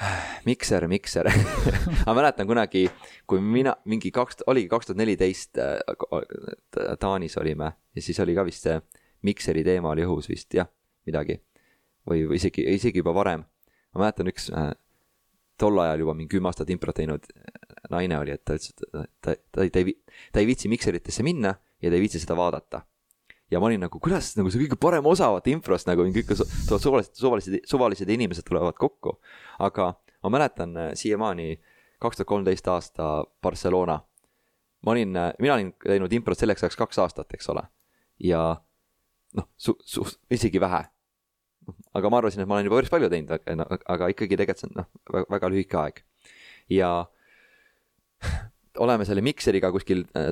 mikser, 0.50 0.88
mikser 0.92 1.30
ma 2.06 2.16
mäletan 2.18 2.50
kunagi, 2.50 2.86
kui 3.30 3.42
mina 3.44 3.76
mingi 3.90 4.12
kaks, 4.14 4.44
oligi 4.52 4.70
kaks 4.72 4.90
tuhat 4.90 5.02
neliteist 5.02 5.62
äh, 5.62 5.80
Taanis 7.00 7.38
olime 7.42 7.72
ja 7.96 8.04
siis 8.04 8.20
oli 8.24 8.36
ka 8.38 8.46
vist 8.48 8.68
see 8.68 8.78
mikseri 9.28 9.66
teema 9.66 9.92
oli 9.94 10.06
õhus 10.06 10.30
vist 10.30 10.54
jah, 10.58 10.70
midagi. 11.10 11.42
või, 12.10 12.26
või 12.30 12.40
isegi, 12.40 12.66
isegi 12.74 13.02
juba 13.02 13.14
varem. 13.14 13.46
ma 13.94 14.06
mäletan 14.06 14.30
üks 14.32 14.50
äh, 14.54 14.72
tol 15.58 15.78
ajal 15.82 16.06
juba 16.06 16.16
mingi 16.18 16.36
kümme 16.36 16.50
aastat 16.50 16.70
improt 16.74 16.96
teinud 16.98 17.26
naine 17.92 18.18
oli, 18.22 18.32
et 18.38 18.46
ta 18.46 18.56
ütles, 18.58 18.72
et 18.72 18.86
ta, 18.86 19.04
ta, 19.22 19.36
ta, 19.36 19.66
ta 19.68 19.84
ei, 19.84 19.98
ta 20.32 20.42
ei 20.42 20.48
viitsi 20.50 20.70
mikseritesse 20.72 21.26
minna 21.26 21.56
ja 21.82 21.90
ta 21.90 21.98
ei 21.98 22.06
viitsi 22.06 22.22
seda 22.22 22.38
vaadata 22.38 22.86
ja 23.52 23.60
ma 23.60 23.68
olin 23.68 23.84
nagu, 23.84 24.00
kuidas 24.00 24.32
nagu 24.38 24.52
see 24.52 24.64
kõige 24.64 24.78
parem 24.80 25.08
osa 25.10 25.28
vaata 25.34 25.52
improst 25.52 25.90
nagu 25.90 26.06
kõik 26.08 26.32
tulevad 26.32 26.84
suvalised, 26.86 27.18
suvalised, 27.20 27.58
suvalised 27.68 28.10
inimesed 28.10 28.48
tulevad 28.48 28.78
kokku. 28.80 29.18
aga 29.60 29.94
ma 30.24 30.34
mäletan 30.38 30.78
äh, 30.78 30.90
siiamaani 30.96 31.60
kaks 32.02 32.18
tuhat 32.18 32.30
kolmteist 32.30 32.68
aasta 32.68 33.26
Barcelona. 33.42 34.00
ma 34.86 34.92
olin, 34.92 35.16
äh, 35.16 35.34
mina 35.40 35.54
olin 35.60 35.74
teinud 35.84 36.14
improt 36.14 36.40
selleks 36.40 36.64
ajaks 36.64 36.80
kaks 36.80 37.00
aastat, 37.00 37.34
eks 37.34 37.50
ole. 37.50 37.64
ja 38.20 38.62
noh, 39.36 39.50
su-, 39.58 39.80
su-, 39.86 40.08
isegi 40.32 40.60
vähe. 40.60 40.86
aga 41.94 42.10
ma 42.10 42.22
arvasin, 42.22 42.42
et 42.42 42.48
ma 42.48 42.56
olen 42.56 42.70
juba 42.70 42.80
päris 42.80 42.94
palju 42.94 43.10
teinud, 43.10 43.36
aga, 43.86 44.08
ikkagi 44.14 44.38
tegelikult 44.38 44.64
see 44.64 44.72
on 44.72 44.84
noh, 44.84 45.26
väga 45.30 45.52
lühike 45.52 45.82
aeg. 45.82 46.04
ja 46.70 46.94
oleme 48.86 49.06
selle 49.06 49.22
mikseriga 49.26 49.72
kuskil 49.76 50.06
Äh, 50.16 50.32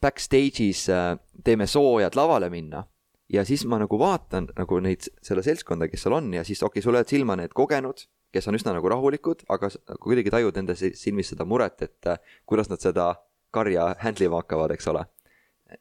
backstage'is 0.00 0.88
äh, 0.92 1.18
teeme 1.44 1.66
soojad 1.66 2.16
lavale 2.16 2.50
minna. 2.50 2.84
ja 3.32 3.44
siis 3.44 3.64
ma 3.66 3.78
nagu 3.80 3.98
vaatan 3.98 4.50
nagu 4.56 4.78
neid, 4.84 5.06
selle 5.24 5.42
seltskonda, 5.42 5.88
kes 5.88 6.02
seal 6.04 6.12
on 6.12 6.26
ja 6.34 6.44
siis 6.44 6.62
okei 6.62 6.78
okay,, 6.78 6.82
sul 6.84 6.92
löövad 6.92 7.08
silma 7.08 7.36
need 7.40 7.54
kogenud, 7.56 8.04
kes 8.32 8.48
on 8.48 8.58
üsna 8.58 8.74
nagu 8.76 8.88
rahulikud, 8.88 9.46
aga 9.48 9.70
kuidagi 10.00 10.30
tajud 10.30 10.58
nende 10.60 10.76
silmis 10.76 11.32
seda 11.32 11.46
muret, 11.48 11.82
et 11.82 12.10
äh, 12.10 12.18
kuidas 12.46 12.68
nad 12.70 12.82
seda 12.84 13.14
karja 13.54 13.94
handle 14.02 14.28
ima 14.28 14.42
hakkavad, 14.42 14.74
eks 14.74 14.90
ole. 14.92 15.06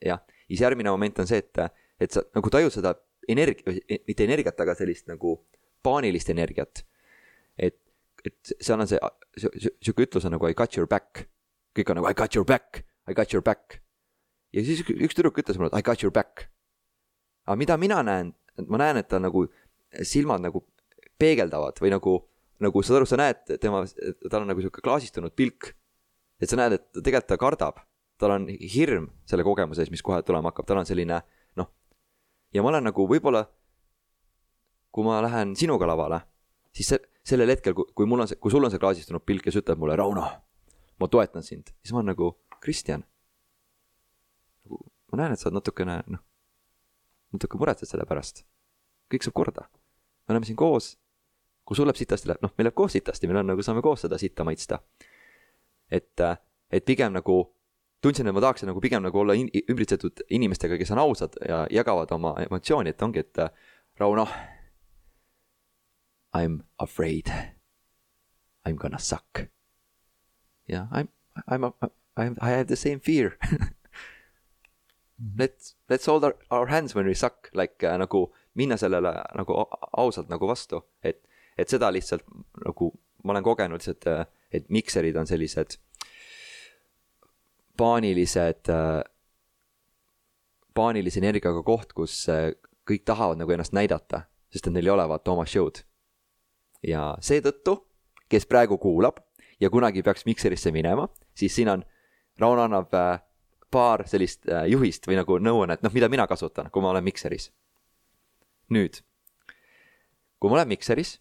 jah, 0.05 0.23
siis 0.47 0.61
järgmine 0.61 0.93
moment 0.93 1.19
on 1.19 1.27
see, 1.27 1.43
et, 1.43 1.59
et 1.99 2.15
sa 2.15 2.23
nagu 2.35 2.49
tajud 2.49 2.73
seda 2.73 2.95
energia, 3.27 3.75
mitte 4.07 4.23
energiat, 4.23 4.59
aga 4.59 4.75
sellist 4.77 5.07
nagu 5.11 5.35
paanilist 5.83 6.29
energiat. 6.29 6.85
et 7.57 7.79
et 8.23 8.55
seal 8.61 8.79
on 8.79 8.87
see, 8.87 8.99
sihuke 9.83 10.05
ütlus 10.07 10.25
on 10.27 10.37
nagu 10.37 10.47
I 10.47 10.55
got 10.55 10.77
your 10.77 10.87
back. 10.87 11.25
kõik 11.75 11.89
on 11.91 11.99
nagu 11.99 12.09
I 12.09 12.15
got 12.15 12.35
your 12.37 12.45
back, 12.47 12.83
I 13.09 13.13
got 13.13 13.33
your 13.33 13.43
back. 13.43 13.81
ja 14.53 14.61
siis 14.63 14.83
üks 14.85 15.17
tüdruk 15.17 15.39
ütles 15.41 15.57
mulle, 15.57 15.73
I 15.73 15.81
got 15.81 16.03
your 16.03 16.13
back. 16.13 16.47
aga 17.45 17.57
mida 17.59 17.77
mina 17.77 18.03
näen, 18.03 18.33
ma 18.67 18.79
näen, 18.79 19.01
et 19.01 19.09
ta 19.09 19.19
nagu 19.19 19.47
silmad 20.01 20.41
nagu 20.41 20.63
peegeldavad 21.19 21.79
või 21.81 21.93
nagu, 21.93 22.17
nagu 22.63 22.83
saad 22.83 23.01
aru, 23.01 23.07
sa 23.09 23.19
näed 23.19 23.55
tema, 23.61 23.83
tal 24.29 24.43
on 24.43 24.51
nagu 24.51 24.63
sihuke 24.63 24.83
klaasistunud 24.83 25.35
pilk. 25.35 25.73
et 26.41 26.49
sa 26.49 26.59
näed, 26.59 26.77
et 26.79 26.87
tegelikult 26.99 27.29
ta 27.29 27.39
kardab, 27.39 27.81
tal 28.19 28.35
on 28.35 28.47
hirm 28.49 29.09
selle 29.29 29.45
kogemuse 29.45 29.83
ees, 29.83 29.91
mis 29.91 30.03
kohe 30.03 30.21
tulema 30.25 30.51
hakkab, 30.51 30.67
tal 30.67 30.81
on 30.81 30.87
selline 30.87 31.21
noh. 31.59 31.69
ja 32.53 32.63
ma 32.63 32.71
olen 32.73 32.89
nagu 32.89 33.07
võib-olla, 33.09 33.45
kui 34.93 35.05
ma 35.07 35.21
lähen 35.25 35.55
sinuga 35.59 35.87
lavale, 35.89 36.21
siis 36.75 36.93
see, 36.93 37.01
sellel 37.25 37.53
hetkel, 37.53 37.75
kui 37.75 38.07
mul 38.09 38.25
on 38.25 38.29
see, 38.29 38.39
kui 38.41 38.51
sul 38.51 38.65
on 38.65 38.73
see 38.73 38.81
klaasistunud 38.81 39.23
pilk 39.25 39.47
ja 39.47 39.55
sa 39.55 39.63
ütled 39.63 39.79
mulle, 39.79 39.97
Rauno, 39.99 40.25
ma 40.99 41.09
toetan 41.11 41.45
sind, 41.45 41.71
siis 41.81 41.95
ma 41.95 42.01
olen 42.01 42.13
nagu, 42.13 42.33
Kristjan. 42.63 43.03
nagu 44.63 44.79
ma 45.11 45.21
näen, 45.21 45.35
et 45.35 45.39
sa 45.39 45.49
oled 45.49 45.59
natukene, 45.59 45.99
noh, 46.07 46.21
natuke 47.35 47.59
muretsed 47.59 47.89
selle 47.89 48.07
pärast. 48.09 48.45
kõik 49.11 49.25
saab 49.25 49.35
korda. 49.35 49.67
me 50.27 50.35
oleme 50.35 50.45
siin 50.47 50.57
koos. 50.57 50.97
kui 51.65 51.75
sul 51.75 51.87
läheb 51.87 51.99
sitasti, 51.99 52.27
läheb, 52.27 52.41
noh, 52.43 52.53
meil 52.57 52.69
läheb 52.69 52.75
koos 52.75 52.95
sitasti, 52.95 53.27
meil 53.27 53.43
on 53.43 53.53
nagu, 53.53 53.63
saame 53.63 53.81
koos 53.81 54.01
seda 54.05 54.17
sitta 54.17 54.43
maitsta. 54.43 54.79
et, 55.91 56.19
et 56.71 56.85
pigem 56.85 57.13
nagu 57.13 57.37
tundsin, 58.01 58.27
et 58.27 58.35
ma 58.35 58.41
tahaksin 58.41 58.67
nagu 58.67 58.81
pigem 58.83 59.03
nagu 59.03 59.19
olla 59.19 59.33
in, 59.33 59.49
ümbritsetud 59.69 60.25
inimestega, 60.29 60.77
kes 60.77 60.91
on 60.91 60.99
ausad 61.03 61.37
ja 61.47 61.63
jagavad 61.71 62.11
oma 62.11 62.35
emotsiooni, 62.47 62.89
et 62.89 63.01
ongi, 63.01 63.19
et 63.19 63.43
Rauno 63.99 64.27
I'm 66.33 66.63
afraid 66.79 67.29
I'm 68.65 68.75
gonna 68.75 68.99
suck. 68.99 69.47
Yeah, 70.67 70.87
I'm, 70.91 71.09
I'm, 71.47 71.65
I'm, 71.65 71.91
I 72.17 72.49
have 72.49 72.67
the 72.67 72.75
same 72.75 72.99
fear. 72.99 73.37
Let's, 75.37 75.75
let's 75.89 76.05
hold 76.05 76.23
our, 76.23 76.35
our 76.51 76.67
hands 76.67 76.95
when 76.95 77.05
we 77.05 77.13
suck, 77.13 77.49
like 77.53 77.83
äh, 77.83 77.97
nagu 77.97 78.27
minna 78.53 78.77
sellele 78.77 79.13
nagu 79.37 79.55
ausalt 79.97 80.29
nagu 80.29 80.47
vastu, 80.49 80.81
et, 81.03 81.21
et 81.57 81.69
seda 81.69 81.89
lihtsalt 81.93 82.25
nagu 82.65 82.91
ma 83.23 83.31
olen 83.31 83.45
kogenud 83.45 83.79
lihtsalt, 83.79 84.07
äh, 84.07 84.25
et 84.51 84.69
mikserid 84.69 85.15
on 85.15 85.29
sellised 85.29 85.77
paanilised 87.77 88.69
äh,, 88.69 89.01
paanilise 90.73 91.21
energiaga 91.21 91.63
koht, 91.65 91.93
kus 91.97 92.17
äh, 92.29 92.51
kõik 92.89 93.05
tahavad 93.07 93.39
nagu 93.39 93.55
ennast 93.55 93.73
näidata, 93.73 94.25
sest 94.53 94.67
et 94.67 94.75
neil 94.75 94.89
ei 94.89 94.93
ole 94.93 95.07
vaata 95.09 95.33
oma 95.33 95.45
show'd. 95.49 95.81
Ja 96.83 97.13
seetõttu, 97.23 97.77
kes 98.29 98.45
praegu 98.49 98.77
kuulab 98.81 99.21
ja 99.61 99.69
kunagi 99.71 100.03
peaks 100.03 100.27
Mikserisse 100.27 100.73
minema, 100.75 101.07
siis 101.37 101.55
siin 101.55 101.71
on, 101.71 101.85
Rauno 102.39 102.65
annab 102.65 102.93
äh, 102.97 103.19
paar 103.73 104.05
sellist 104.09 104.47
äh, 104.49 104.65
juhist 104.71 105.07
või 105.09 105.17
nagu 105.19 105.37
nõuannet, 105.41 105.83
noh, 105.85 105.93
mida 105.93 106.09
mina 106.09 106.27
kasutan, 106.29 106.69
kui 106.73 106.81
ma 106.81 106.93
olen 106.93 107.05
Mikseris. 107.05 107.51
nüüd, 108.73 109.01
kui 110.39 110.49
ma 110.49 110.57
olen 110.57 110.71
Mikseris, 110.71 111.17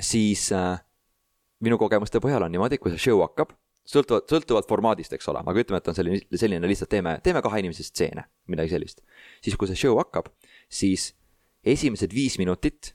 siis 0.00 0.46
äh, 0.56 0.78
minu 1.60 1.78
kogemuste 1.78 2.20
põhjal 2.22 2.46
on 2.46 2.54
niimoodi, 2.54 2.78
kui 2.80 2.92
see 2.94 3.10
show 3.10 3.20
hakkab, 3.24 3.52
sõltuvalt, 3.88 4.28
sõltuvalt 4.30 4.68
formaadist, 4.70 5.12
eks 5.16 5.28
ole, 5.32 5.42
aga 5.44 5.64
ütleme, 5.64 5.80
et 5.82 5.90
on 5.90 5.96
selline, 5.96 6.20
selline 6.42 6.70
lihtsalt 6.70 6.92
teeme, 6.92 7.16
teeme 7.24 7.42
kahe 7.44 7.60
inimese 7.62 7.84
stseene, 7.86 8.24
midagi 8.50 8.72
sellist. 8.74 9.04
siis, 9.44 9.56
kui 9.56 9.68
see 9.68 9.78
show 9.78 9.98
hakkab, 10.00 10.30
siis 10.72 11.10
esimesed 11.66 12.14
viis 12.16 12.38
minutit 12.40 12.94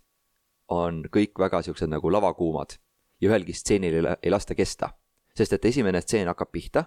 on 0.74 1.04
kõik 1.14 1.38
väga 1.38 1.62
siuksed 1.66 1.92
nagu 1.92 2.10
lavakuumad 2.10 2.80
ja 3.22 3.30
ühelgi 3.30 3.54
stseenil 3.54 4.00
ei, 4.02 4.32
lasta 4.32 4.56
kesta. 4.58 4.94
Sest 5.38 5.54
et 5.58 5.66
esimene 5.66 6.02
stseen 6.02 6.28
hakkab 6.32 6.52
pihta. 6.52 6.86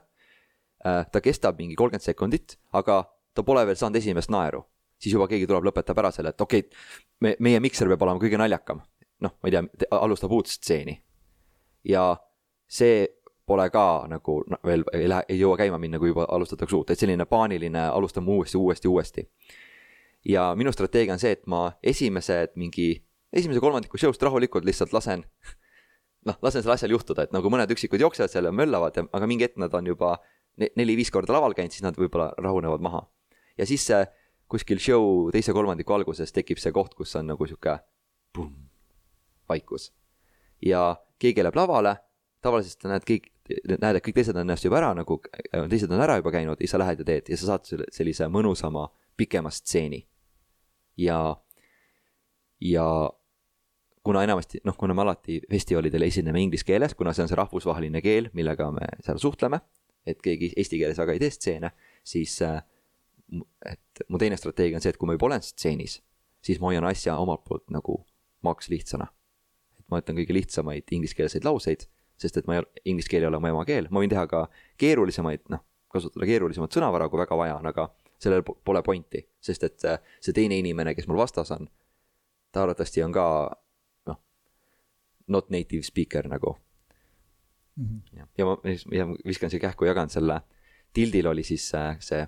Äh, 0.86 1.04
ta 1.12 1.20
kestab 1.20 1.58
mingi 1.58 1.76
kolmkümmend 1.76 2.04
sekundit, 2.04 2.58
aga 2.72 3.02
ta 3.34 3.42
pole 3.42 3.64
veel 3.66 3.76
saanud 3.76 3.98
esimest 3.98 4.30
naeru. 4.30 4.64
siis 4.98 5.12
juba 5.14 5.28
keegi 5.30 5.46
tuleb, 5.46 5.62
lõpetab 5.68 5.98
ära 6.02 6.10
selle, 6.10 6.32
et 6.34 6.40
okei 6.40 6.64
okay,, 6.64 6.78
me, 7.22 7.36
meie 7.38 7.60
mikser 7.62 7.86
peab 7.86 8.02
olema 8.02 8.22
kõige 8.22 8.38
naljakam. 8.38 8.80
noh, 9.20 9.34
ma 9.42 9.50
ei 9.50 9.54
tea, 9.54 9.88
alustab 9.90 10.32
uut 10.32 10.46
stseeni. 10.46 11.02
ja 11.84 12.16
see 12.66 13.06
pole 13.46 13.70
ka 13.70 14.06
nagu 14.08 14.42
no, 14.46 14.58
veel 14.64 14.84
ei 14.92 15.08
lähe, 15.08 15.24
ei 15.28 15.38
jõua 15.40 15.56
käima 15.56 15.78
minna, 15.78 15.98
kui 15.98 16.12
juba 16.12 16.26
alustatakse 16.28 16.76
uut, 16.76 16.90
et 16.90 17.00
selline 17.00 17.24
paaniline 17.26 17.88
alustame 17.88 18.30
uuesti, 18.30 18.58
uuesti, 18.58 18.88
uuesti. 18.88 19.28
ja 20.28 20.52
minu 20.56 20.72
strateegia 20.72 21.16
on 21.16 21.22
see, 21.22 21.32
et 21.38 21.46
ma 21.46 21.72
esimesed 21.82 22.54
mingi 22.60 22.90
esimese 23.32 23.60
kolmandiku 23.60 23.98
show'st 23.98 24.22
rahulikult 24.22 24.64
lihtsalt 24.68 24.92
lasen, 24.92 25.24
noh, 26.28 26.38
lasen 26.44 26.62
sellel 26.62 26.76
asjal 26.76 26.94
juhtuda, 26.94 27.26
et 27.26 27.34
nagu 27.34 27.50
mõned 27.52 27.70
üksikud 27.74 28.02
jooksevad 28.04 28.32
seal 28.32 28.48
ja 28.48 28.54
möllavad, 28.54 29.00
aga 29.12 29.28
mingi 29.30 29.46
hetk 29.48 29.58
nad 29.60 29.74
on 29.74 29.88
juba 29.90 30.16
neli-viis 30.58 31.10
korda 31.14 31.34
laval 31.36 31.54
käinud, 31.56 31.74
siis 31.74 31.84
nad 31.86 31.98
võib-olla 31.98 32.32
rahunevad 32.38 32.82
maha. 32.84 33.06
ja 33.58 33.66
siis 33.66 33.84
see 33.86 34.04
kuskil 34.48 34.80
show 34.80 35.30
teise 35.34 35.52
kolmandiku 35.52 35.92
alguses 35.96 36.32
tekib 36.32 36.60
see 36.62 36.72
koht, 36.72 36.94
kus 36.96 37.14
on 37.20 37.28
nagu 37.32 37.46
sihuke 37.46 37.78
vaikus. 39.48 39.92
ja 40.64 40.96
keegi 41.18 41.42
läheb 41.42 41.56
lavale, 41.56 41.96
tavaliselt 42.42 42.86
näed 42.90 43.06
kõik, 43.08 43.30
näed, 43.78 43.98
et 43.98 44.04
kõik 44.04 44.18
teised 44.18 44.36
on 44.36 44.44
ennast 44.44 44.64
juba 44.64 44.80
ära 44.80 44.92
nagu, 44.96 45.20
teised 45.70 45.92
on 45.92 46.02
ära 46.04 46.18
juba 46.20 46.32
käinud 46.34 46.60
ja 46.60 46.70
sa 46.70 46.80
lähed 46.80 47.02
ja 47.02 47.08
teed 47.10 47.30
ja 47.32 47.38
sa 47.38 47.54
saad 47.54 47.86
sellise 47.94 48.28
mõnusama 48.32 48.88
pikema 49.18 49.50
stseeni. 49.50 50.06
ja, 50.96 51.36
ja 52.60 52.88
kuna 54.08 54.22
enamasti, 54.24 54.62
noh, 54.64 54.76
kuna 54.80 54.94
me 54.96 55.02
alati 55.04 55.34
festivalidel 55.50 56.06
esineme 56.06 56.40
inglise 56.40 56.64
keeles, 56.64 56.94
kuna 56.96 57.12
see 57.12 57.26
on 57.26 57.28
see 57.28 57.36
rahvusvaheline 57.36 58.00
keel, 58.00 58.30
millega 58.38 58.70
me 58.72 58.86
seal 59.04 59.20
suhtleme, 59.20 59.60
et 60.08 60.22
keegi 60.24 60.54
eesti 60.56 60.80
keeles 60.80 60.96
väga 61.02 61.16
ei 61.16 61.20
tee 61.20 61.34
stseene, 61.34 61.70
siis 62.08 62.38
äh, 62.46 62.62
et 63.68 64.02
mu 64.08 64.20
teine 64.20 64.38
strateegia 64.40 64.80
on 64.80 64.84
see, 64.84 64.94
et 64.94 65.00
kui 65.00 65.10
ma 65.10 65.18
juba 65.18 65.28
olen 65.28 65.44
stseenis, 65.44 65.98
siis 66.40 66.62
ma 66.62 66.70
hoian 66.70 66.88
asja 66.88 67.18
omalt 67.20 67.44
poolt 67.44 67.68
nagu 67.74 67.98
maks 68.48 68.72
lihtsana. 68.72 69.10
et 69.76 69.84
ma 69.92 70.00
ütlen 70.00 70.16
kõige 70.22 70.38
lihtsamaid 70.38 70.96
ingliskeelseid 70.96 71.44
lauseid, 71.44 71.84
sest 72.16 72.40
et 72.40 72.48
ma 72.48 72.56
ei 72.56 72.64
ole, 72.64 72.82
inglise 72.88 73.12
keel 73.12 73.26
ei 73.26 73.28
ole 73.28 73.44
mu 73.44 73.52
emakeel, 73.52 73.92
ma 73.92 74.00
võin 74.00 74.16
teha 74.16 74.24
ka 74.30 74.46
keerulisemaid, 74.80 75.44
noh, 75.52 75.66
kasutada 75.92 76.32
keerulisemat 76.32 76.72
sõnavara, 76.72 77.12
kui 77.12 77.20
väga 77.20 77.36
vaja 77.36 77.60
on, 77.60 77.68
aga 77.68 77.90
sellel 78.16 78.40
pole 78.40 78.80
pointi, 78.82 79.26
sest 79.40 79.68
et 79.68 79.84
äh, 79.84 80.00
see 80.24 80.32
teine 80.32 80.56
inimene, 80.64 80.96
kes 80.96 81.12
mul 81.12 81.20
vastas 81.20 81.52
on, 81.52 81.68
ta 82.52 82.64
arvatavasti 82.64 83.04
on 83.04 83.12
ka 83.12 83.26
not 85.28 85.50
native 85.50 85.82
speaker 85.86 86.28
nagu 86.28 86.56
mm. 87.76 87.86
-hmm. 87.86 88.26
ja 88.38 88.46
ma, 88.46 88.56
ja 88.92 89.06
ma 89.06 89.16
viskan 89.26 89.50
siia 89.50 89.60
kähku, 89.60 89.84
jagan 89.84 90.10
selle, 90.10 90.40
Tildil 90.92 91.26
oli 91.26 91.42
siis 91.44 91.74
äh, 91.74 91.96
see, 92.00 92.26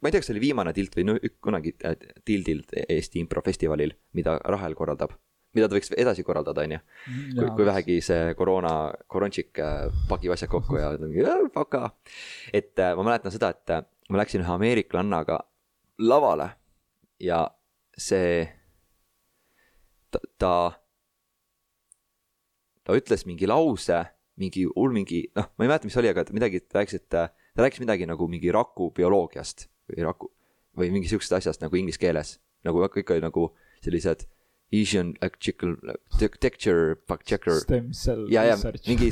ma 0.00 0.08
ei 0.08 0.12
tea, 0.12 0.20
kas 0.20 0.26
see 0.26 0.34
oli 0.34 0.46
viimane 0.46 0.72
Tilt 0.72 0.96
või 0.96 1.04
no 1.04 1.18
kunagi 1.40 1.76
äh, 1.84 1.96
Tildilt 2.24 2.72
Eesti 2.88 3.20
improfestivalil, 3.20 3.94
mida 4.12 4.38
Rahel 4.44 4.74
korraldab 4.74 5.12
mida 5.54 5.68
ta 5.68 5.76
võiks 5.76 5.92
edasi 5.94 6.24
korraldada, 6.26 6.64
on 6.66 6.72
ju. 6.72 6.78
Mhm, 7.08 7.36
kui, 7.38 7.50
kui 7.56 7.66
vähegi 7.66 8.00
see 8.02 8.34
koroona, 8.34 8.92
korontšik 9.06 9.58
äh, 9.62 9.84
pagib 10.08 10.32
asjad 10.34 10.50
kokku 10.50 10.80
ja 10.80 10.90
paka. 11.54 11.90
et 12.52 12.74
ma 12.96 13.02
mäletan 13.02 13.32
seda, 13.32 13.50
et 13.50 13.86
ma 14.10 14.18
läksin 14.18 14.42
ühe 14.42 14.52
ameeriklannaga 14.52 15.38
lavale 15.98 16.48
ja 17.20 17.44
see, 17.96 18.48
ta, 20.10 20.18
ta 20.38 20.54
ta 22.84 22.96
ütles 22.98 23.24
mingi 23.28 23.48
lause, 23.48 24.02
mingi 24.40 24.64
hull 24.68 24.94
mingi, 24.94 25.24
noh, 25.36 25.48
ma 25.56 25.66
ei 25.66 25.70
mäleta, 25.70 25.88
mis 25.88 25.96
oli, 26.00 26.10
aga 26.10 26.26
midagi, 26.34 26.62
ta 26.66 26.80
rääkis, 26.80 27.00
et 27.00 27.08
ta 27.12 27.28
rääkis 27.64 27.82
midagi 27.82 28.08
nagu 28.10 28.28
mingi 28.30 28.52
raku 28.54 28.90
bioloogiast 28.94 29.68
või 29.90 30.06
raku 30.06 30.30
või 30.74 30.90
mingi 30.94 31.10
sihukesest 31.10 31.38
asjast 31.38 31.62
nagu 31.64 31.78
inglise 31.78 32.00
keeles. 32.02 32.38
nagu 32.64 32.80
kõik 32.88 33.10
olid 33.12 33.26
nagu 33.26 33.50
sellised 33.84 34.24
Asian 34.72 35.12
texture 36.40 36.96
checker. 37.24 37.60
Stem 37.60 37.92
cell 37.92 38.26
ja, 38.32 38.46
ja 38.48 38.56
mingi 38.88 39.10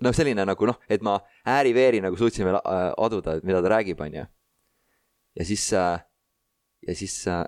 noh, 0.00 0.14
selline 0.14 0.46
nagu 0.46 0.68
noh, 0.70 0.78
et 0.88 1.02
ma 1.04 1.18
ääri-veeri 1.44 2.00
nagu 2.04 2.16
suutsime 2.16 2.54
äh, 2.54 2.86
aduda, 2.96 3.40
mida 3.44 3.60
ta 3.62 3.74
räägib, 3.74 4.00
on 4.00 4.20
ju. 4.20 4.24
ja 5.34 5.44
siis 5.44 5.66
äh,, 5.72 5.98
ja 6.86 6.94
siis 6.94 7.18
äh, 7.28 7.44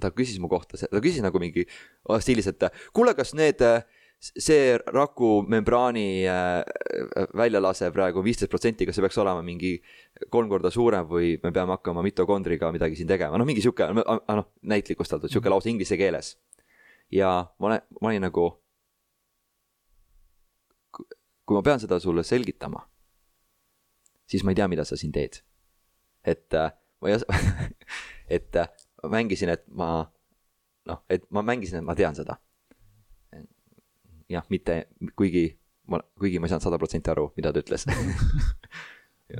ta 0.00 0.12
küsis 0.14 0.38
mu 0.38 0.48
kohta, 0.48 0.78
ta 0.78 1.02
küsis 1.02 1.22
nagu 1.24 1.40
mingi 1.42 1.66
oh, 2.06 2.20
stiilis, 2.22 2.46
et 2.46 2.68
kuule, 2.94 3.14
kas 3.18 3.34
need 3.34 3.60
äh, 3.66 3.82
see 4.18 4.78
raku 4.86 5.42
membraani 5.46 6.26
äh, 6.26 6.64
väljalase 7.36 7.90
praegu 7.94 8.22
viisteist 8.24 8.50
protsenti, 8.50 8.86
kas 8.86 8.98
see 8.98 9.04
peaks 9.04 9.18
olema 9.22 9.44
mingi 9.46 9.76
kolm 10.34 10.50
korda 10.50 10.72
suurem 10.74 11.06
või 11.06 11.36
me 11.42 11.52
peame 11.54 11.76
hakkama 11.76 12.02
mitokondriga 12.02 12.72
midagi 12.74 12.98
siin 12.98 13.10
tegema, 13.10 13.38
noh, 13.38 13.46
mingi 13.46 13.62
sihuke, 13.62 13.86
noh, 13.94 14.48
näitlikustatud 14.66 15.30
sihuke 15.30 15.52
lause 15.52 15.70
inglise 15.70 15.96
keeles. 16.00 16.34
ja 17.14 17.30
ma 17.58 17.70
olen, 17.70 17.84
ma 18.00 18.10
olin 18.10 18.26
nagu, 18.26 18.48
kui 20.90 21.54
ma 21.54 21.62
pean 21.62 21.80
seda 21.80 22.00
sulle 22.02 22.26
selgitama, 22.26 22.82
siis 24.26 24.42
ma 24.42 24.50
ei 24.50 24.58
tea, 24.58 24.68
mida 24.68 24.84
sa 24.84 24.98
siin 24.98 25.14
teed. 25.14 25.44
et 26.26 26.58
äh, 26.58 26.74
ma 27.00 27.08
ei 27.08 27.20
oska 27.20 27.38
et 28.40 28.56
äh, 28.56 28.68
mängisin, 29.06 29.54
et 29.54 29.62
ma, 29.70 30.10
noh, 30.90 31.04
et 31.08 31.30
ma 31.30 31.46
mängisin, 31.46 31.78
et 31.78 31.86
ma 31.86 31.94
tean 31.94 32.18
seda 32.18 32.40
jah, 34.28 34.44
mitte 34.52 34.80
kuigi 35.16 35.46
ma, 35.88 36.00
kuigi 36.20 36.38
ma 36.38 36.46
ei 36.46 36.52
saanud 36.52 36.66
sada 36.68 36.78
protsenti 36.80 37.12
aru, 37.12 37.28
mida 37.36 37.52
ta 37.52 37.62
ütles. 37.62 37.86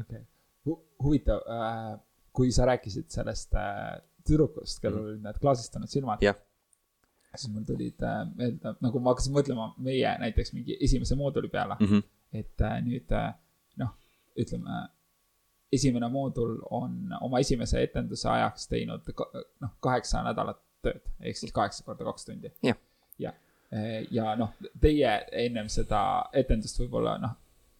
okay.. 0.01 0.23
Hu-, 0.67 0.83
huvitav 1.05 1.45
äh,, 1.45 1.95
kui 2.33 2.53
sa 2.55 2.67
rääkisid 2.69 3.09
sellest 3.13 3.57
äh, 3.59 3.99
tüdrukust, 4.29 4.81
kellel 4.83 5.13
olid 5.13 5.25
need 5.25 5.41
klaasistunud 5.43 5.91
silmad. 5.91 6.23
Jah. 6.25 6.37
siis 7.37 7.53
mul 7.53 7.65
tulid 7.69 8.03
äh, 8.03 8.23
meelde, 8.37 8.75
nagu 8.83 9.01
ma 9.05 9.13
hakkasin 9.13 9.35
mõtlema 9.37 9.73
meie 9.85 10.15
näiteks 10.23 10.55
mingi 10.57 10.79
esimese 10.85 11.17
mooduli 11.17 11.51
peale 11.53 11.77
mm. 11.79 11.91
-hmm. 11.91 12.07
et 12.41 12.65
äh, 12.65 12.79
nüüd 12.85 13.13
äh, 13.13 13.35
noh, 13.83 13.93
ütleme. 14.37 14.87
esimene 15.73 16.09
moodul 16.09 16.55
on 16.71 17.13
oma 17.21 17.39
esimese 17.45 17.83
etenduse 17.83 18.29
ajaks 18.29 18.69
teinud 18.69 19.11
noh, 19.61 19.75
kaheksa 19.81 20.23
nädalat 20.25 20.63
tööd, 20.83 21.05
ehk 21.21 21.37
siis 21.37 21.53
kaheksa 21.53 21.85
korda 21.85 22.05
kaks 22.05 22.25
tundi. 22.25 22.51
Jah. 22.63 22.79
ja, 23.19 23.33
ja 24.11 24.35
noh, 24.37 24.55
teie 24.81 25.11
ennem 25.33 25.69
seda 25.69 26.01
etendust 26.33 26.79
võib-olla 26.81 27.19
noh, 27.21 27.35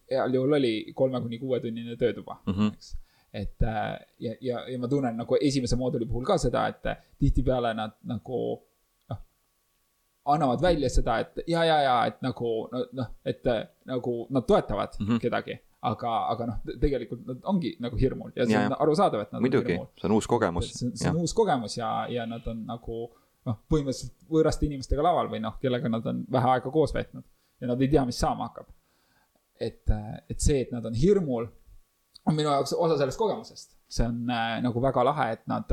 heal 0.09 0.33
juhul 0.33 0.53
oli 0.53 0.93
kolme 0.95 1.21
kuni 1.21 1.39
kuuetunnine 1.39 1.95
töötuba 1.95 2.41
mm. 2.45 2.53
-hmm. 2.53 2.73
eks. 2.73 2.97
et 3.33 3.63
äh, 3.63 3.99
ja, 4.19 4.33
ja, 4.41 4.69
ja 4.69 4.79
ma 4.79 4.87
tunnen 4.87 5.17
nagu 5.17 5.37
esimese 5.41 5.75
mooduli 5.75 6.05
puhul 6.05 6.25
ka 6.25 6.37
seda, 6.37 6.67
et 6.67 6.85
äh, 6.85 6.97
tihtipeale 7.19 7.73
nad 7.73 7.91
nagu 8.03 8.41
noh, 9.09 9.17
annavad 10.25 10.61
välja 10.61 10.89
seda, 10.89 11.19
et 11.19 11.41
ja, 11.47 11.63
ja, 11.65 11.81
ja 11.81 12.05
et 12.05 12.21
nagu 12.21 12.69
no- 12.71 12.85
noh, 12.91 13.09
et 13.25 13.47
äh, 13.47 13.65
nagu 13.85 14.27
nad 14.29 14.45
toetavad 14.47 14.89
mm. 14.99 15.07
-hmm. 15.07 15.19
kedagi, 15.19 15.59
aga, 15.81 16.27
aga 16.33 16.45
noh, 16.45 16.57
tegelikult 16.81 17.25
nad 17.27 17.37
ongi 17.43 17.75
nagu 17.79 17.95
hirmul 17.97 18.31
ja 18.35 18.45
see 18.45 18.53
Ja, 18.53 18.65
on 18.65 18.71
ja. 18.71 18.77
arusaadav, 18.79 19.21
et 19.21 19.31
nad 19.31 19.41
muidugi 19.41 19.65
on 19.65 19.71
hirmul. 19.71 19.87
see 20.01 20.09
on 20.09 20.11
uus 20.11 20.27
kogemus 20.27 20.73
see 20.73 20.87
on, 20.87 20.97
see 20.97 21.09
on 21.09 21.17
uus 21.17 21.33
kogemus 21.33 21.77
ja, 21.77 22.07
ja 22.09 22.25
nad 22.25 22.47
on 22.47 22.65
nagu 22.65 23.11
noh, 23.49 23.59
põhimõtteliselt 23.71 24.29
võõraste 24.31 24.67
inimestega 24.67 25.03
laval 25.05 25.31
või 25.31 25.41
noh, 25.43 25.57
kellega 25.61 25.91
nad 25.91 26.05
on 26.09 26.23
vähe 26.31 26.53
aega 26.55 26.71
koos 26.73 26.93
veetnud 26.95 27.25
ja 27.59 27.69
nad 27.71 27.81
ei 27.81 27.91
tea, 27.91 28.05
mis 28.07 28.19
saama 28.19 28.49
hakkab. 28.49 28.69
et, 29.59 29.91
et 30.29 30.39
see, 30.39 30.61
et 30.63 30.71
nad 30.71 30.85
on 30.87 30.95
hirmul, 30.95 31.49
on 32.29 32.35
minu 32.35 32.47
jaoks 32.47 32.73
osa 32.77 32.97
sellest 32.97 33.19
kogemusest. 33.19 33.75
see 33.89 34.05
on 34.07 34.29
äh, 34.29 34.59
nagu 34.63 34.81
väga 34.81 35.03
lahe, 35.03 35.31
et 35.35 35.47
nad, 35.49 35.71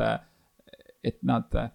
et 1.04 1.18
nad 1.22 1.54
äh, 1.54 1.70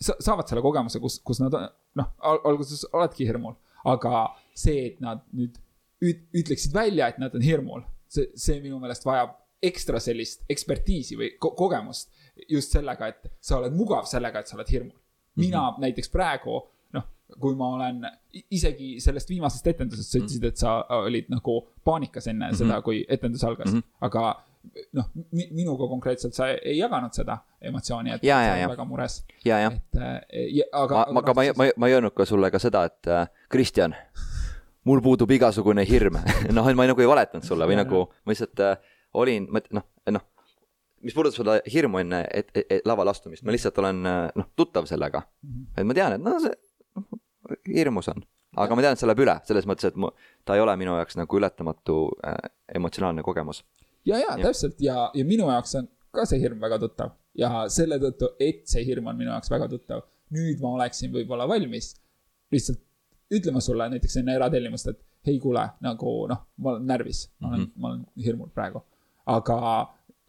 sa- 0.00 0.18
saavad 0.18 0.48
selle 0.48 0.62
kogemuse, 0.64 1.00
kus, 1.00 1.20
kus 1.24 1.40
nad 1.42 1.54
noh, 1.98 2.12
alguses 2.24 2.86
oledki 2.92 3.26
hirmul, 3.28 3.56
aga 3.88 4.24
see, 4.56 4.86
et 4.92 5.02
nad 5.04 5.22
nüüd 5.36 5.58
üt-, 6.04 6.26
ütleksid 6.42 6.74
välja, 6.74 7.10
et 7.10 7.20
nad 7.22 7.34
on 7.36 7.44
hirmul, 7.44 7.84
see, 8.10 8.30
see 8.34 8.60
minu 8.64 8.80
meelest 8.82 9.06
vajab 9.06 9.36
ekstra 9.70 10.00
sellist 10.00 10.46
ekspertiisi 10.50 11.18
või 11.20 11.34
ko 11.40 11.52
kogemust 11.56 12.08
just 12.48 12.72
sellega, 12.72 13.10
et 13.12 13.28
sa 13.44 13.58
oled 13.58 13.74
mugav 13.76 14.08
sellega, 14.08 14.40
et 14.40 14.48
sa 14.48 14.56
oled 14.56 14.72
hirmul. 14.72 14.96
Mina 15.36 15.60
mm 15.60 15.66
-hmm. 15.66 15.80
näiteks 15.80 16.10
praegu, 16.10 16.60
noh, 16.92 17.02
kui 17.40 17.54
ma 17.54 17.68
olen 17.68 18.06
isegi 18.50 19.00
sellest 19.00 19.28
viimasest 19.28 19.66
etendusest, 19.66 20.12
sa 20.12 20.18
ütlesid, 20.18 20.44
et 20.44 20.56
sa 20.56 20.84
olid 20.88 21.30
nagu 21.30 21.68
paanikas 21.84 22.26
enne 22.26 22.46
mm 22.46 22.52
-hmm. 22.52 22.58
seda, 22.58 22.82
kui 22.82 23.04
etendus 23.08 23.44
algas 23.44 23.72
mm, 23.72 23.78
-hmm. 23.78 23.96
aga 24.00 24.44
noh, 24.92 25.10
minuga 25.32 25.88
konkreetselt 25.88 26.34
sa 26.36 26.48
ei 26.50 26.78
jaganud 26.78 27.14
seda 27.16 27.38
emotsiooni, 27.60 28.10
et 28.14 28.24
Ja, 28.24 28.36
sa 28.36 28.42
ja, 28.44 28.52
oled 28.52 28.62
ja. 28.62 28.68
väga 28.68 28.84
mures, 28.84 29.24
ja, 29.44 29.58
jah. 29.58 29.72
et 29.72 29.96
äh, 29.96 30.20
ja, 30.58 30.64
aga. 30.72 31.06
ma, 31.12 31.20
aga 31.20 31.34
ma 31.34 31.42
ma 31.56 31.68
ma 31.76 31.88
ei 31.88 31.96
öelnud 31.96 32.14
ka 32.16 32.24
sulle 32.24 32.50
ka 32.50 32.58
seda, 32.58 32.84
et 32.84 33.06
äh, 33.06 33.26
Kristjan, 33.48 33.94
mul 34.84 35.00
puudub 35.00 35.30
igasugune 35.30 35.84
hirm. 35.88 36.20
noh, 36.56 36.68
et 36.68 36.76
ma 36.76 36.84
ei, 36.84 36.92
nagu 36.92 37.00
ei 37.00 37.08
valetanud 37.08 37.46
sulle 37.46 37.68
või 37.68 37.78
Jaa, 37.78 37.84
nagu 37.84 38.04
ma 38.24 38.34
lihtsalt 38.34 38.64
äh, 38.66 38.76
olin, 39.14 39.48
noh, 39.70 39.86
noh, 40.10 40.26
mis 41.04 41.16
puudutab 41.16 41.38
seda 41.40 41.56
hirmu 41.72 42.00
enne 42.02 42.24
et, 42.34 42.50
et, 42.54 42.66
et 42.76 42.88
lavale 42.88 43.12
astumist, 43.14 43.44
ma 43.46 43.54
lihtsalt 43.54 43.78
olen 43.82 44.02
äh, 44.08 44.18
noh, 44.36 44.50
tuttav 44.56 44.88
sellega. 44.90 45.22
et 45.76 45.86
ma 45.86 45.96
tean, 45.96 46.16
et 46.16 46.24
noh, 46.24 46.36
see 46.42 46.52
noh, 46.98 47.20
hirmus 47.68 48.10
on, 48.12 48.24
aga 48.56 48.76
ma 48.76 48.84
tean, 48.84 48.96
et 48.96 49.02
see 49.02 49.08
läheb 49.10 49.24
üle, 49.24 49.36
selles 49.48 49.68
mõttes, 49.70 49.90
et 49.90 49.96
mu, 50.00 50.12
ta 50.44 50.58
ei 50.58 50.64
ole 50.64 50.76
minu 50.80 50.96
jaoks 50.98 51.18
nagu 51.20 51.40
ületamatu 51.40 52.02
äh, 52.26 52.36
emotsionaalne 52.80 53.24
kogemus. 53.26 53.64
ja, 54.04 54.20
ja 54.20 54.36
täpselt 54.40 54.80
ja, 54.84 55.08
ja 55.14 55.24
minu 55.26 55.48
jaoks 55.50 55.74
on 55.80 55.88
ka 56.14 56.26
see 56.28 56.40
hirm 56.42 56.60
väga 56.62 56.80
tuttav 56.82 57.16
ja 57.38 57.66
selle 57.72 58.00
tõttu, 58.02 58.34
et 58.42 58.66
see 58.70 58.84
hirm 58.86 59.10
on 59.10 59.18
minu 59.18 59.32
jaoks 59.32 59.52
väga 59.52 59.68
tuttav, 59.72 60.04
nüüd 60.34 60.60
ma 60.62 60.74
oleksin 60.78 61.12
võib-olla 61.14 61.48
valmis 61.48 61.94
lihtsalt 62.52 62.82
ütlema 63.30 63.62
sulle 63.62 63.86
näiteks 63.92 64.16
enne 64.20 64.34
eratellimust, 64.34 64.90
et 64.90 64.98
hei, 65.26 65.38
kuule, 65.42 65.62
nagu 65.84 66.14
noh, 66.30 66.44
ma 66.58 66.74
olen 66.74 66.86
närvis, 66.88 67.26
ma 67.38 67.52
olen 67.52 67.60
mm, 67.60 67.66
-hmm. 67.66 67.80
ma 67.80 67.88
olen 67.88 68.06
hirmul 68.24 68.50
praegu. 68.54 68.82
aga 69.26 69.56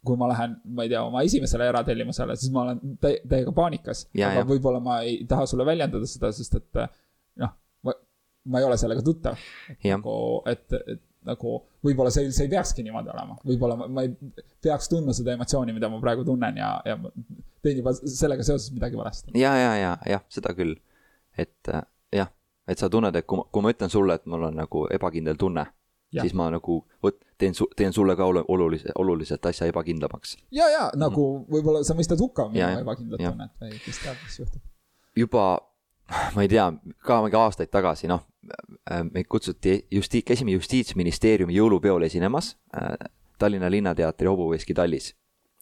kui 0.04 0.16
ma 0.18 0.26
lähen, 0.32 0.56
ma 0.64 0.82
ei 0.82 0.90
tea, 0.90 1.02
oma 1.06 1.22
esimesele 1.22 1.68
eratellimusele, 1.70 2.34
siis 2.36 2.50
ma 2.54 2.62
olen 2.66 2.80
tä- 3.00 3.20
täiega 3.28 3.52
paanikas. 3.54 4.08
Aga 4.32 4.42
võib-olla 4.48 4.80
ma 4.82 5.00
ei 5.06 5.20
taha 5.30 5.46
sulle 5.46 5.66
väljendada 5.68 6.06
seda, 6.10 6.32
sest 6.34 6.56
et 6.58 6.80
noh, 7.38 7.52
ma, 7.86 7.94
ma 8.50 8.58
ei 8.58 8.66
ole 8.66 8.76
sellega 8.80 9.02
tuttav. 9.06 9.38
Nagu, 10.00 10.14
et, 10.50 10.66
et 10.86 11.02
nagu 11.28 11.54
võib-olla 11.86 12.10
see 12.10 12.26
üldse 12.26 12.42
ei 12.42 12.50
peakski 12.50 12.82
niimoodi 12.82 13.12
olema, 13.14 13.36
võib-olla 13.46 13.76
ma, 13.78 13.86
ma 13.86 14.02
ei 14.02 14.10
peaks 14.62 14.88
tundma 14.90 15.14
seda 15.14 15.36
emotsiooni, 15.36 15.74
mida 15.76 15.88
ma 15.92 16.00
praegu 16.02 16.24
tunnen 16.26 16.56
ja, 16.58 16.72
ja 16.84 16.96
teen 17.62 17.78
juba 17.78 17.92
sellega 17.94 18.42
seoses 18.42 18.72
midagi 18.74 18.98
valesti. 18.98 19.30
ja, 19.38 19.52
ja, 19.54 19.76
ja, 19.78 19.92
jah, 20.16 20.24
seda 20.28 20.50
küll. 20.58 20.74
et 21.38 21.70
äh, 21.70 21.84
jah, 22.12 22.32
et 22.66 22.78
sa 22.82 22.90
tunned, 22.90 23.14
et 23.14 23.26
kui 23.26 23.38
ma, 23.38 23.46
kui 23.54 23.62
ma 23.62 23.70
ütlen 23.70 23.90
sulle, 23.92 24.18
et 24.18 24.26
mul 24.26 24.48
on 24.50 24.58
nagu 24.58 24.82
ebakindel 24.90 25.38
tunne. 25.38 25.66
Siis 26.20 26.34
ma 26.36 26.48
nagu 26.52 26.78
võt-, 27.04 27.20
teen 27.38 27.54
su-, 27.56 27.68
teen 27.76 27.92
sulle 27.92 28.16
ka 28.18 28.26
olu- 28.28 28.44
olulise, 28.48 28.92
oluliselt 28.98 29.46
asja 29.46 29.66
ebakindlamaks. 29.70 30.36
ja, 30.52 30.68
ja 30.70 30.90
nagu 30.96 31.46
võib-olla 31.50 31.84
sa 31.86 31.96
mõistad 31.98 32.20
hukka 32.20 32.50
ja, 32.56 32.72
ebakindlat 32.80 33.22
tunnet 33.24 33.54
või 33.60 33.80
kes 33.84 34.02
teab, 34.04 34.20
mis 34.26 34.38
juhtub. 34.42 34.62
juba, 35.16 35.46
ma 36.36 36.44
ei 36.44 36.52
tea, 36.52 36.68
ka 37.06 37.22
mingi 37.24 37.40
aastaid 37.40 37.72
tagasi, 37.72 38.10
noh, 38.12 38.26
meid 39.12 39.28
kutsuti 39.30 39.86
justi-, 39.90 40.24
käisime 40.26 40.54
Justiitsministeeriumi 40.58 41.54
jõulupeol 41.56 42.08
esinemas 42.08 42.56
äh, 42.76 42.94
Tallinna 43.38 43.70
Linnateatri 43.70 44.28
hobuveski 44.28 44.74
tallis. 44.74 45.14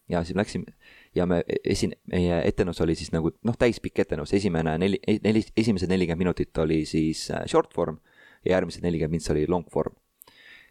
ja 0.08 0.24
siis 0.24 0.36
läksime 0.36 0.74
ja 1.14 1.26
me 1.26 1.42
esin-, 1.64 1.96
meie 2.10 2.40
etendus 2.48 2.80
oli 2.80 2.94
siis 2.98 3.12
nagu 3.12 3.32
noh, 3.46 3.56
täispikk 3.58 3.98
etendus, 4.04 4.34
esimene 4.34 4.76
neli, 4.78 5.00
neli, 5.24 5.42
esimesed 5.56 5.90
nelikümmend 5.90 6.24
minutit 6.24 6.58
oli 6.58 6.84
siis 6.86 7.28
äh, 7.30 7.44
short 7.46 7.74
form 7.74 7.98
ja 8.44 8.56
järgmised 8.56 8.82
nelikümmend 8.82 9.18
mintsi 9.18 9.32
oli 9.34 9.46
long 9.48 9.66
form. 9.70 9.94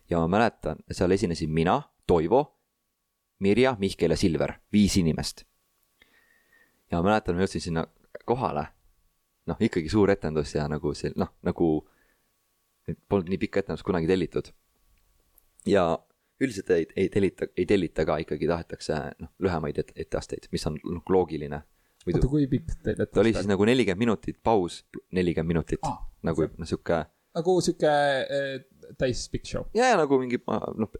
Ja 0.10 0.20
ma 0.20 0.28
mäletan, 0.28 0.78
seal 0.92 1.12
esinesin 1.12 1.52
mina, 1.54 1.82
Toivo, 2.08 2.42
Mirja, 3.40 3.76
Mihkel 3.80 4.12
ja 4.12 4.18
Silver, 4.18 4.54
viis 4.74 4.98
inimest. 4.98 5.44
ja 6.92 6.98
ma 7.02 7.10
mäletan, 7.12 7.36
ma 7.38 7.46
jõudsin 7.46 7.62
sinna 7.62 7.86
kohale, 8.26 8.66
noh, 9.48 9.58
ikkagi 9.62 9.90
suur 9.90 10.10
etendus 10.12 10.56
ja 10.56 10.68
nagu 10.68 10.94
see 10.98 11.12
noh, 11.16 11.30
nagu 11.46 11.70
polnud 13.10 13.30
nii 13.30 13.38
pikka 13.38 13.62
etendust 13.64 13.86
kunagi 13.86 14.08
tellitud. 14.10 14.50
ja 15.70 15.84
üldiselt 16.42 16.70
ei, 16.72 16.88
ei 16.96 17.10
tellita, 17.10 17.48
ei 17.58 17.66
tellita 17.68 18.06
ka, 18.08 18.18
ikkagi 18.24 18.48
tahetakse 18.48 18.98
noh, 19.20 19.30
lühemaid 19.44 19.78
et- 19.84 19.92
etteasteid, 19.96 20.48
mis 20.52 20.66
on 20.68 20.78
noh, 20.84 21.04
loogiline. 21.10 21.56
oota, 21.60 22.06
muidu 22.08 22.30
kui 22.32 22.48
pikk 22.48 22.76
teil 22.84 23.02
ette 23.04 23.14
ta 23.14 23.20
oli 23.22 23.34
siis 23.36 23.48
nagu 23.48 23.66
nelikümmend 23.68 24.00
minutit, 24.00 24.38
paus 24.44 24.82
nelikümmend 25.12 25.48
minutit 25.54 25.80
Ah, 25.84 26.00
nagu 26.24 26.48
noh, 26.58 26.66
sihuke 26.68 27.06
nagu 27.36 27.58
sihuke 27.62 27.92
eh, 28.90 28.96
täispikk 28.98 29.46
show. 29.46 29.66
ja, 29.74 29.92
ja 29.94 29.98
nagu 29.98 30.20
mingi 30.20 30.42
noh, 30.48 30.92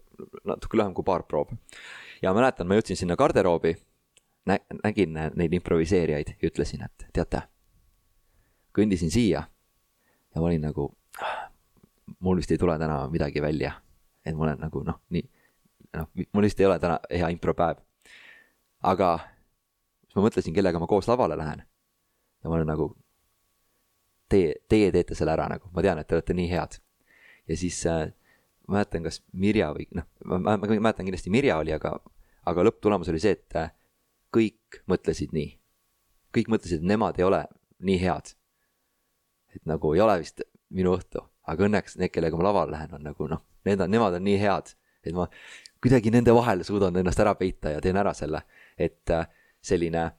natuke 0.44 0.78
lühem 0.78 0.94
kui 0.94 1.06
paar 1.06 1.26
proov. 1.28 1.52
ja 2.22 2.34
mäletan, 2.36 2.68
ma 2.68 2.78
jõudsin 2.78 2.98
sinna 2.98 3.16
garderoobi 3.16 3.74
nä,, 4.46 4.58
nägin 4.84 5.18
neid 5.34 5.52
improviseerijaid 5.52 6.34
ja 6.36 6.50
ütlesin, 6.50 6.84
et 6.86 7.08
teate, 7.12 7.42
kõndisin 8.76 9.12
siia 9.12 9.42
ja 10.34 10.40
ma 10.40 10.46
olin 10.46 10.64
nagu, 10.68 10.90
mul 12.18 12.40
vist 12.40 12.50
ei 12.50 12.58
tule 12.58 12.78
täna 12.78 13.02
midagi 13.10 13.42
välja, 13.42 13.74
et 14.24 14.36
ma 14.36 14.48
olen 14.48 14.60
nagu 14.62 14.82
noh, 14.86 15.00
nii, 15.10 15.24
noh, 15.96 16.10
mul 16.32 16.46
vist 16.48 16.60
ei 16.60 16.68
ole 16.68 16.78
täna 16.78 16.98
hea 17.10 17.28
impropäev. 17.34 17.82
aga 18.82 19.18
siis 20.04 20.16
ma 20.16 20.26
mõtlesin, 20.26 20.54
kellega 20.54 20.80
ma 20.80 20.88
koos 20.90 21.08
lavale 21.08 21.36
lähen 21.36 21.62
ja 22.42 22.48
ma 22.48 22.56
olen 22.56 22.70
nagu, 22.70 22.92
teie, 24.28 24.54
teie 24.68 24.92
teete 24.92 25.14
selle 25.14 25.34
ära 25.34 25.48
nagu, 25.50 25.68
ma 25.74 25.82
tean, 25.82 25.98
et 25.98 26.08
te 26.08 26.16
olete 26.16 26.34
nii 26.34 26.48
head 26.50 26.80
ja 27.50 27.56
siis 27.58 27.82
äh, 27.86 28.12
ma 28.68 28.78
mäletan, 28.78 29.02
kas 29.02 29.20
Mirja 29.32 29.70
või 29.74 29.88
noh, 29.96 30.06
ma, 30.24 30.38
ma, 30.38 30.58
mäletan 30.58 31.08
kindlasti 31.08 31.32
Mirja 31.34 31.58
oli, 31.58 31.74
aga, 31.74 31.96
aga 32.46 32.66
lõpptulemus 32.68 33.10
oli 33.10 33.22
see, 33.22 33.34
et 33.34 33.56
äh, 33.58 33.72
kõik 34.34 34.82
mõtlesid 34.90 35.34
nii. 35.34 35.56
kõik 36.36 36.52
mõtlesid, 36.52 36.78
et 36.78 36.86
nemad 36.86 37.18
ei 37.18 37.26
ole 37.26 37.42
nii 37.82 37.98
head. 37.98 38.34
et 39.54 39.66
nagu 39.66 39.94
ei 39.94 40.00
ole 40.00 40.20
vist 40.20 40.44
minu 40.70 40.94
õhtu, 40.94 41.24
aga 41.50 41.66
õnneks 41.66 41.98
need, 41.98 42.12
kellega 42.14 42.38
ma 42.38 42.46
lavale 42.46 42.76
lähen, 42.76 42.94
on 42.94 43.02
nagu 43.02 43.26
noh, 43.26 43.42
need 43.66 43.80
on, 43.82 43.90
nemad 43.90 44.14
on 44.14 44.24
nii 44.24 44.38
head, 44.38 44.70
et 45.02 45.14
ma 45.16 45.26
kuidagi 45.82 46.12
nende 46.14 46.34
vahel 46.36 46.62
suudan 46.64 46.96
ennast 46.96 47.18
ära 47.18 47.34
peita 47.34 47.74
ja 47.74 47.80
teen 47.82 47.98
ära 47.98 48.14
selle, 48.14 48.44
et 48.78 49.10
äh, 49.10 49.26
selline 49.60 50.10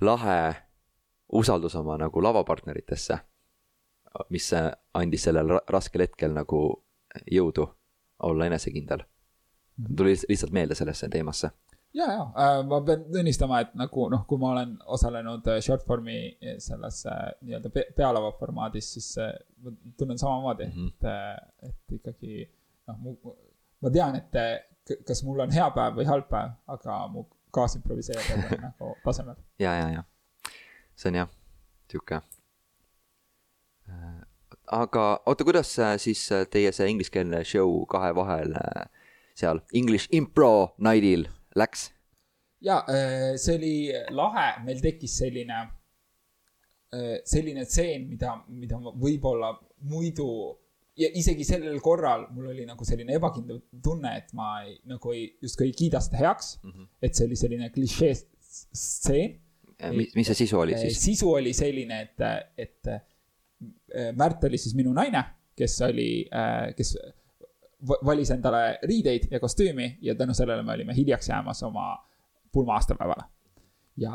lahe 0.00 0.40
usaldus 1.30 1.76
oma 1.78 1.94
nagu 2.00 2.22
lavapartneritesse 2.24 3.20
mis 4.28 4.50
andis 4.94 5.24
sellel 5.24 5.48
ra- 5.48 5.64
raskel 5.68 6.04
hetkel 6.06 6.32
nagu 6.34 6.60
jõudu 7.30 7.66
olla 8.22 8.46
enesekindel. 8.46 9.02
tuli 9.96 10.14
lihtsalt 10.28 10.52
meelde 10.52 10.74
sellesse 10.74 11.08
teemasse. 11.08 11.50
ja, 11.94 12.12
ja 12.12 12.22
äh, 12.22 12.66
ma 12.66 12.80
pean 12.80 13.04
tunnistama, 13.12 13.60
et 13.60 13.74
nagu 13.74 14.08
noh, 14.08 14.24
kui 14.26 14.38
ma 14.38 14.52
olen 14.52 14.76
osalenud 14.86 15.46
äh, 15.46 15.60
short 15.60 15.86
form'i 15.86 16.36
selles 16.58 17.06
äh, 17.06 17.30
nii-öelda 17.42 17.70
pe 17.70 17.86
pealava 17.96 18.32
formaadis, 18.38 18.92
siis 18.92 19.16
ma 19.62 19.72
tunnen 19.98 20.18
samamoodi 20.18 20.66
mm, 20.66 20.72
-hmm. 20.72 21.08
et, 21.62 21.68
et 21.68 21.98
ikkagi 21.98 22.52
noh, 22.86 23.34
ma 23.80 23.90
tean, 23.90 24.16
et 24.16 25.04
kas 25.06 25.24
mul 25.24 25.40
on 25.40 25.52
hea 25.52 25.70
päev 25.70 25.96
või 25.96 26.06
halb 26.06 26.28
päev, 26.28 26.54
aga 26.66 27.06
mu 27.08 27.26
kaasimproviseerijad 27.50 28.52
on 28.54 28.62
nagu 28.68 28.94
tasemel. 29.04 29.36
ja, 29.58 29.74
ja, 29.74 29.90
ja 29.90 30.02
see 30.96 31.08
on 31.08 31.14
jah, 31.22 31.28
sihuke. 31.90 32.20
Aga 34.70 35.04
oota, 35.26 35.44
kuidas 35.44 35.72
siis 36.02 36.28
teie 36.50 36.72
see 36.72 36.90
ingliskeelne 36.92 37.42
show 37.44 37.84
kahe 37.90 38.12
vahel 38.14 38.54
seal 39.34 39.62
English 39.74 40.08
Impro 40.12 40.74
Nightil 40.78 41.26
läks? 41.56 41.90
ja 42.60 42.82
see 43.40 43.56
oli 43.56 43.74
lahe, 44.14 44.48
meil 44.64 44.80
tekkis 44.84 45.16
selline, 45.22 45.62
selline 47.24 47.64
tseen, 47.64 48.08
mida, 48.10 48.34
mida 48.48 48.80
võib-olla 49.00 49.54
muidu 49.88 50.30
ja 51.00 51.10
isegi 51.16 51.44
sellel 51.46 51.78
korral 51.84 52.26
mul 52.34 52.50
oli 52.52 52.66
nagu 52.68 52.84
selline 52.86 53.14
ebakindel 53.16 53.62
tunne, 53.82 54.12
et 54.20 54.32
ma 54.36 54.50
ei, 54.64 54.74
nagu 54.90 55.14
ei, 55.14 55.28
justkui 55.42 55.70
ei 55.70 55.76
kiida 55.76 56.00
seda 56.04 56.20
heaks 56.20 56.58
mm. 56.62 56.72
-hmm. 56.72 56.88
et 57.02 57.14
see 57.14 57.28
oli 57.28 57.38
selline 57.40 57.70
klišee 57.74 58.14
stseen. 58.14 59.38
mis, 59.96 60.14
mis 60.16 60.26
see 60.26 60.42
sisu 60.42 60.60
oli 60.60 60.78
siis? 60.78 61.00
sisu 61.02 61.32
oli 61.32 61.52
selline, 61.56 62.00
et, 62.00 62.26
et 62.58 62.92
Märt 64.16 64.44
oli 64.44 64.58
siis 64.58 64.74
minu 64.78 64.92
naine, 64.96 65.22
kes 65.58 65.80
oli, 65.82 66.10
kes 66.76 66.94
valis 68.06 68.30
endale 68.30 68.78
riideid 68.86 69.28
ja 69.32 69.40
kostüümi 69.40 69.98
ja 70.04 70.14
tänu 70.14 70.34
sellele 70.36 70.62
me 70.62 70.72
olime 70.72 70.94
hiljaks 70.96 71.28
jäämas 71.28 71.62
oma 71.62 71.94
pulma 72.52 72.74
aastapäevale. 72.76 73.24
ja, 73.96 74.12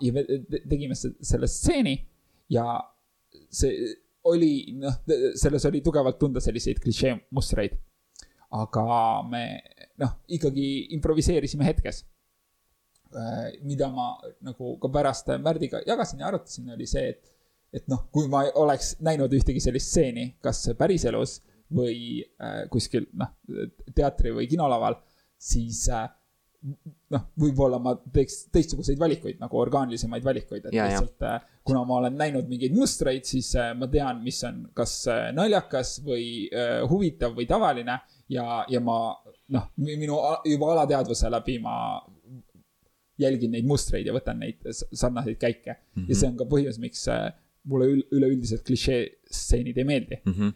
ja 0.00 0.12
me 0.12 0.24
tegime 0.68 0.94
selle 0.94 1.46
stseeni 1.46 1.96
ja 2.50 2.78
see 3.50 3.94
oli, 4.24 4.74
noh, 4.76 5.00
selles 5.38 5.64
oli 5.66 5.80
tugevalt 5.84 6.18
tunda 6.18 6.40
selliseid 6.40 6.80
klišee 6.82 7.14
mustreid. 7.30 7.76
aga 8.50 8.84
me, 9.30 9.44
noh, 10.02 10.16
ikkagi 10.34 10.88
improviseerisime 10.96 11.68
hetkes. 11.68 12.00
Äh, 13.14 13.52
mida 13.66 13.86
ma 13.90 14.12
nagu 14.46 14.72
ka 14.82 14.90
pärast 14.90 15.30
Märdiga 15.42 15.80
jagasin 15.86 16.22
ja 16.22 16.28
arutasin, 16.28 16.72
oli 16.74 16.86
see, 16.86 17.12
et, 17.14 17.30
et 17.72 17.86
noh, 17.88 18.06
kui 18.12 18.28
ma 18.28 18.44
oleks 18.58 18.96
näinud 19.04 19.32
ühtegi 19.32 19.62
sellist 19.62 19.92
stseeni, 19.92 20.26
kas 20.42 20.64
päriselus 20.78 21.40
või 21.74 22.24
äh, 22.42 22.64
kuskil 22.70 23.06
noh, 23.14 23.34
teatri 23.94 24.34
või 24.34 24.48
kinolaval, 24.50 24.98
siis 25.38 25.84
äh, 25.94 26.08
noh, 27.10 27.22
võib-olla 27.40 27.78
ma 27.82 27.94
teeks 28.12 28.44
teistsuguseid 28.52 29.00
valikuid 29.00 29.40
nagu 29.40 29.58
orgaanilisemaid 29.60 30.24
valikuid, 30.24 30.68
et 30.68 30.76
ja, 30.76 30.86
lihtsalt. 30.88 31.24
Äh, 31.26 31.58
kuna 31.66 31.82
ma 31.88 32.00
olen 32.02 32.16
näinud 32.20 32.48
mingeid 32.50 32.74
mustreid, 32.76 33.24
siis 33.28 33.50
äh, 33.58 33.72
ma 33.78 33.88
tean, 33.90 34.20
mis 34.24 34.40
on 34.46 34.62
kas 34.76 34.94
äh, 35.10 35.28
naljakas 35.36 35.98
või 36.04 36.48
huvitav 36.90 37.36
või 37.36 37.48
tavaline 37.50 38.00
ja, 38.32 38.62
ja 38.68 38.80
ma 38.84 38.98
noh, 39.56 39.68
minu 39.80 40.18
juba 40.48 40.72
alateadvuse 40.76 41.30
läbi 41.32 41.58
ma 41.62 41.74
jälgin 43.20 43.52
neid 43.52 43.68
mustreid 43.68 44.08
ja 44.08 44.16
võtan 44.16 44.40
neid 44.40 44.64
sarnaseid 44.72 45.36
käike 45.40 45.74
mm. 45.74 45.80
-hmm. 45.94 46.08
ja 46.08 46.16
see 46.16 46.28
on 46.30 46.36
ka 46.40 46.48
põhjus, 46.48 46.80
miks 46.80 47.04
mulle 47.68 47.90
üleüldiselt 48.14 48.64
klišee 48.66 49.00
stseenid 49.30 49.76
ei 49.76 49.84
meeldi 49.84 50.20
mm. 50.24 50.32
-hmm. 50.32 50.52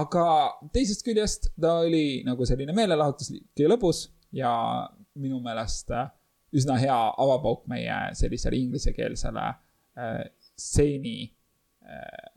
aga 0.00 0.24
teisest 0.72 1.04
küljest 1.06 1.50
ta 1.60 1.78
oli 1.84 2.22
nagu 2.26 2.46
selline 2.46 2.72
meelelahutuslik 2.76 3.62
ja 3.62 3.70
lõbus 3.72 4.08
ja 4.32 4.52
minu 5.14 5.40
meelest 5.40 5.90
äh, 5.90 6.10
üsna 6.52 6.76
hea 6.80 6.98
avapauk 7.24 7.66
meie 7.68 7.96
sellisele 8.12 8.56
inglisekeelsele 8.56 9.46
äh, 9.48 10.22
stseeni 10.56 11.16
äh, 11.82 12.30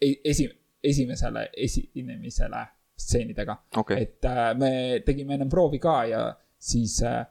e-, 0.00 0.20
esi-, 0.24 0.52
esimesele 0.82 1.48
esinemisele 1.56 2.66
stseenidega 2.96 3.56
okay.. 3.76 4.02
et 4.02 4.24
äh, 4.24 4.54
me 4.58 5.00
tegime 5.06 5.34
ennem 5.34 5.48
proovi 5.50 5.78
ka 5.78 6.04
ja 6.04 6.24
siis 6.58 7.00
äh, 7.02 7.24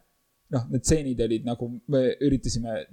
noh, 0.53 0.67
need 0.71 0.85
stseenid 0.85 1.21
olid 1.25 1.47
nagu, 1.47 1.69
me 1.91 2.03
üritasime 2.25 2.83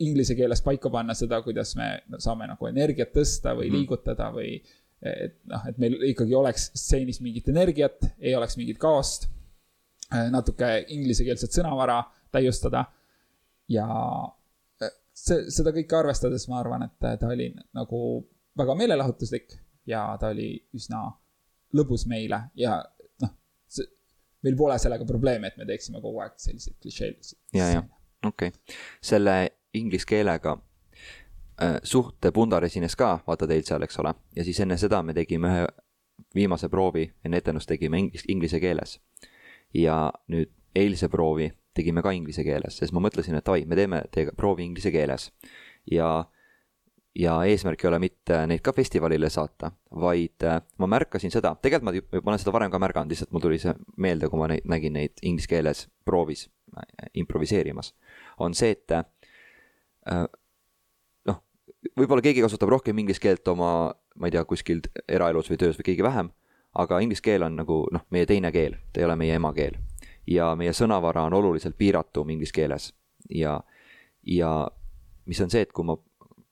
inglise 0.00 0.34
keeles 0.36 0.62
paika 0.64 0.90
panna 0.90 1.14
seda, 1.14 1.42
kuidas 1.44 1.74
me 1.76 1.90
saame 2.18 2.48
nagu 2.48 2.66
energiat 2.66 3.12
tõsta 3.14 3.54
või 3.56 3.68
-hmm. 3.68 3.76
liigutada 3.76 4.30
või 4.34 4.54
et 5.00 5.38
noh, 5.48 5.62
et 5.68 5.78
meil 5.80 5.94
ikkagi 6.10 6.34
oleks 6.36 6.70
stseenis 6.76 7.22
mingit 7.24 7.48
energiat, 7.48 8.04
ei 8.20 8.34
oleks 8.36 8.58
mingit 8.60 8.78
kaost 8.78 9.30
Äh, 10.10 10.26
natuke 10.34 10.66
inglisekeelset 10.90 11.54
sõnavara 11.54 12.00
täiustada. 12.34 12.84
ja 13.70 13.86
äh, 14.82 14.90
see, 15.14 15.44
seda 15.54 15.70
kõike 15.76 15.94
arvestades 15.94 16.48
ma 16.50 16.58
arvan, 16.58 16.82
et 16.88 16.96
ta 17.20 17.28
oli 17.30 17.46
nagu 17.78 18.00
väga 18.58 18.74
meelelahutuslik 18.74 19.54
ja 19.86 20.16
ta 20.18 20.32
oli 20.34 20.48
üsna 20.74 21.04
lõbus 21.78 22.08
meile 22.10 22.40
ja 22.58 22.80
noh, 23.22 23.36
meil 24.42 24.58
pole 24.58 24.80
sellega 24.82 25.06
probleemi, 25.06 25.46
et 25.46 25.62
me 25.62 25.68
teeksime 25.68 26.02
kogu 26.02 26.24
aeg 26.24 26.34
selliseid 26.42 26.80
klišeelisi. 26.82 27.38
ja, 27.54 27.70
ja, 27.76 27.84
okei 28.26 28.50
okay., 28.50 28.76
selle 29.12 29.36
inglise 29.74 30.06
keelega 30.06 30.56
äh, 31.62 31.78
suht 31.82 32.26
Pundar 32.34 32.64
esines 32.64 32.96
ka, 32.96 33.18
vaata 33.26 33.46
teil 33.46 33.62
seal, 33.66 33.82
eks 33.82 33.98
ole, 34.02 34.14
ja 34.36 34.44
siis 34.44 34.60
enne 34.60 34.76
seda 34.80 35.02
me 35.02 35.14
tegime 35.14 35.54
ühe 35.54 35.68
viimase 36.34 36.68
proovi, 36.68 37.06
enne 37.24 37.40
etendust 37.40 37.68
tegime 37.68 37.98
inglis, 37.98 38.24
inglise 38.28 38.60
keeles 38.60 38.98
ja 39.74 40.10
nüüd 40.28 40.50
eilse 40.76 41.08
proovi 41.08 41.50
tegime 41.74 42.02
ka 42.02 42.12
inglise 42.14 42.44
keeles, 42.44 42.76
sest 42.80 42.94
ma 42.94 43.02
mõtlesin, 43.04 43.38
et 43.38 43.48
oi, 43.48 43.64
me 43.68 43.78
teeme 43.78 44.02
teiega 44.12 44.34
proovi 44.36 44.66
inglise 44.66 44.90
keeles. 44.94 45.30
ja, 45.90 46.24
ja 47.14 47.36
eesmärk 47.46 47.84
ei 47.84 47.88
ole 47.88 47.98
mitte 48.02 48.40
neid 48.46 48.62
ka 48.62 48.72
festivalile 48.72 49.30
saata, 49.30 49.72
vaid 50.02 50.46
äh, 50.46 50.60
ma 50.78 50.86
märkasin 50.90 51.30
seda, 51.30 51.54
tegelikult 51.62 52.12
ma, 52.12 52.20
ma 52.20 52.32
olen 52.32 52.42
seda 52.42 52.54
varem 52.54 52.70
ka 52.70 52.82
märganud, 52.82 53.10
lihtsalt 53.10 53.32
mul 53.32 53.44
tuli 53.44 53.58
see 53.62 53.74
meelde, 53.96 54.28
kui 54.30 54.38
ma 54.38 54.50
neid, 54.50 54.66
nägin 54.70 54.98
neid 54.98 55.22
inglise 55.22 55.50
keeles 55.50 55.86
proovis 56.04 56.48
äh, 56.76 57.10
improviseerimas. 57.22 57.94
on 58.38 58.54
see, 58.54 58.74
et 58.74 58.98
noh, 60.08 61.40
võib-olla 61.96 62.24
keegi 62.24 62.44
kasutab 62.44 62.72
rohkem 62.72 62.98
inglise 62.98 63.20
keelt 63.20 63.48
oma, 63.48 63.90
ma 64.16 64.28
ei 64.28 64.34
tea, 64.34 64.44
kuskil 64.48 64.80
eraelus 65.08 65.50
või 65.50 65.60
töös 65.60 65.78
või 65.80 65.90
keegi 65.90 66.06
vähem 66.06 66.30
aga 66.74 67.00
inglise 67.00 67.22
keel 67.22 67.42
on 67.42 67.56
nagu 67.58 67.82
noh, 67.92 68.04
meie 68.14 68.26
teine 68.26 68.52
keel, 68.54 68.76
ta 68.92 69.00
ei 69.00 69.06
ole 69.06 69.16
meie 69.18 69.38
emakeel. 69.38 69.78
ja 70.26 70.52
meie 70.56 70.72
sõnavara 70.76 71.24
on 71.26 71.34
oluliselt 71.34 71.74
piiratum 71.78 72.28
inglise 72.30 72.54
keeles 72.54 72.92
ja, 73.30 73.56
ja 74.22 74.50
mis 75.26 75.40
on 75.40 75.50
see, 75.50 75.64
et 75.64 75.72
kui 75.72 75.84
ma 75.84 75.96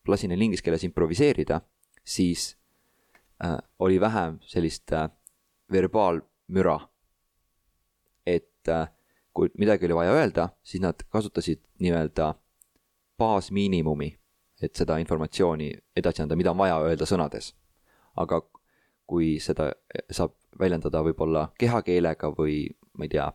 lasin 0.09 0.33
neil 0.33 0.43
inglise 0.43 0.65
keeles 0.65 0.85
improviseerida, 0.89 1.61
siis 2.03 2.57
äh, 3.45 3.59
oli 3.79 4.01
vähem 4.01 4.39
sellist 4.47 4.93
äh, 4.93 5.11
verbaalmüra. 5.73 6.79
et 8.27 8.69
äh, 8.69 8.89
kui 9.33 9.53
midagi 9.59 9.87
oli 9.87 9.95
vaja 9.95 10.17
öelda, 10.17 10.49
siis 10.63 10.83
nad 10.83 11.05
kasutasid 11.09 11.63
nii-öelda 11.79 12.35
baasmiinimumi, 13.19 14.13
et 14.63 14.75
seda 14.77 14.99
informatsiooni 14.99 15.73
edasi 15.97 16.23
anda, 16.23 16.37
mida 16.37 16.51
on 16.51 16.59
vaja 16.59 16.79
öelda 16.87 17.07
sõnades. 17.07 17.55
aga 18.19 18.41
kui 19.07 19.39
seda 19.41 19.73
saab 20.11 20.35
väljendada 20.59 21.01
võib-olla 21.07 21.49
kehakeelega 21.59 22.33
või 22.35 22.67
ma 22.99 23.07
ei 23.07 23.13
tea, 23.13 23.29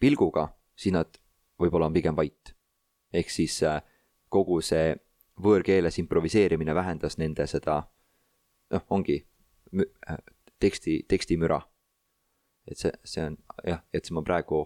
pilguga, 0.00 0.48
siis 0.76 0.94
nad 0.96 1.18
võib-olla 1.60 1.90
on 1.90 1.96
pigem 1.96 2.16
vait. 2.16 2.54
ehk 3.12 3.30
siis 3.30 3.62
äh, 3.62 3.82
kogu 4.28 4.60
see 4.60 4.96
võõrkeeles 5.40 5.98
improviseerimine 6.02 6.74
vähendas 6.74 7.18
nende 7.18 7.46
seda, 7.46 7.82
noh, 8.72 8.84
ongi 8.90 9.20
äh, 9.76 10.18
teksti, 10.60 11.04
tekstimüra. 11.08 11.60
et 12.66 12.78
see, 12.78 12.92
see 13.04 13.22
on 13.22 13.36
jah, 13.64 13.82
et 13.94 14.10
ma 14.10 14.22
praegu, 14.26 14.64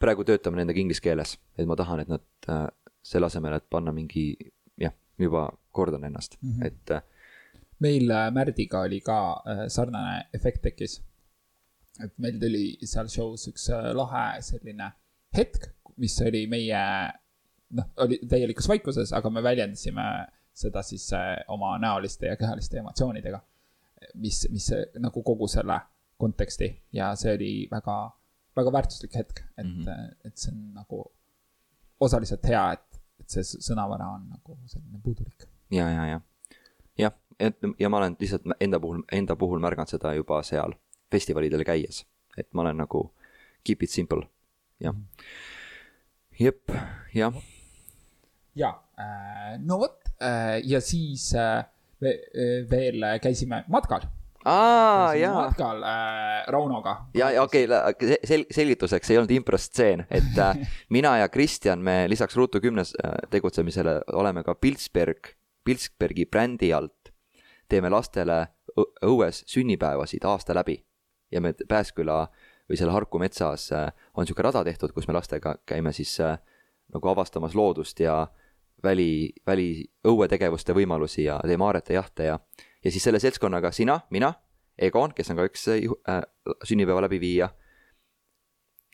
praegu 0.00 0.24
töötame 0.24 0.56
nendega 0.56 0.80
inglise 0.80 1.04
keeles, 1.04 1.36
et 1.58 1.66
ma 1.68 1.76
tahan, 1.76 2.00
et 2.00 2.08
nad 2.08 2.24
äh, 2.48 2.66
selle 3.08 3.28
asemel, 3.30 3.56
et 3.56 3.68
panna 3.70 3.92
mingi 3.94 4.30
jah, 4.80 4.94
juba 5.18 5.48
kordan 5.72 6.04
ennast 6.04 6.36
mm, 6.42 6.52
-hmm. 6.52 6.66
et 6.66 6.98
meil 7.78 8.10
äh, 8.10 8.30
Märdiga 8.34 8.82
oli 8.86 9.00
ka 9.00 9.18
äh, 9.46 9.66
sarnane 9.68 10.28
efekt 10.34 10.62
tekkis. 10.62 11.00
et 12.04 12.12
meil 12.18 12.38
tuli 12.40 12.78
seal 12.86 13.08
show's 13.10 13.48
üks 13.50 13.68
äh, 13.74 13.90
lahe 13.94 14.42
selline 14.42 14.92
hetk, 15.36 15.70
mis 15.98 16.14
oli 16.22 16.44
meie, 16.46 16.82
noh, 17.74 17.88
oli 18.04 18.20
täielikus 18.28 18.68
vaikuses, 18.70 19.12
aga 19.12 19.30
me 19.30 19.42
väljendasime 19.42 20.04
seda 20.54 20.82
siis 20.82 21.10
oma 21.48 21.76
näoliste 21.78 22.26
ja 22.26 22.36
kehaliste 22.36 22.78
emotsioonidega. 22.78 23.40
mis, 24.14 24.46
mis 24.50 24.70
nagu 24.98 25.22
kogu 25.22 25.48
selle 25.50 25.80
konteksti 26.18 26.68
ja 26.92 27.12
see 27.18 27.34
oli 27.34 27.52
väga, 27.70 27.96
väga 28.56 28.72
väärtuslik 28.72 29.14
hetk, 29.14 29.42
et 29.56 29.66
mm, 29.66 29.84
-hmm. 29.84 30.14
et 30.24 30.36
see 30.36 30.52
on 30.52 30.74
nagu 30.74 31.02
osaliselt 32.00 32.46
hea, 32.46 32.72
et, 32.72 32.97
et 33.28 33.44
see 33.44 33.60
sõnavara 33.68 34.08
on 34.14 34.24
nagu 34.32 34.56
selline 34.66 35.00
puudulik. 35.04 35.48
ja, 35.74 35.88
ja, 35.92 36.06
ja 36.14 36.20
jah, 36.98 37.14
et 37.38 37.58
ja 37.78 37.90
ma 37.92 38.00
olen 38.00 38.16
lihtsalt 38.20 38.48
enda 38.60 38.80
puhul, 38.80 39.02
enda 39.12 39.36
puhul 39.36 39.60
märganud 39.62 39.90
seda 39.92 40.14
juba 40.16 40.40
seal 40.46 40.74
festivalidel 41.12 41.64
käies, 41.64 42.04
et 42.36 42.48
ma 42.52 42.64
olen 42.64 42.80
nagu 42.84 43.04
keep 43.64 43.82
it 43.82 43.92
simple. 43.92 44.24
jah. 44.80 44.96
jep, 46.40 46.72
jah. 47.14 47.42
ja, 48.56 48.72
no 49.58 49.80
vot 49.84 50.12
ja 50.64 50.80
siis 50.80 51.30
veel 52.70 53.10
käisime 53.22 53.64
matkal 53.68 54.08
aa, 54.48 55.14
jaa. 55.14 55.34
matkal 55.34 55.82
äh, 55.82 56.46
Raunoga. 56.48 56.96
ja, 57.14 57.30
ja 57.30 57.42
okei 57.42 57.64
okay, 57.64 58.16
sel-, 58.24 58.46
selgituseks 58.50 59.10
ei 59.10 59.18
olnud 59.20 59.32
improstseen, 59.36 60.06
et 60.10 60.38
äh, 60.38 60.60
mina 60.96 61.16
ja 61.22 61.28
Kristjan, 61.28 61.82
me 61.84 62.04
lisaks 62.08 62.36
Ruutu 62.36 62.60
kümnes 62.60 62.94
äh, 63.04 63.14
tegutsemisele 63.30 64.00
oleme 64.12 64.44
ka 64.44 64.54
Piltsberg, 64.54 65.34
Piltsbergi 65.64 66.26
brändi 66.26 66.72
alt, 66.74 67.12
teeme 67.68 67.90
lastele 67.92 68.46
õues 69.04 69.42
sünnipäevasid 69.46 70.24
aasta 70.24 70.54
läbi. 70.54 70.84
ja 71.32 71.40
me 71.44 71.52
Pääsküla 71.68 72.22
või 72.68 72.76
seal 72.76 72.90
Harku 72.92 73.18
metsas 73.18 73.72
äh, 73.72 73.90
on 74.14 74.24
niisugune 74.24 74.48
rada 74.48 74.64
tehtud, 74.64 74.92
kus 74.92 75.08
me 75.08 75.16
lastega 75.16 75.56
käime 75.66 75.92
siis 75.92 76.14
äh, 76.20 76.38
nagu 76.94 77.08
avastamas 77.08 77.54
loodust 77.54 78.00
ja 78.00 78.26
väli, 78.82 79.32
väli 79.46 79.84
õuetegevuste 80.06 80.74
võimalusi 80.76 81.24
ja 81.24 81.40
teeme 81.44 81.64
aarete 81.64 81.96
jahte 81.96 82.28
ja 82.30 82.38
ja 82.84 82.90
siis 82.90 83.04
selle 83.04 83.20
seltskonnaga 83.20 83.72
sina, 83.72 84.00
mina, 84.10 84.32
Egon, 84.78 85.10
kes 85.14 85.32
on 85.32 85.40
ka 85.40 85.48
üks 85.48 85.64
äh, 85.74 86.20
sünnipäeva 86.66 87.02
läbiviija 87.02 87.48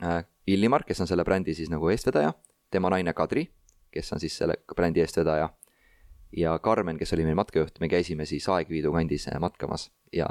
äh,, 0.03 0.23
Illimar, 0.49 0.85
kes 0.85 1.01
on 1.01 1.09
selle 1.09 1.25
brändi 1.25 1.55
siis 1.57 1.71
nagu 1.73 1.89
eestvedaja, 1.93 2.33
tema 2.73 2.91
naine 2.93 3.13
Kadri, 3.17 3.47
kes 3.93 4.13
on 4.13 4.21
siis 4.21 4.37
selle 4.41 4.59
brändi 4.77 5.01
eestvedaja, 5.05 5.51
ja 6.37 6.59
Karmen, 6.59 6.99
kes 7.01 7.13
oli 7.17 7.25
meil 7.29 7.39
matkajuht, 7.39 7.79
me 7.81 7.89
käisime 7.93 8.27
siis 8.29 8.49
Aegviidu 8.49 8.93
kandis 8.97 9.29
äh, 9.29 9.39
matkamas 9.41 9.91
ja 10.13 10.31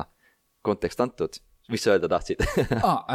kontekst 0.66 1.01
antud, 1.06 1.38
mis 1.72 1.86
sa 1.86 1.93
öelda 1.93 2.10
tahtsid 2.12 2.41
ah, 2.89 3.06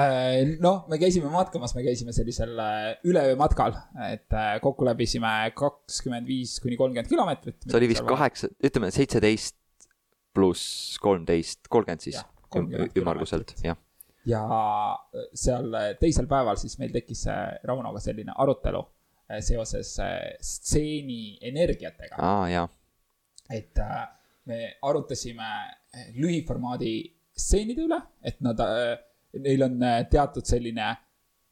noh, 0.62 0.86
me 0.88 0.98
käisime 1.02 1.30
matkamas, 1.34 1.74
me 1.74 1.82
käisime 1.86 2.14
sellisel 2.14 2.54
äh, 2.62 2.90
üleöömatkal, 3.06 3.74
et 4.12 4.38
kokku 4.62 4.86
läbisime 4.86 5.34
kakskümmend 5.58 6.30
viis 6.30 6.60
kuni 6.62 6.78
kolmkümmend 6.78 7.10
kilomeetrit. 7.10 7.64
see 7.66 7.80
oli 7.82 7.90
vist 7.96 8.06
kaheksa, 8.06 8.54
ütleme 8.62 8.94
seitseteist 8.94 9.58
pluss 10.38 10.96
kolmteist, 11.02 11.66
kolmkümmend 11.68 12.04
siis 12.06 12.22
ümmarguselt, 12.96 13.56
jah. 13.64 13.78
ja 14.28 14.42
seal 15.36 15.74
teisel 16.00 16.28
päeval 16.30 16.60
siis 16.60 16.78
meil 16.80 16.94
tekkis 16.94 17.26
Raunoga 17.66 18.00
selline 18.02 18.36
arutelu 18.36 18.84
seoses 19.44 19.90
stseeni 20.40 21.36
energiatega. 21.50 22.16
aa, 22.16 22.46
jaa. 22.48 22.68
et 23.52 23.82
äh, 23.84 24.06
me 24.48 24.62
arutasime 24.88 25.50
lühiformaadi 26.16 26.94
stseenide 27.38 27.84
üle, 27.84 27.98
et 28.24 28.40
nad, 28.44 28.60
neil 29.44 29.66
on 29.66 29.84
teatud 30.10 30.46
selline 30.48 30.88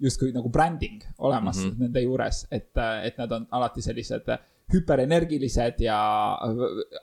justkui 0.03 0.33
nagu 0.35 0.49
bränding 0.53 1.05
olemas 1.19 1.59
mm 1.59 1.71
-hmm. 1.71 1.81
nende 1.85 2.01
juures, 2.01 2.47
et, 2.51 2.73
et 3.03 3.19
nad 3.19 3.33
on 3.33 3.47
alati 3.51 3.83
sellised 3.83 4.33
hüperenergilised 4.73 5.79
ja 5.85 5.97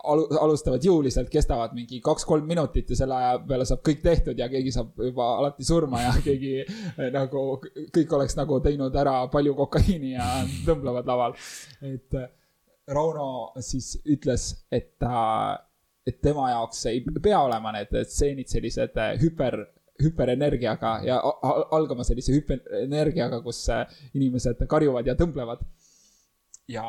alu, 0.04 0.26
alustavad 0.42 0.84
jõuliselt, 0.84 1.30
kestavad 1.32 1.72
mingi 1.76 2.02
kaks-kolm 2.04 2.48
minutit 2.48 2.90
ja 2.92 2.98
selle 3.00 3.16
aja 3.16 3.38
peale 3.48 3.68
saab 3.68 3.84
kõik 3.88 4.02
tehtud 4.04 4.40
ja 4.40 4.50
keegi 4.52 4.74
saab 4.76 5.00
juba 5.00 5.30
alati 5.40 5.68
surma 5.68 6.02
ja 6.04 6.14
keegi 6.26 6.56
eh, 6.60 7.10
nagu, 7.14 7.44
kõik 7.96 8.16
oleks 8.20 8.36
nagu 8.40 8.60
teinud 8.64 8.96
ära 9.00 9.22
palju 9.32 9.56
kokaiini 9.62 10.16
ja 10.18 10.28
tõmblevad 10.68 11.08
laval. 11.08 11.38
et 11.88 12.20
eh, 12.20 12.32
Rauno 12.94 13.54
siis 13.64 13.94
ütles, 14.12 14.50
et 14.68 14.98
ta, 15.00 15.56
et 16.04 16.18
tema 16.20 16.50
jaoks 16.52 16.82
ei 16.92 17.00
pea 17.24 17.40
olema 17.40 17.72
need 17.72 17.96
stseenid 18.10 18.52
sellised 18.52 19.00
hüper 19.22 19.62
hüperenergiaga 20.04 20.98
ja 21.06 21.22
algama 21.72 22.04
sellise 22.04 22.34
hüperenergiaga, 22.36 23.40
kus 23.46 23.62
inimesed 24.18 24.66
karjuvad 24.68 25.08
ja 25.08 25.16
tõmblevad 25.16 25.64
ja 26.68 26.84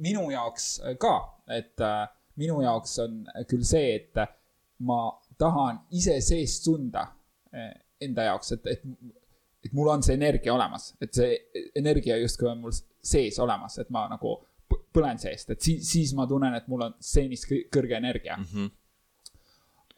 minu 0.00 0.30
jaoks 0.30 0.80
ka, 1.00 1.14
et 1.48 1.80
äh, 1.80 2.04
minu 2.40 2.60
jaoks 2.62 2.98
on 3.04 3.22
küll 3.48 3.64
see, 3.66 3.94
et 3.96 4.20
ma 4.86 5.00
tahan 5.38 5.82
ise 5.96 6.18
seest 6.24 6.64
tunda 6.64 7.06
äh, 7.54 7.72
enda 8.00 8.30
jaoks, 8.30 8.52
et, 8.56 8.66
et, 8.66 8.84
et 9.64 9.72
mul 9.76 9.90
on 9.92 10.04
see 10.04 10.16
energia 10.16 10.54
olemas, 10.54 10.94
et 11.00 11.12
see 11.14 11.64
energia 11.76 12.16
justkui 12.20 12.48
on 12.48 12.62
mul 12.64 12.74
sees 12.74 13.38
olemas, 13.42 13.78
et 13.82 13.90
ma 13.92 14.06
nagu 14.10 14.38
põlen 14.94 15.18
seest, 15.20 15.50
et 15.50 15.62
siis, 15.62 15.84
siis 15.86 16.14
ma 16.16 16.26
tunnen, 16.30 16.54
et 16.56 16.68
mul 16.70 16.86
on 16.86 16.94
stseenis 17.02 17.44
kõrge 17.46 17.96
energia 17.98 18.36
mm. 18.36 18.46
-hmm. 18.52 18.70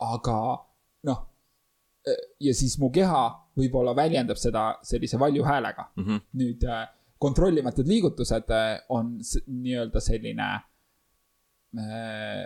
aga 0.09 0.39
noh, 1.09 1.21
ja 2.41 2.55
siis 2.55 2.79
mu 2.81 2.91
keha 2.91 3.23
võib-olla 3.59 3.95
väljendab 3.97 4.41
seda 4.41 4.65
sellise 4.83 5.19
valju 5.21 5.45
häälega 5.45 5.91
mm. 5.97 6.05
-hmm. 6.05 6.21
nüüd 6.41 6.65
äh, 6.65 6.89
kontrollimatud 7.23 7.87
liigutused 7.87 8.51
äh, 8.51 8.75
on 8.89 9.15
nii-öelda 9.47 10.03
selline, 10.03 10.49
äh, 11.79 12.45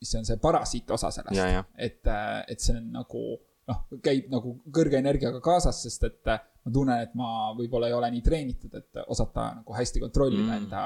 mis 0.00 0.14
on 0.18 0.26
see 0.28 0.40
parasiit 0.42 0.90
osa 0.92 1.10
sellest, 1.14 1.70
et, 1.78 2.02
äh, 2.12 2.42
et 2.52 2.60
see 2.60 2.76
on 2.76 2.90
nagu 2.98 3.22
noh, 3.66 3.80
käib 4.04 4.28
nagu 4.30 4.58
kõrge 4.74 5.00
energiaga 5.00 5.40
kaasas, 5.42 5.80
sest 5.86 6.04
et 6.06 6.28
ma 6.28 6.72
tunnen, 6.72 7.00
et 7.02 7.14
ma 7.18 7.54
võib-olla 7.56 7.88
ei 7.88 7.96
ole 7.96 8.10
nii 8.14 8.26
treenitud, 8.26 8.74
et 8.78 9.00
osata 9.06 9.48
nagu 9.60 9.74
hästi 9.74 10.02
kontrollida 10.04 10.44
mm. 10.44 10.60
enda, 10.60 10.82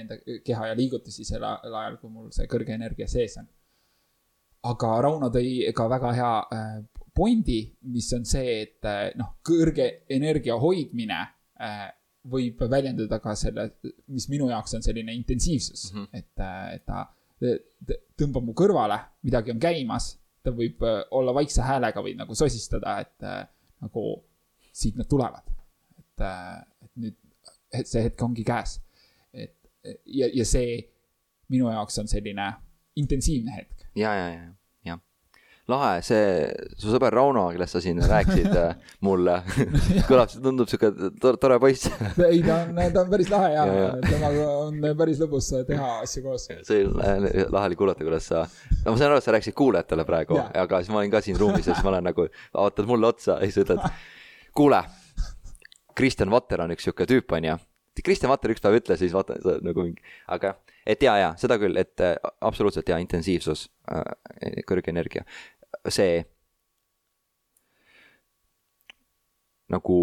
enda 0.00 0.20
keha 0.46 0.70
ja 0.70 0.78
liigutusi 0.78 1.26
sel 1.28 1.44
ajal, 1.44 1.98
kui 2.00 2.12
mul 2.12 2.30
see 2.32 2.48
kõrge 2.48 2.76
energia 2.76 3.08
sees 3.10 3.36
on. 3.42 3.50
aga 4.70 4.94
Rauno 5.04 5.28
tõi 5.34 5.72
ka 5.76 5.88
väga 5.90 6.14
hea 6.16 6.32
pointi, 7.12 7.58
mis 7.92 8.08
on 8.16 8.24
see, 8.24 8.62
et 8.62 9.18
noh, 9.20 9.34
kõrge 9.44 9.90
energia 10.08 10.56
hoidmine 10.56 11.20
võib 12.30 12.60
väljenduda 12.70 13.18
ka 13.22 13.34
selle, 13.38 13.68
mis 14.06 14.28
minu 14.30 14.48
jaoks 14.50 14.76
on 14.78 14.84
selline 14.84 15.14
intensiivsus 15.14 15.92
mm, 15.92 15.98
-hmm. 15.98 16.18
et, 16.18 16.76
et 16.76 16.84
ta 16.86 17.06
tõmbab 18.18 18.44
mu 18.46 18.54
kõrvale, 18.54 18.98
midagi 19.26 19.50
on 19.50 19.60
käimas, 19.62 20.12
ta 20.42 20.52
võib 20.54 20.82
äh, 20.86 21.02
olla 21.10 21.34
vaikse 21.34 21.62
häälega 21.62 22.02
või 22.04 22.14
nagu 22.18 22.34
sosistada, 22.38 22.98
et 23.02 23.26
äh, 23.26 23.42
nagu 23.82 24.04
siit 24.72 24.96
nad 24.96 25.08
tulevad. 25.10 25.50
et, 25.98 26.20
äh, 26.20 26.62
et 26.82 26.90
nüüd 26.96 27.18
et 27.72 27.88
see 27.88 28.02
hetk 28.04 28.22
ongi 28.22 28.44
käes. 28.44 28.80
et 29.32 29.56
ja, 30.06 30.28
ja 30.32 30.44
see 30.44 30.78
minu 31.48 31.70
jaoks 31.70 31.98
on 31.98 32.08
selline 32.08 32.52
intensiivne 32.96 33.54
hetk. 33.56 33.86
ja, 33.94 34.14
ja, 34.14 34.28
ja 34.34 34.50
lahe, 35.70 36.00
see, 36.02 36.46
su 36.80 36.90
sõber 36.90 37.14
Rauno, 37.14 37.44
kellest 37.54 37.76
sa 37.76 37.82
siin 37.82 38.00
rääkisid 38.02 38.56
äh, 38.58 38.72
mulle 39.06 39.36
kõlab, 40.08 40.32
tundub 40.42 40.70
sihuke 40.70 40.90
tore 41.22 41.58
poiss 41.62 41.86
ei, 42.26 42.40
ta 42.42 42.62
on, 42.64 42.80
ta 42.80 43.04
on 43.04 43.12
päris 43.12 43.30
lahe 43.30 43.52
ja, 43.54 43.66
ja, 43.68 43.76
ja. 43.84 43.92
temaga 44.06 44.48
on 44.64 44.80
päris 44.98 45.22
lõbus 45.22 45.52
teha 45.68 45.90
asju 46.02 46.24
koos. 46.26 46.48
see 46.66 46.82
lahe 46.88 47.64
oli 47.70 47.78
kuulata, 47.78 48.02
kuidas 48.06 48.26
sa, 48.32 48.42
no 48.82 48.94
ma 48.94 48.98
saan 48.98 49.12
aru, 49.12 49.22
et 49.22 49.28
sa 49.28 49.36
rääkisid 49.36 49.58
kuulajatele 49.58 50.06
praegu, 50.08 50.40
aga 50.64 50.82
siis 50.82 50.94
ma 50.94 51.02
olin 51.02 51.14
ka 51.14 51.22
siin 51.24 51.38
ruumis 51.38 51.68
ja 51.68 51.76
siis 51.76 51.86
ma 51.86 51.94
olen 51.94 52.10
nagu, 52.10 52.26
vaatad 52.58 52.90
mulle 52.90 53.12
otsa 53.12 53.38
ja 53.38 53.46
siis 53.46 53.62
ütled, 53.62 53.86
kuule, 54.58 54.82
Kristjan 55.94 56.32
Vatter 56.32 56.64
on 56.64 56.74
üks 56.74 56.88
sihuke 56.88 57.06
tüüp, 57.06 57.38
onju 57.38 57.60
Kristjan 58.02 58.32
Vatter 58.32 58.50
üks 58.54 58.62
päev 58.64 58.80
ütles, 58.80 58.98
siis 59.02 59.12
vaata 59.14 59.36
nagu 59.62 59.84
mingi, 59.84 60.00
aga 60.32 60.56
et 60.86 61.02
ja, 61.02 61.16
ja 61.18 61.32
seda 61.38 61.58
küll, 61.62 61.76
et 61.78 62.00
äh, 62.00 62.16
absoluutselt 62.40 62.88
ja 62.88 62.98
intensiivsus 63.02 63.68
äh,, 63.90 64.62
kõrge 64.68 64.90
energia 64.90 65.26
see 65.88 66.22
nagu 69.72 70.02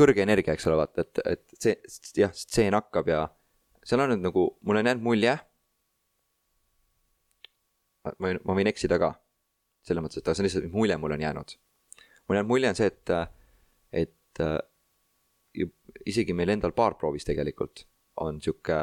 kõrge 0.00 0.24
energia, 0.24 0.54
eks 0.56 0.66
ole, 0.70 0.78
vaata, 0.80 1.04
et, 1.04 1.20
et 1.28 1.60
see, 1.60 1.76
jah, 2.22 2.32
stseen 2.36 2.76
hakkab 2.76 3.10
ja 3.10 3.24
seal 3.84 4.00
on 4.04 4.14
nüüd 4.14 4.24
nagu, 4.24 4.46
mul 4.66 4.80
on 4.80 4.88
jäänud 4.88 5.04
mulje. 5.04 5.34
ma 8.06 8.14
võin, 8.16 8.40
ma 8.48 8.56
võin 8.56 8.70
eksida 8.70 8.98
ka. 9.00 9.14
selles 9.84 10.04
mõttes, 10.04 10.20
et 10.20 10.28
see 10.28 10.42
on 10.42 10.46
lihtsalt 10.46 10.72
mulje 10.72 10.96
mul 11.00 11.16
on 11.16 11.26
jäänud. 11.26 11.54
mul 12.28 12.38
jäänud 12.38 12.52
mulje 12.52 12.72
on 12.72 12.78
see, 12.78 12.88
et, 12.88 13.12
et 13.92 14.44
isegi 16.06 16.36
meil 16.36 16.54
endal 16.54 16.72
baarproovis 16.76 17.26
tegelikult 17.28 17.84
on 18.24 18.40
sihuke 18.40 18.80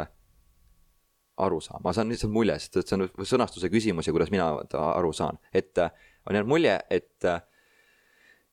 arusaam, 1.37 1.81
ma 1.83 1.93
saan 1.93 2.09
lihtsalt 2.09 2.33
mulje, 2.33 2.57
sest 2.59 2.79
et 2.81 2.89
see 2.89 2.97
on 2.97 3.27
sõnastuse 3.27 3.69
küsimus 3.69 4.07
ja 4.07 4.13
kuidas 4.15 4.31
mina 4.33 4.49
aru 4.81 5.11
saan, 5.13 5.37
et 5.53 5.77
on 5.79 6.35
jäänud 6.35 6.49
mulje, 6.49 6.79
et, 6.89 7.27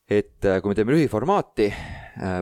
et 0.09 0.51
kui 0.61 0.71
me 0.71 0.77
teeme 0.77 0.97
lühiformaati 0.97 1.71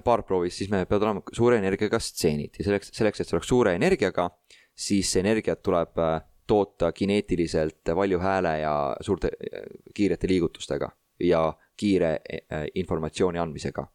baarproovis, 0.04 0.52
äh, 0.52 0.56
siis 0.56 0.70
me 0.70 0.84
peavad 0.86 1.06
olema 1.06 1.22
suure 1.32 1.58
energiaga 1.58 1.98
stseenid. 2.00 2.58
Ja 2.58 2.66
selleks, 2.68 2.92
selleks, 2.96 3.20
et 3.20 3.28
see 3.28 3.36
oleks 3.36 3.48
suure 3.48 3.74
energiaga, 3.76 4.28
siis 4.74 5.14
energiat 5.16 5.62
tuleb 5.64 5.98
äh, 6.02 6.20
toota 6.46 6.92
kineetiliselt 6.92 7.92
valju 7.96 8.18
hääle 8.20 8.58
ja 8.60 8.74
suurte 9.00 9.32
äh, 9.32 9.66
kiirete 9.94 10.28
liigutustega 10.28 10.90
ja 11.22 11.42
kiire 11.76 12.18
informatsiooni 12.74 13.38
andmisega. 13.38 13.86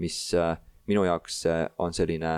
mis 0.00 0.32
minu 0.88 1.02
jaoks 1.04 1.42
on 1.78 1.92
selline 1.92 2.30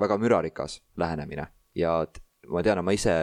väga 0.00 0.16
mürarikas 0.18 0.82
lähenemine. 0.96 1.46
Ja 1.74 2.06
ma 2.48 2.62
tean, 2.64 2.84
ma 2.84 2.94
ise 2.96 3.18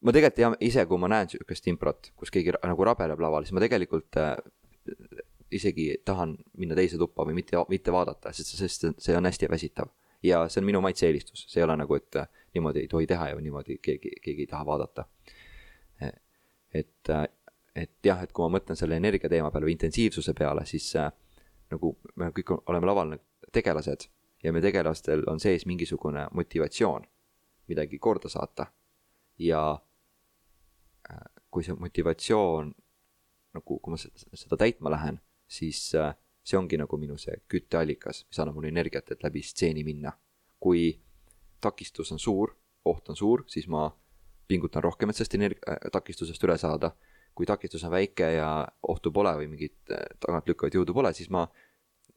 ma 0.00 0.14
tegelikult 0.14 0.62
ise, 0.64 0.86
kui 0.88 1.00
ma 1.00 1.10
näen 1.12 1.28
sihukest 1.28 1.66
improt, 1.72 2.10
kus 2.16 2.32
keegi 2.32 2.54
nagu 2.56 2.86
rabeleb 2.88 3.20
laval, 3.20 3.44
siis 3.44 3.56
ma 3.56 3.62
tegelikult 3.64 4.16
äh, 4.20 4.36
isegi 5.52 5.90
tahan 6.06 6.36
minna 6.60 6.76
teise 6.78 6.98
tuppa 7.00 7.26
või 7.28 7.36
mitte, 7.40 7.60
mitte 7.68 7.92
vaadata, 7.92 8.32
sest, 8.36 8.54
sest 8.60 8.86
see 9.02 9.16
on 9.16 9.28
hästi 9.28 9.50
väsitav. 9.50 9.90
ja 10.22 10.42
see 10.52 10.60
on 10.60 10.66
minu 10.68 10.82
maitse-eelistus, 10.84 11.46
see 11.48 11.62
ei 11.62 11.64
ole 11.64 11.78
nagu, 11.80 11.96
et 11.96 12.16
niimoodi 12.54 12.84
ei 12.84 12.88
tohi 12.92 13.06
teha 13.08 13.30
ja 13.30 13.40
niimoodi 13.40 13.78
keegi, 13.82 14.12
keegi 14.22 14.44
ei 14.44 14.50
taha 14.50 14.66
vaadata. 14.68 15.04
et, 16.74 17.10
et 17.74 17.96
jah, 18.04 18.22
et 18.22 18.32
kui 18.32 18.44
ma 18.46 18.58
mõtlen 18.58 18.76
selle 18.76 18.96
energia 19.00 19.30
teema 19.32 19.50
peale 19.50 19.68
või 19.68 19.76
intensiivsuse 19.76 20.34
peale, 20.36 20.64
siis 20.68 20.90
äh, 20.96 21.10
nagu 21.72 21.96
me 22.16 22.30
kõik 22.36 22.52
oleme 22.60 22.88
laval 22.88 23.16
tegelased 23.52 24.08
ja 24.42 24.52
me 24.52 24.60
tegelastel 24.60 25.22
on 25.26 25.40
sees 25.40 25.66
mingisugune 25.66 26.28
motivatsioon 26.32 27.06
midagi 27.70 27.98
korda 27.98 28.28
saata. 28.28 28.66
ja 29.38 29.80
äh, 31.10 31.18
kui 31.50 31.64
see 31.64 31.74
motivatsioon 31.74 32.74
nagu, 33.56 33.78
kui 33.78 33.94
ma 33.94 33.98
seda 33.98 34.58
täitma 34.60 34.92
lähen, 34.92 35.20
siis 35.48 35.94
äh, 35.98 36.12
see 36.44 36.58
ongi 36.58 36.78
nagu 36.80 36.98
minu 37.00 37.16
see 37.18 37.38
kütteallikas, 37.50 38.24
mis 38.28 38.40
annab 38.42 38.58
mulle 38.58 38.68
energiat, 38.68 39.08
et 39.10 39.24
läbi 39.24 39.42
stseeni 39.42 39.84
minna. 39.86 40.12
kui 40.60 41.00
takistus 41.60 42.12
on 42.12 42.18
suur, 42.20 42.52
oht 42.84 43.08
on 43.08 43.16
suur, 43.16 43.44
siis 43.48 43.68
ma 43.68 43.86
pingutan 44.48 44.82
rohkem, 44.84 45.08
et 45.08 45.16
sellest 45.16 45.38
energ-, 45.38 45.62
äh, 45.68 45.88
takistusest 45.92 46.44
üle 46.44 46.58
saada. 46.58 46.92
kui 47.34 47.46
takistus 47.46 47.84
on 47.86 47.92
väike 47.94 48.26
ja 48.34 48.68
ohtu 48.88 49.12
pole 49.14 49.30
või 49.38 49.46
mingit 49.48 49.92
tagantlükkavat 50.20 50.74
jõudu 50.74 50.92
pole, 50.92 51.12
siis 51.14 51.30
ma 51.30 51.44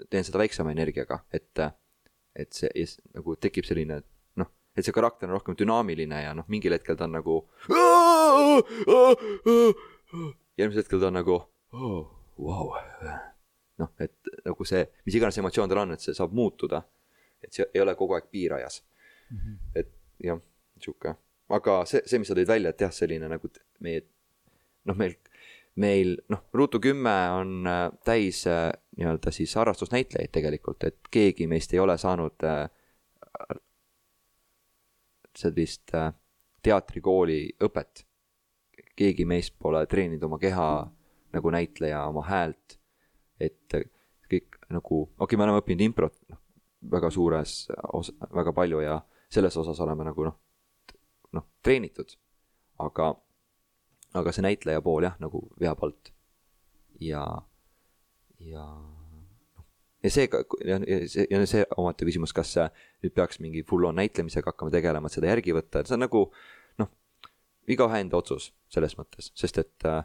teen 0.09 0.25
seda 0.25 0.41
väiksema 0.41 0.71
energiaga, 0.73 1.19
et, 1.31 1.61
et 2.35 2.53
see 2.53 2.85
nagu 3.13 3.35
tekib 3.35 3.65
selline 3.65 4.01
et 4.75 4.85
see 4.85 4.93
karakter 4.95 5.29
on 5.29 5.35
rohkem 5.37 5.57
dünaamiline 5.57 6.21
ja 6.23 6.33
noh, 6.37 6.47
mingil 6.49 6.73
hetkel 6.73 6.97
ta 6.97 7.05
on 7.05 7.17
nagu. 7.17 7.35
järgmisel 10.57 10.81
hetkel 10.81 11.01
ta 11.01 11.09
on 11.11 11.17
nagu 11.19 11.35
oh,, 11.73 12.07
vau. 12.37 12.71
noh, 13.81 13.91
et 14.01 14.33
nagu 14.45 14.65
see, 14.65 14.85
mis 15.05 15.17
iganes 15.17 15.37
emotsioon 15.41 15.69
tal 15.69 15.83
on, 15.83 15.93
et 15.95 16.05
see 16.05 16.17
saab 16.17 16.33
muutuda. 16.33 16.81
et 17.43 17.53
see 17.53 17.67
ei 17.73 17.81
ole 17.83 17.95
kogu 17.99 18.15
aeg 18.17 18.31
piirajas 18.31 18.81
mm. 19.29 19.37
-hmm. 19.37 19.55
et 19.75 19.93
jah, 20.23 20.41
sihuke, 20.79 21.15
aga 21.49 21.85
see, 21.85 22.01
see, 22.05 22.19
mis 22.19 22.27
sa 22.31 22.37
tõid 22.37 22.49
välja, 22.49 22.69
et 22.69 22.81
jah, 22.81 22.91
selline 22.91 23.29
nagu 23.29 23.49
meie, 23.79 24.05
noh, 24.85 24.97
meil, 24.97 25.17
meil 25.75 26.17
noh, 26.29 26.43
Ruutu 26.53 26.79
kümme 26.79 27.13
on 27.33 27.67
äh, 27.67 27.89
täis 28.05 28.43
äh, 28.47 28.71
nii-öelda 28.97 29.31
siis 29.31 29.55
harrastusnäitlejaid 29.55 30.31
tegelikult, 30.31 30.83
et 30.83 30.99
keegi 31.11 31.47
meist 31.47 31.73
ei 31.73 31.79
ole 31.81 31.97
saanud 31.97 32.45
äh, 32.45 32.67
sellist 35.37 35.93
äh, 35.95 36.13
teatrikooli 36.63 37.55
õpet. 37.63 38.05
keegi 38.95 39.25
meist 39.25 39.55
pole 39.59 39.85
treeninud 39.89 40.23
oma 40.23 40.37
keha 40.37 40.67
nagu 41.33 41.49
näitleja, 41.49 42.05
oma 42.05 42.21
häält. 42.27 42.79
et 43.39 43.73
äh, 43.73 43.89
kõik 44.29 44.59
nagu, 44.69 45.01
okei 45.03 45.25
okay,, 45.25 45.37
me 45.37 45.43
oleme 45.43 45.61
õppinud 45.61 45.81
improt 45.81 46.15
noh, 46.29 46.39
väga 46.91 47.09
suures 47.11 47.67
os-, 47.93 48.13
väga 48.33 48.53
palju 48.53 48.81
ja 48.83 49.01
selles 49.29 49.57
osas 49.57 49.79
oleme 49.81 50.05
nagu 50.05 50.25
noh, 50.29 50.37
noh, 51.33 51.47
treenitud. 51.63 52.17
aga, 52.79 53.13
aga 54.13 54.33
see 54.33 54.45
näitleja 54.45 54.81
pool 54.85 55.07
jah, 55.07 55.15
nagu 55.21 55.47
veab 55.59 55.83
alt. 55.83 56.13
ja, 56.99 57.23
ja 58.39 58.65
ja 60.03 60.11
seega, 60.11 60.43
ja 60.65 60.79
see, 61.07 61.25
ja 61.31 61.39
see 61.47 61.63
omaette 61.77 62.07
küsimus, 62.07 62.33
kas 62.35 62.55
nüüd 63.03 63.13
peaks 63.15 63.39
mingi 63.43 63.63
full-on 63.67 63.95
näitlemisega 64.01 64.51
hakkama 64.51 64.73
tegelema, 64.73 65.07
et 65.07 65.15
seda 65.15 65.31
järgi 65.31 65.55
võtta, 65.55 65.79
et 65.79 65.89
see 65.89 65.95
on 65.97 66.03
nagu 66.03 66.25
noh, 66.81 66.91
igaühe 67.71 68.01
enda 68.03 68.19
otsus 68.19 68.51
selles 68.73 68.97
mõttes, 68.99 69.31
sest 69.39 69.61
et 69.63 69.87
äh, 69.87 70.03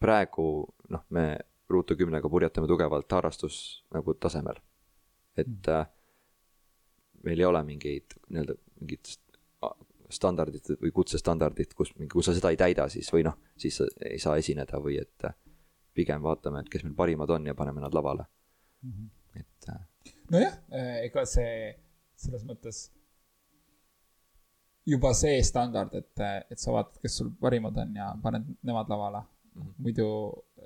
praegu 0.00 0.48
noh, 0.94 1.04
me 1.14 1.28
ruutu 1.68 1.98
kümnega 2.00 2.30
purjetame 2.32 2.68
tugevalt 2.70 3.12
harrastus 3.12 3.84
nagu 3.92 4.14
tasemel. 4.16 4.56
et 5.38 5.68
äh, 5.68 5.86
meil 7.24 7.40
ei 7.40 7.46
ole 7.46 7.60
mingeid 7.66 8.16
nii-öelda 8.28 8.56
mingit 8.80 9.18
standardit 10.10 10.70
või 10.82 10.92
kutsestandardit, 10.94 11.74
kus, 11.76 11.92
kui 12.12 12.24
sa 12.24 12.34
seda 12.36 12.52
ei 12.52 12.58
täida, 12.60 12.88
siis 12.92 13.10
või 13.12 13.24
noh, 13.26 13.38
siis 13.56 13.80
sa 13.80 13.88
ei 14.08 14.18
saa 14.22 14.36
esineda 14.40 14.80
või 14.82 14.98
et 15.02 15.28
äh, 15.28 15.34
pigem 15.94 16.22
vaatame, 16.24 16.62
et 16.62 16.70
kes 16.72 16.84
meil 16.86 16.96
parimad 16.98 17.30
on 17.34 17.48
ja 17.50 17.56
paneme 17.58 17.82
nad 17.84 17.94
lavale 17.94 18.24
mm. 18.82 18.92
-hmm. 18.92 19.40
et. 19.40 19.68
Äh, 19.68 20.14
nojah, 20.30 20.54
äh, 20.72 20.94
ega 21.08 21.24
see 21.26 21.74
selles 22.18 22.44
mõttes 22.48 22.88
juba 24.88 25.12
see 25.14 25.42
standard, 25.44 25.94
et, 25.94 26.26
et 26.50 26.58
sa 26.58 26.72
vaatad, 26.72 27.00
kes 27.02 27.18
sul 27.20 27.32
parimad 27.40 27.76
on 27.76 27.96
ja 27.96 28.12
paned 28.22 28.46
nemad 28.62 28.88
lavale 28.88 29.20
mm. 29.20 29.62
-hmm. 29.62 29.74
muidu 29.78 30.08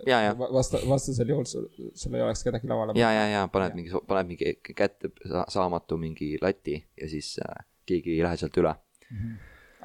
ja, 0.07 0.21
ja. 0.21 0.39
vasta, 0.39 0.79
vastasel 0.89 1.29
juhul 1.29 1.45
sul, 1.45 1.69
sul 1.95 2.15
ei 2.15 2.23
oleks 2.23 2.45
kedagi 2.45 2.69
lavale. 2.69 2.93
ja, 2.97 3.13
ja, 3.13 3.27
ja 3.29 3.49
paned 3.49 3.71
ja. 3.71 3.75
mingi, 3.75 3.91
paned 4.07 4.27
mingi 4.27 4.55
kätte 4.77 5.11
saamatu 5.49 5.99
mingi 5.99 6.39
lati 6.43 6.79
ja 7.01 7.09
siis 7.09 7.37
äh, 7.49 7.67
keegi 7.87 8.17
ei 8.17 8.23
lähe 8.23 8.37
sealt 8.37 8.57
üle. 8.57 8.75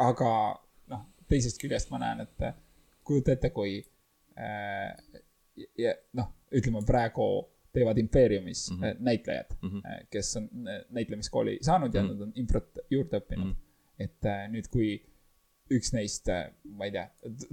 Aga 0.07 0.31
noh, 0.87 1.05
teisest 1.27 1.61
küljest 1.61 1.91
ma 1.91 1.99
näen, 2.03 2.25
et 2.25 2.47
kujuta 3.07 3.31
ette, 3.31 3.49
kui 3.55 3.77
äh, 4.37 4.91
noh, 6.13 6.33
ütleme 6.53 6.83
praegu 6.87 7.27
teevad 7.73 7.97
Imperiumis 7.97 8.71
mm 8.71 8.77
-hmm. 8.77 8.95
näitlejad 8.99 9.53
mm, 9.61 9.69
-hmm. 9.69 10.05
kes 10.09 10.37
on 10.37 10.43
äh, 10.43 10.81
näitlemiskooli 10.89 11.59
saanud 11.61 11.93
ja 11.93 12.03
mm 12.03 12.09
-hmm. 12.09 12.13
nad 12.13 12.21
on 12.21 12.31
improt 12.35 12.77
juurde 12.89 13.17
õppinud 13.17 13.45
mm. 13.45 13.51
-hmm. 13.51 14.03
et 14.03 14.51
nüüd, 14.51 14.67
kui 14.71 14.89
üks 15.71 15.93
neist, 15.93 16.29
ma 16.63 16.87
ei 16.87 16.91
tea, 16.91 17.09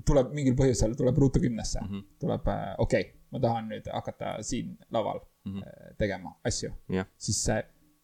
tuleb 0.06 0.32
mingil 0.36 0.54
põhjusel, 0.58 0.94
tuleb 0.96 1.18
ruutu 1.18 1.40
kümnesse 1.40 1.80
mm, 1.80 1.88
-hmm. 1.88 2.04
tuleb, 2.18 2.50
okei 2.78 3.00
okay,, 3.00 3.12
ma 3.30 3.40
tahan 3.40 3.68
nüüd 3.68 3.90
hakata 3.92 4.36
siin 4.42 4.78
laval 4.90 5.20
mm 5.44 5.60
-hmm. 5.60 5.96
tegema 5.98 6.38
asju 6.44 6.72
yeah., 6.90 7.06
siis 7.18 7.46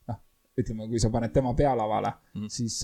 noh, 0.08 0.18
ütleme, 0.58 0.88
kui 0.88 1.00
sa 1.00 1.10
paned 1.10 1.32
tema 1.32 1.54
pealavale 1.54 2.12
mm, 2.34 2.40
-hmm. 2.40 2.48
siis 2.48 2.82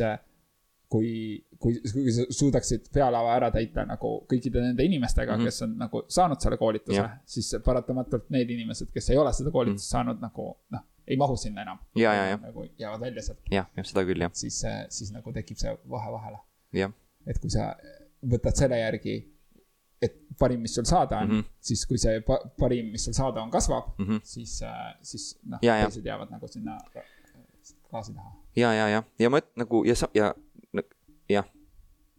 kui, 0.89 1.47
kui, 1.59 1.79
kui 1.93 2.13
sa 2.15 2.27
suudaksid 2.31 2.91
pealava 2.95 3.35
ära 3.35 3.51
täita 3.55 3.83
nagu 3.89 4.13
kõikide 4.31 4.63
nende 4.63 4.85
inimestega 4.87 5.35
mm, 5.35 5.41
-hmm. 5.41 5.51
kes 5.51 5.63
on 5.67 5.73
nagu 5.81 6.03
saanud 6.09 6.43
selle 6.43 6.59
koolituse 6.61 6.99
yeah., 6.99 7.17
siis 7.27 7.57
paratamatult 7.65 8.29
need 8.31 8.51
inimesed, 8.55 8.93
kes 8.95 9.11
ei 9.11 9.19
ole 9.19 9.33
seda 9.33 9.51
koolitust 9.51 9.83
mm 9.83 9.87
-hmm. 9.87 9.93
saanud 9.99 10.23
nagu 10.23 10.49
noh, 10.71 10.85
ei 11.07 11.17
mahu 11.17 11.37
sinna 11.37 11.63
enam. 11.63 11.79
ja, 11.97 12.15
ja, 12.15 12.27
ja. 12.27 12.37
nagu 12.43 12.67
jäävad 12.79 13.01
välja 13.01 13.23
sealt. 13.23 13.41
jah, 13.51 13.67
jah, 13.77 13.87
seda 13.87 14.05
küll, 14.05 14.21
jah. 14.21 14.31
siis, 14.33 14.63
siis 14.89 15.13
nagu 15.13 15.33
tekib 15.33 15.59
see 15.59 15.77
vahe 15.91 16.13
vahele. 16.13 16.39
et 17.27 17.39
kui 17.39 17.51
sa 17.51 17.75
võtad 18.23 18.55
selle 18.55 18.79
järgi, 18.79 19.17
et 20.03 20.17
parim, 20.39 20.61
mis 20.61 20.75
sul 20.75 20.85
saada 20.85 21.19
on 21.19 21.29
mm, 21.29 21.41
-hmm. 21.41 21.45
siis 21.61 21.87
kui 21.87 21.99
see 21.99 22.21
pa 22.21 22.39
parim, 22.59 22.91
mis 22.93 23.05
sul 23.05 23.13
saada 23.13 23.43
on, 23.43 23.51
kasvab 23.51 23.99
mm, 23.99 24.07
-hmm. 24.07 24.21
siis, 24.23 24.63
siis 25.03 25.39
noh, 25.45 25.61
teised 25.61 26.07
jäävad 26.07 26.31
nagu 26.31 26.49
sinna 26.49 26.79
klaasi 27.91 28.15
taha. 28.15 28.33
ja, 28.57 28.73
ja, 28.73 28.89
ja, 28.89 29.03
ja 29.19 29.31
ma 29.31 29.41
nagu 29.57 29.85
ja 29.85 29.95
sa 29.95 30.09
ja 30.15 30.35
jah, 31.29 31.47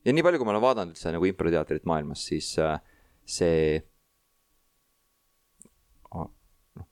ja 0.06 0.14
nii 0.14 0.24
palju, 0.24 0.40
kui 0.40 0.48
ma 0.48 0.56
olen 0.56 0.64
vaadanud 0.64 0.96
üldse 0.96 1.12
nagu 1.14 1.28
improteatrit 1.30 1.86
maailmas, 1.90 2.24
siis 2.30 2.54
äh, 2.64 2.80
see 3.28 3.82
oh,, 6.12 6.30
noh, 6.80 6.88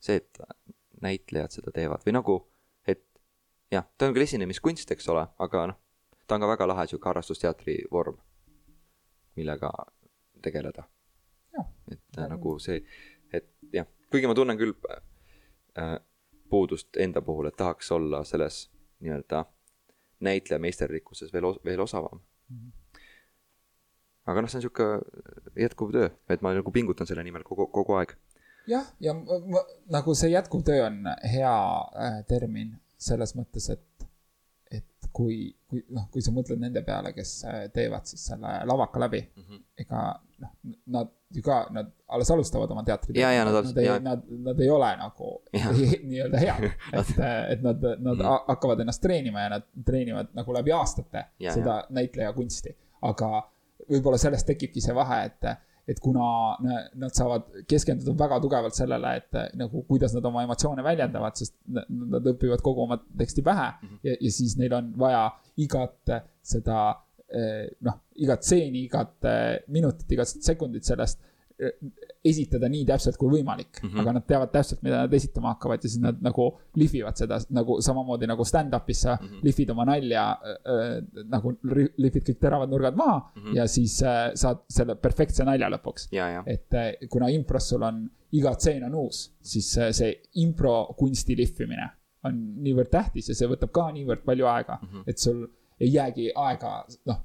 see, 0.00 0.20
et 0.20 0.40
näitlejad 1.02 1.56
seda 1.56 1.72
teevad 1.76 2.04
või 2.06 2.16
nagu, 2.16 2.36
et 2.88 3.04
jah, 3.72 3.86
ta 3.96 4.08
on 4.08 4.16
küll 4.16 4.26
esinemiskunst, 4.26 4.92
eks 4.92 5.08
ole, 5.12 5.26
aga 5.42 5.66
noh, 5.72 5.80
ta 6.26 6.36
on 6.36 6.44
ka 6.44 6.52
väga 6.54 6.68
lahe 6.72 6.86
sihuke 6.90 7.10
harrastusteatri 7.10 7.78
vorm, 7.92 8.18
millega 9.36 9.72
tegeleda. 10.42 10.86
et 11.90 12.18
äh, 12.18 12.28
nagu 12.28 12.58
see, 12.60 12.82
et 13.32 13.48
jah, 13.72 13.88
kuigi 14.10 14.28
ma 14.28 14.36
tunnen 14.36 14.58
küll 14.60 14.74
äh, 15.80 15.98
puudust 16.50 16.96
enda 17.00 17.22
puhul, 17.22 17.48
et 17.48 17.56
tahaks 17.56 17.90
olla 17.92 18.24
selles 18.24 18.66
nii-öelda 19.00 19.44
näitleja 20.20 20.60
meisterlikkuses 20.62 21.32
veel, 21.32 21.48
veel 21.64 21.80
osavam 21.80 22.20
mm. 22.20 22.56
-hmm. 22.56 23.00
aga 24.26 24.42
noh, 24.42 24.50
see 24.50 24.58
on 24.58 24.66
sihuke 24.66 24.86
jätkuv 25.64 25.92
töö, 25.92 26.10
et 26.28 26.42
ma 26.42 26.54
nagu 26.54 26.72
pingutan 26.72 27.06
selle 27.06 27.24
nimel 27.24 27.44
kogu, 27.44 27.66
kogu 27.66 27.98
aeg. 28.00 28.16
jah, 28.66 28.86
ja 29.00 29.14
ma, 29.14 29.64
nagu 29.98 30.14
see 30.14 30.30
jätkuv 30.30 30.64
töö 30.64 30.86
on 30.86 31.04
hea 31.32 31.56
äh, 32.06 32.24
termin 32.28 32.76
selles 32.98 33.36
mõttes, 33.36 33.70
et 33.72 33.95
kui, 35.16 35.36
kui 35.70 35.80
noh, 35.96 36.08
kui 36.12 36.24
sa 36.24 36.32
mõtled 36.34 36.60
nende 36.60 36.82
peale, 36.84 37.12
kes 37.16 37.30
äh, 37.48 37.60
teevad 37.72 38.08
siis 38.08 38.26
selle 38.28 38.52
lavaka 38.68 39.00
läbi 39.00 39.22
mm, 39.24 39.44
-hmm. 39.44 39.62
ega 39.84 40.02
noh, 40.42 40.50
nad 40.92 41.12
ju 41.32 41.42
ka, 41.42 41.60
nad 41.72 41.88
alles 42.12 42.30
alustavad 42.30 42.70
oma 42.74 42.84
teatritööd. 42.84 43.20
ja, 43.22 43.30
ja 43.32 43.46
nad, 43.48 43.70
ei, 43.80 43.88
nad, 44.04 44.26
nad 44.48 44.60
ei 44.60 44.70
ole 44.70 44.90
nagu 45.00 45.30
nii-öelda 46.10 46.42
head, 46.42 46.66
et, 47.00 47.12
et 47.54 47.62
nad, 47.64 47.80
nad 47.82 48.00
mm 48.00 48.20
-hmm. 48.20 48.44
hakkavad 48.48 48.80
ennast 48.84 49.02
treenima 49.02 49.46
ja 49.46 49.54
nad 49.56 49.68
treenivad 49.84 50.34
nagu 50.36 50.58
läbi 50.58 50.72
aastate 50.72 51.24
ja, 51.38 51.52
seda 51.52 51.78
ja. 51.80 51.86
näitleja 52.00 52.32
kunsti. 52.32 52.76
aga 53.02 53.30
võib-olla 53.90 54.18
sellest 54.18 54.46
tekibki 54.46 54.80
see 54.80 54.94
vahe, 54.94 55.24
et 55.24 55.48
et 55.86 56.00
kuna 56.02 56.56
nad 56.98 57.14
saavad 57.14 57.62
keskenduda 57.70 58.16
väga 58.18 58.40
tugevalt 58.42 58.74
sellele, 58.74 59.12
et 59.20 59.56
nagu 59.58 59.84
kuidas 59.86 60.14
nad 60.16 60.24
oma 60.26 60.42
emotsioone 60.42 60.82
väljendavad, 60.82 61.36
sest 61.38 61.54
nad 61.68 62.26
õpivad 62.32 62.62
kogu 62.64 62.82
oma 62.86 62.98
teksti 63.18 63.44
pähe 63.46 63.68
mm 63.70 63.88
-hmm. 63.88 64.00
ja, 64.02 64.16
ja 64.20 64.30
siis 64.30 64.56
neil 64.58 64.74
on 64.74 64.92
vaja 64.98 65.30
igat 65.56 66.14
seda 66.42 66.80
eh, 67.28 67.68
noh, 67.80 68.00
igat 68.16 68.42
stseeni, 68.42 68.84
igat 68.84 69.30
minutit, 69.68 70.10
igat 70.12 70.26
sekundit 70.26 70.84
sellest 70.84 71.22
esitada 72.30 72.68
nii 72.72 72.84
täpselt 72.88 73.18
kui 73.20 73.30
võimalik 73.38 73.80
mm, 73.82 73.88
-hmm. 73.88 74.00
aga 74.00 74.12
nad 74.16 74.26
teavad 74.26 74.52
täpselt, 74.52 74.82
mida 74.82 75.02
nad 75.04 75.14
esitama 75.18 75.54
hakkavad 75.54 75.84
ja 75.84 75.90
siis 75.90 76.02
nad 76.02 76.22
nagu 76.22 76.48
lihvivad 76.76 77.16
seda 77.16 77.38
nagu 77.50 77.78
samamoodi 77.82 78.28
nagu 78.30 78.44
stand-up'is 78.44 79.02
sa 79.06 79.16
mm 79.16 79.26
-hmm. 79.26 79.44
lihvid 79.48 79.70
oma 79.70 79.84
nalja 79.84 80.24
äh,, 80.32 81.24
nagu 81.24 81.56
lihvid 81.96 82.22
kõik 82.28 82.40
teravad 82.40 82.70
nurgad 82.70 82.96
maha 82.96 83.18
mm 83.18 83.42
-hmm. 83.42 83.56
ja 83.56 83.66
siis 83.68 84.02
äh, 84.02 84.30
saad 84.34 84.64
selle 84.68 84.94
perfektse 84.94 85.44
nalja 85.44 85.70
lõpuks. 85.70 86.08
et 86.46 86.74
äh, 86.74 87.08
kuna 87.08 87.28
impros 87.28 87.68
sul 87.68 87.82
on, 87.82 88.10
iga 88.32 88.54
tseen 88.54 88.84
on 88.84 88.94
uus, 88.94 89.32
siis 89.40 89.78
äh, 89.78 89.92
see 89.92 90.14
impro 90.34 90.94
kunsti 90.98 91.36
lihvimine 91.36 91.90
on 92.24 92.40
niivõrd 92.62 92.90
tähtis 92.90 93.28
ja 93.28 93.34
see 93.34 93.48
võtab 93.48 93.70
ka 93.70 93.90
niivõrd 93.92 94.24
palju 94.24 94.46
aega 94.46 94.78
mm, 94.82 94.88
-hmm. 94.88 95.02
et 95.06 95.18
sul 95.18 95.46
ei 95.80 95.92
jäägi 95.92 96.30
aega, 96.34 96.72
noh, 97.08 97.18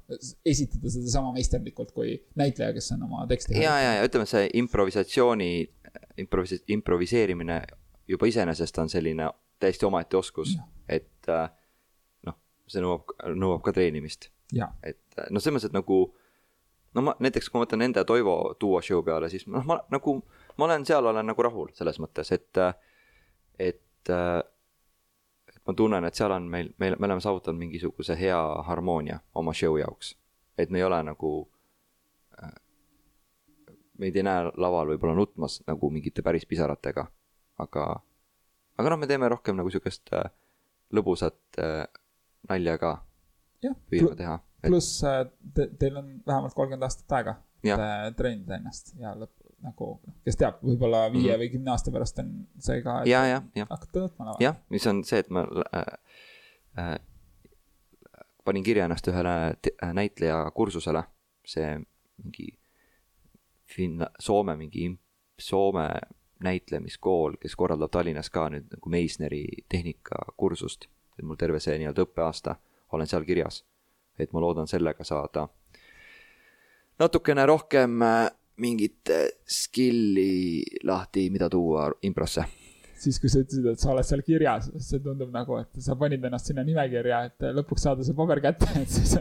esitada 0.45 0.91
seda 0.91 1.12
sama 1.12 1.32
meisterlikult 1.36 1.93
kui 1.95 2.18
näitleja, 2.39 2.74
kes 2.76 2.91
on 2.95 3.06
oma 3.08 3.26
teksti. 3.28 3.56
ja, 3.62 3.78
ja, 3.80 3.93
ja 3.99 4.08
ütleme, 4.08 4.28
see 4.28 4.49
improvisatsiooni, 4.60 5.52
improvis-, 6.20 6.64
improviseerimine 6.68 7.62
juba 8.12 8.28
iseenesest 8.28 8.78
on 8.84 8.91
selline 8.91 9.30
täiesti 9.62 9.86
omaette 9.86 10.18
oskus, 10.18 10.58
et 10.89 11.30
äh, 11.30 11.47
noh, 12.28 12.38
see 12.68 12.84
nõuab, 12.84 13.14
nõuab 13.38 13.64
ka 13.66 13.76
treenimist. 13.78 14.32
et 14.84 14.99
äh, 15.20 15.30
noh, 15.30 15.39
selles 15.39 15.56
mõttes, 15.56 15.72
et 15.72 15.78
nagu 15.78 16.04
no 16.95 17.06
ma 17.08 17.16
näiteks, 17.24 17.47
kui 17.47 17.60
ma 17.60 17.66
mõtlen 17.66 17.86
enda 17.88 18.04
Toivo 18.08 18.36
duo 18.60 18.82
show 18.84 19.04
peale, 19.06 19.30
siis 19.32 19.47
noh, 19.47 19.64
ma 19.68 19.80
nagu, 19.93 20.18
ma 20.58 20.68
olen 20.68 20.86
seal, 20.88 21.08
olen 21.08 21.32
nagu 21.32 21.47
rahul 21.47 21.72
selles 21.78 22.02
mõttes, 22.04 22.34
et, 22.36 22.52
äh, 22.60 22.74
et 23.72 24.12
ma 25.68 25.74
tunnen, 25.78 26.05
et 26.05 26.18
seal 26.18 26.32
on 26.32 26.47
meil, 26.49 26.72
meil, 26.82 26.95
me 26.99 27.07
oleme 27.09 27.22
saavutanud 27.22 27.59
mingisuguse 27.59 28.18
hea 28.20 28.41
harmoonia 28.68 29.20
oma 29.36 29.53
show 29.53 29.78
jaoks. 29.78 30.16
et 30.57 30.70
me 30.70 30.78
ei 30.78 30.84
ole 30.84 31.03
nagu 31.03 31.32
äh,, 32.43 32.53
meid 33.97 34.16
ei 34.16 34.26
näe 34.26 34.51
laval 34.57 34.93
võib-olla 34.93 35.16
nutmas 35.16 35.62
nagu 35.68 35.89
mingite 35.93 36.22
päris 36.26 36.45
pisaratega, 36.49 37.05
aga, 37.62 37.86
aga 38.78 38.93
noh, 38.93 38.99
me 39.01 39.09
teeme 39.09 39.30
rohkem 39.30 39.57
nagu 39.57 39.70
sihukest 39.70 40.14
äh, 40.18 40.32
lõbusat 40.93 41.62
äh, 41.62 41.86
nalja 42.49 42.78
ka. 42.82 42.95
püüame 43.62 44.18
teha 44.18 44.39
et.... 44.64 44.70
pluss 44.70 45.03
äh, 45.05 45.24
te, 45.55 45.70
teil 45.80 46.01
on 46.01 46.12
vähemalt 46.28 46.57
kolmkümmend 46.57 46.89
aastat 46.89 47.18
aega, 47.20 47.38
et 47.64 48.18
treenida 48.18 48.57
ennast 48.57 48.95
ja 48.99 49.14
lõpp, 49.18 49.36
nagu 49.64 49.88
kes 50.26 50.38
teab, 50.39 50.62
võib-olla 50.66 51.05
viie 51.12 51.22
mm 51.22 51.28
-hmm. 51.30 51.43
või 51.43 51.51
kümne 51.51 51.72
aasta 51.72 51.91
pärast 51.91 52.20
on 52.20 52.32
see 52.59 52.82
ka. 52.82 53.01
ja, 53.05 53.26
ja, 53.26 53.41
ja. 53.55 53.68
hakkate 53.70 54.05
võtma 54.05 54.26
lava. 54.26 54.38
jah, 54.39 54.57
mis 54.70 54.88
on 54.88 55.03
see, 55.03 55.20
et 55.20 55.30
ma 55.30 55.45
äh, 55.76 55.86
äh, 56.80 56.95
panin 58.43 58.64
kirja 58.64 58.86
ennast 58.86 59.07
ühele 59.07 59.36
äh, 59.51 59.93
näitleja 59.93 60.51
kursusele, 60.55 61.03
see 61.45 61.80
mingi 62.24 62.57
Finna, 63.76 64.07
Soome 64.20 64.55
mingi, 64.55 64.99
Soome 65.39 65.89
näitlemiskool, 66.43 67.38
kes 67.39 67.55
korraldab 67.55 67.91
Tallinnas 67.91 68.30
ka 68.30 68.49
nüüd 68.49 68.68
nagu 68.72 68.89
Meisneri 68.89 69.45
tehnikakursust. 69.70 70.89
et 71.20 71.26
mul 71.26 71.36
terve 71.36 71.59
see 71.59 71.78
nii-öelda 71.78 72.01
õppeaasta 72.01 72.55
olen 72.91 73.07
seal 73.07 73.24
kirjas. 73.24 73.66
et 74.20 74.34
ma 74.34 74.39
loodan 74.39 74.68
sellega 74.68 75.03
saada 75.03 75.47
natukene 77.01 77.45
rohkem 77.45 78.01
äh, 78.01 78.30
mingit 78.62 79.12
skill'i 79.49 80.62
lahti, 80.88 81.30
mida 81.34 81.49
tuua 81.49 81.89
improsse? 82.07 82.45
siis, 83.01 83.18
kui 83.22 83.32
sa 83.32 83.41
ütlesid, 83.41 83.66
et 83.72 83.82
sa 83.82 83.91
oled 83.93 84.05
seal 84.05 84.22
kirjas, 84.26 84.68
see 84.86 85.01
tundub 85.03 85.32
nagu, 85.34 85.57
et 85.62 85.82
sa 85.84 85.95
panid 85.99 86.24
ennast 86.28 86.51
sinna 86.51 86.64
nimekirja, 86.68 87.24
et 87.30 87.47
lõpuks 87.57 87.88
saada 87.88 88.05
see 88.05 88.18
paber 88.18 88.41
kätte, 88.43 88.70
et 88.82 88.91
siis, 88.91 89.16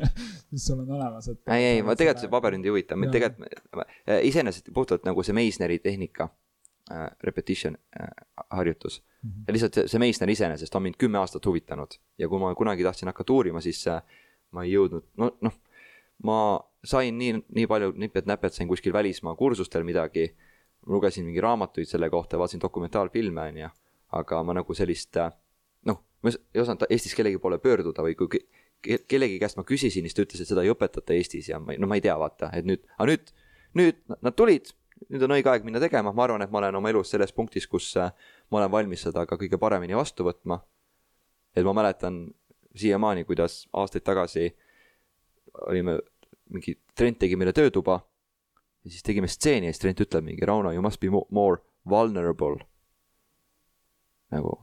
siis 0.50 0.66
sul 0.66 0.82
on 0.82 0.92
olemas, 0.98 1.30
et. 1.32 1.40
ei, 1.54 1.66
ei, 1.70 1.82
ma 1.86 1.96
tegelikult 1.98 2.26
see 2.26 2.32
paber 2.32 2.56
mind 2.56 2.68
ei 2.68 2.74
huvita, 2.74 2.98
mind 3.00 3.16
tegelikult, 3.16 3.96
iseenesest 4.30 4.72
puhtalt 4.76 5.08
nagu 5.08 5.24
see 5.26 5.36
Meisneri 5.36 5.80
tehnika 5.82 6.28
äh,, 6.28 7.06
repetition 7.24 7.78
äh, 7.96 8.10
harjutus 8.50 9.00
mm. 9.00 9.30
-hmm. 9.30 9.44
ja 9.48 9.56
lihtsalt 9.56 9.80
see, 9.80 9.88
see 9.94 10.02
Meisner 10.02 10.30
iseenesest 10.36 10.74
on 10.74 10.84
mind 10.88 11.00
kümme 11.00 11.18
aastat 11.22 11.46
huvitanud 11.46 11.96
ja 12.18 12.28
kui 12.28 12.42
ma 12.42 12.54
kunagi 12.54 12.84
tahtsin 12.84 13.08
hakata 13.08 13.32
uurima, 13.32 13.60
siis 13.64 13.86
äh, 13.88 14.02
ma 14.52 14.64
ei 14.66 14.74
jõudnud, 14.74 15.06
no, 15.16 15.32
noh, 15.40 15.56
ma 16.22 16.40
sain 16.84 17.18
nii, 17.18 17.34
nii 17.54 17.66
palju 17.68 17.92
nipet-näpet, 18.00 18.54
sain 18.56 18.68
kuskil 18.68 18.92
välismaa 18.92 19.34
kursustel 19.36 19.84
midagi, 19.84 20.30
lugesin 20.86 21.26
mingi 21.28 21.40
raamatuid 21.40 21.88
selle 21.88 22.10
kohta, 22.10 22.38
vaatasin 22.38 22.60
dokumentaalfilme, 22.60 23.42
on 23.52 23.60
ju, 23.64 23.68
aga 24.20 24.42
ma 24.44 24.56
nagu 24.56 24.74
sellist 24.74 25.18
noh, 25.86 26.00
ma 26.22 26.32
ei 26.32 26.62
osanud 26.62 26.86
Eestis 26.88 27.14
kellegi 27.14 27.38
poole 27.38 27.60
pöörduda 27.60 28.04
või 28.04 28.16
kui 28.18 28.40
kellegi 28.80 29.38
käest 29.40 29.58
ma 29.60 29.64
küsisin, 29.68 30.06
siis 30.08 30.16
ta 30.16 30.24
ütles, 30.24 30.40
et 30.40 30.48
seda 30.48 30.64
ei 30.64 30.72
õpetata 30.72 31.14
Eestis 31.16 31.50
ja 31.52 31.60
ma, 31.60 31.76
no 31.78 31.88
ma 31.90 31.98
ei 31.98 32.04
tea, 32.04 32.16
vaata, 32.18 32.50
et 32.56 32.68
nüüd, 32.68 32.86
aga 32.96 33.10
nüüd, 33.12 33.32
nüüd 33.76 34.00
nad 34.24 34.36
tulid, 34.36 34.72
nüüd 35.08 35.24
on 35.26 35.36
õige 35.36 35.52
aeg 35.52 35.66
minna 35.68 35.82
tegema, 35.82 36.14
ma 36.16 36.24
arvan, 36.24 36.44
et 36.44 36.52
ma 36.52 36.62
olen 36.62 36.80
oma 36.80 36.92
elus 36.92 37.12
selles 37.12 37.32
punktis, 37.36 37.68
kus 37.68 37.92
äh, 38.00 38.12
ma 38.50 38.60
olen 38.62 38.72
valmis 38.72 39.04
seda 39.04 39.26
ka 39.28 39.36
kõige 39.40 39.60
paremini 39.60 39.96
vastu 39.98 40.24
võtma. 40.24 40.62
et 41.56 41.64
ma 41.66 41.74
mäletan 41.74 42.28
siiamaani, 42.78 43.24
kuidas 43.26 43.66
aastaid 43.74 44.04
tagasi 44.06 44.52
olime 45.66 45.98
mingi, 46.50 46.76
Trent 46.96 47.18
tegi 47.22 47.38
meile 47.38 47.52
töötuba 47.56 48.00
ja 48.84 48.90
siis 48.90 49.04
tegime 49.06 49.28
stseeni 49.28 49.68
ja 49.68 49.74
siis 49.74 49.82
Trent 49.82 50.00
ütleb 50.00 50.26
mingi, 50.26 50.46
Rauno, 50.46 50.72
you 50.72 50.82
must 50.82 51.00
be 51.00 51.10
more 51.10 51.62
vulnerable. 51.88 52.64
nagu, 54.30 54.54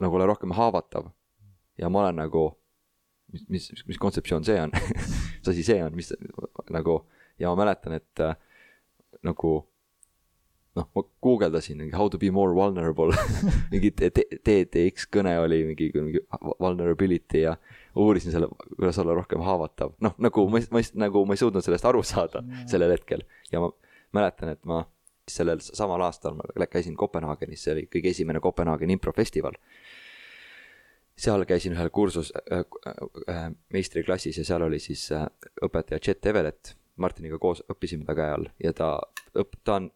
nagu 0.00 0.16
ole 0.16 0.26
rohkem 0.26 0.54
haavatav. 0.54 1.10
ja 1.78 1.88
ma 1.88 2.04
olen 2.04 2.16
nagu, 2.22 2.46
mis, 3.32 3.48
mis, 3.48 3.70
mis 3.86 3.98
kontseptsioon 3.98 4.44
see 4.44 4.60
on 4.60 4.70
mis 5.38 5.48
asi 5.48 5.62
see 5.66 5.82
on, 5.84 5.94
mis 5.94 6.12
nagu 6.70 7.00
ja 7.38 7.50
ma 7.50 7.64
mäletan, 7.64 7.92
et 7.98 8.20
äh, 8.20 8.36
nagu 9.22 9.73
noh, 10.74 10.88
ma 10.94 11.04
guugeldasin 11.22 11.78
mingi 11.78 11.96
how 11.96 12.08
to 12.10 12.18
be 12.18 12.30
more 12.34 12.54
vulnerable 12.54 13.14
mingi 13.72 13.92
TEDx 13.94 15.08
kõne 15.12 15.36
oli 15.42 15.60
mingi, 15.70 15.90
mingi 15.94 16.22
vulnerability 16.60 17.44
ja 17.44 17.54
uurisin 18.00 18.34
selle, 18.34 18.48
kuidas 18.76 18.98
olla 18.98 19.14
rohkem 19.14 19.44
haavatav. 19.46 19.94
noh, 20.04 20.16
nagu 20.18 20.48
ma, 20.50 20.62
ma 20.74 20.82
nagu 21.06 21.24
ma 21.26 21.36
ei 21.36 21.42
suutnud 21.42 21.64
sellest 21.64 21.86
aru 21.90 22.02
saada 22.02 22.42
mm. 22.42 22.66
sellel 22.70 22.96
hetkel 22.96 23.22
ja 23.52 23.62
ma 23.62 23.70
mäletan, 24.14 24.54
et 24.54 24.62
ma 24.68 24.84
sellel 25.30 25.62
samal 25.64 26.02
aastal 26.04 26.36
ma 26.36 26.66
käisin 26.70 26.96
Kopenhaagenis, 26.96 27.64
see 27.64 27.74
oli 27.76 27.86
kõige 27.90 28.12
esimene 28.12 28.42
Kopenhaageni 28.44 28.98
improfestival. 28.98 29.56
seal 31.16 31.44
käisin 31.46 31.76
ühel 31.76 31.90
kursus 31.94 32.32
äh, 32.34 32.64
äh, 33.30 33.50
meistriklassis 33.72 34.38
ja 34.38 34.44
seal 34.44 34.62
oli 34.66 34.80
siis 34.82 35.12
äh, 35.12 35.28
õpetaja 35.62 36.00
Chet 36.02 36.26
Everett 36.26 36.74
Martiniga 36.96 37.38
koos 37.38 37.62
õppisime 37.70 38.04
ta 38.06 38.14
käe 38.18 38.32
all 38.34 38.48
ja 38.62 38.72
ta 38.72 38.88
õp-, 39.38 39.60
ta 39.64 39.78
on 39.78 39.90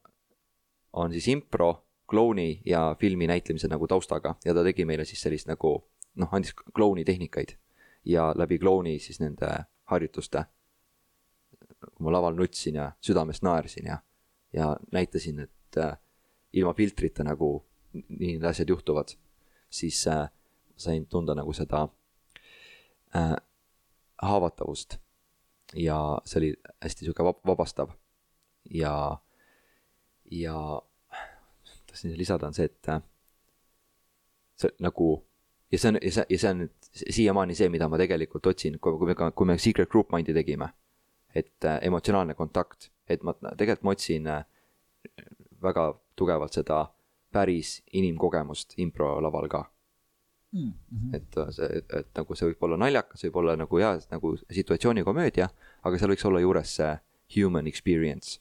on 0.98 1.12
siis 1.14 1.28
impro, 1.28 1.70
klouni 2.08 2.62
ja 2.66 2.96
filmi 3.00 3.26
näitlemise 3.26 3.68
nagu 3.68 3.86
taustaga 3.86 4.34
ja 4.44 4.54
ta 4.54 4.64
tegi 4.64 4.84
meile 4.88 5.04
siis 5.04 5.22
sellist 5.22 5.48
nagu 5.48 5.72
noh, 6.18 6.28
andis 6.32 6.54
klouni 6.74 7.04
tehnikaid 7.04 7.56
ja 8.04 8.32
läbi 8.36 8.58
klouni 8.58 8.98
siis 8.98 9.20
nende 9.20 9.48
harjutuste. 9.84 10.44
kui 11.94 12.04
ma 12.04 12.12
laval 12.12 12.34
nutsin 12.34 12.74
ja 12.74 12.92
südamest 13.00 13.42
naersin 13.42 13.86
ja, 13.86 13.98
ja 14.52 14.76
näitasin, 14.92 15.38
et 15.40 15.76
äh, 15.78 15.98
ilma 16.52 16.74
filtrita 16.74 17.24
nagu 17.24 17.64
nii 17.92 18.32
need 18.32 18.44
asjad 18.44 18.68
juhtuvad, 18.68 19.14
siis 19.70 20.00
äh, 20.08 20.28
sain 20.76 21.06
tunda 21.06 21.34
nagu 21.34 21.52
seda 21.52 21.88
äh, 23.16 23.36
haavatavust. 24.22 24.98
ja 25.74 26.18
see 26.24 26.38
oli 26.38 26.54
hästi 26.82 27.04
sihuke 27.04 27.24
vab 27.24 27.44
vabastav 27.46 27.90
ja 28.70 29.18
ja 30.30 30.82
tahtsin 31.98 32.18
lisada, 32.18 32.46
on 32.46 32.54
see, 32.54 32.64
et 32.64 32.88
äh, 32.88 33.02
see 34.56 34.70
nagu 34.80 35.26
ja 35.72 35.78
see 35.78 35.88
on, 35.88 35.98
ja 36.02 36.12
see, 36.12 36.26
ja 36.30 36.38
see 36.38 36.50
on 36.50 36.60
nüüd 36.64 36.90
siiamaani 37.14 37.56
see, 37.58 37.68
mida 37.72 37.88
ma 37.88 37.98
tegelikult 38.00 38.46
otsin, 38.46 38.78
kui 38.80 39.08
me, 39.08 39.14
kui 39.14 39.46
me 39.46 39.58
Secret 39.58 39.90
Group 39.90 40.12
Mind'i 40.12 40.34
tegime. 40.34 40.72
et 41.34 41.64
äh, 41.64 41.78
emotsionaalne 41.84 42.34
kontakt, 42.34 42.88
et 43.08 43.22
ma 43.22 43.34
tegelikult 43.34 43.84
ma 43.84 43.92
otsin 43.92 44.26
äh, 44.26 44.44
väga 45.62 45.90
tugevalt 46.16 46.56
seda 46.56 46.86
päris 47.32 47.82
inimkogemust 47.92 48.72
improlaval 48.80 49.48
ka 49.48 49.60
mm. 50.52 50.72
-hmm. 50.72 51.16
et 51.16 51.36
äh, 51.36 51.50
see, 51.50 51.82
et 51.98 52.08
nagu 52.16 52.34
see 52.34 52.48
võib 52.48 52.64
olla 52.64 52.76
naljakas, 52.76 53.24
võib 53.24 53.36
olla 53.36 53.56
nagu 53.56 53.78
hea 53.78 53.98
nagu 54.10 54.36
situatsioonikomöödia, 54.50 55.48
aga 55.82 55.98
seal 55.98 56.10
võiks 56.10 56.26
olla 56.26 56.40
juures 56.40 56.76
see 56.76 56.96
human 57.36 57.66
experience 57.66 58.40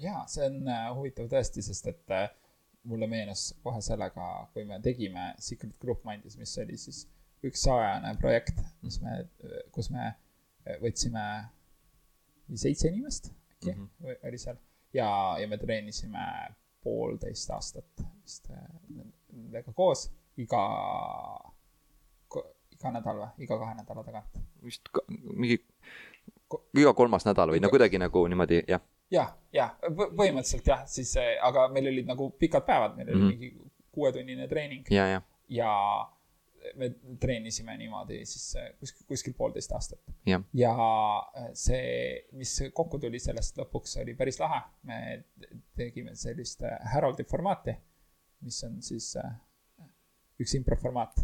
jaa, 0.00 0.26
see 0.26 0.46
on 0.46 0.68
äh, 0.68 0.88
huvitav 0.94 1.28
tõesti, 1.30 1.62
sest 1.64 1.90
et 1.90 2.00
mulle 2.88 3.06
meenus 3.06 3.54
kohe 3.62 3.80
sellega, 3.84 4.28
kui 4.54 4.64
me 4.64 4.80
tegime 4.80 5.34
Secret 5.38 5.76
Group 5.80 6.04
Mindis, 6.04 6.38
mis 6.40 6.58
oli 6.58 6.78
siis 6.80 7.04
üks 7.44 7.62
sajane 7.64 8.14
projekt, 8.20 8.60
mis 8.82 9.00
me, 9.02 9.24
kus 9.72 9.90
me 9.90 10.06
äh, 10.06 10.78
võtsime 10.80 11.24
seitse 12.54 12.88
inimest 12.88 13.30
äkki 13.60 13.74
mm 13.74 13.88
-hmm. 14.00 14.28
oli 14.28 14.38
seal 14.38 14.56
ja, 14.92 15.36
ja 15.40 15.48
me 15.48 15.58
treenisime 15.58 16.54
poolteist 16.82 17.50
aastat 17.50 18.02
vist 18.22 18.48
nendega 19.28 19.72
koos 19.72 20.10
iga, 20.36 20.62
iga 22.70 22.90
nädal 22.90 23.16
või, 23.16 23.28
iga 23.38 23.58
kahe 23.58 23.74
nädala 23.74 24.04
tagant. 24.04 24.40
vist 24.64 24.88
ka, 24.92 25.00
mingi 25.36 25.60
iga 26.74 26.94
kolmas 26.94 27.24
nädal 27.24 27.50
või 27.50 27.60
no 27.60 27.68
kuidagi 27.68 27.98
nagu 27.98 28.26
niimoodi, 28.26 28.64
jah 28.68 28.80
jah, 29.10 29.34
jah, 29.52 29.74
põhimõtteliselt 29.90 30.70
jah, 30.72 30.86
siis, 30.90 31.16
aga 31.42 31.68
meil 31.74 31.90
olid 31.90 32.08
nagu 32.10 32.30
pikad 32.38 32.66
päevad, 32.66 32.96
meil 32.96 33.08
oli 33.08 33.16
mm 33.16 33.26
-hmm. 33.26 33.36
mingi 33.36 33.70
kuuetunnine 33.92 34.48
treening. 34.48 34.86
ja, 34.90 35.06
ja. 35.06 35.22
ja 35.48 35.74
me 36.76 36.90
treenisime 37.20 37.76
niimoodi 37.76 38.24
siis 38.28 38.56
kuskil, 38.80 39.06
kuskil 39.08 39.34
poolteist 39.34 39.72
aastat. 39.72 40.00
ja, 40.26 40.40
ja 40.54 40.74
see, 41.54 42.26
mis 42.32 42.56
kokku 42.72 42.98
tuli 42.98 43.18
sellest 43.18 43.58
lõpuks, 43.58 43.98
oli 44.02 44.14
päris 44.14 44.40
lahe. 44.40 44.62
me 44.82 45.24
tegime 45.76 46.14
sellist 46.14 46.62
Haroldi 46.92 47.24
formaati, 47.24 47.76
mis 48.40 48.64
on 48.64 48.82
siis 48.82 49.14
üks 50.40 50.54
improformaat. 50.56 51.20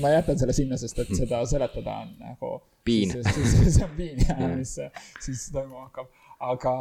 ma, 0.00 0.12
jätan 0.14 0.38
selle 0.40 0.54
sinna, 0.56 0.78
sest 0.80 0.98
et 1.04 1.14
seda 1.16 1.42
seletada 1.46 1.98
on 2.04 2.14
nagu. 2.20 2.54
piin. 2.84 3.12
see 3.12 3.84
on 3.84 3.96
piin 3.96 4.22
jah 4.24 4.44
mis 4.54 4.78
siis 5.24 5.48
toimuma 5.52 5.88
hakkab, 5.88 6.12
aga, 6.38 6.74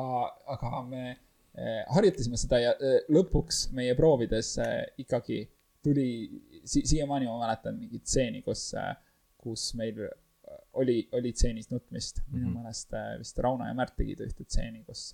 aga 0.54 0.82
me 0.88 1.04
eh, 1.12 1.84
harjutasime 1.96 2.40
seda 2.40 2.60
ja 2.62 2.74
eh, 2.78 3.00
lõpuks 3.14 3.68
meie 3.78 3.96
proovides 3.98 4.54
eh, 4.64 4.82
ikkagi 5.04 5.42
tuli 5.84 6.10
si, 6.64 6.84
siiamaani 6.84 7.30
ma 7.30 7.40
mäletan 7.46 7.78
mingit 7.80 8.06
stseeni, 8.08 8.44
kus, 8.46 8.70
kus 9.38 9.70
meil 9.80 10.02
oli, 10.78 11.00
oli 11.16 11.32
tseenis 11.34 11.72
nutmist. 11.72 12.22
minu 12.28 12.46
mm 12.46 12.52
-hmm. 12.52 12.60
meelest 12.60 12.94
vist 13.20 13.40
Rauno 13.40 13.68
ja 13.68 13.74
Märt 13.74 13.96
tegid 13.96 14.22
ühte 14.26 14.44
stseeni, 14.44 14.84
kus 14.84 15.14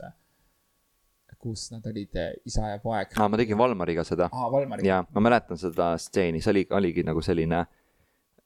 kus 1.44 1.72
nad 1.72 1.86
olid 1.86 2.14
isa 2.46 2.70
ja 2.70 2.80
poeg. 2.80 3.12
aa, 3.18 3.28
ma 3.28 3.38
tegin 3.38 3.58
Valmariga 3.58 4.04
seda. 4.04 4.30
aa, 4.32 4.52
Valmariga. 4.52 4.88
jaa, 4.88 5.06
ma 5.16 5.22
mäletan 5.22 5.58
seda 5.58 5.98
stseeni, 5.98 6.42
see 6.42 6.52
oli, 6.52 6.68
oligi 6.72 7.04
nagu 7.04 7.22
selline 7.22 7.66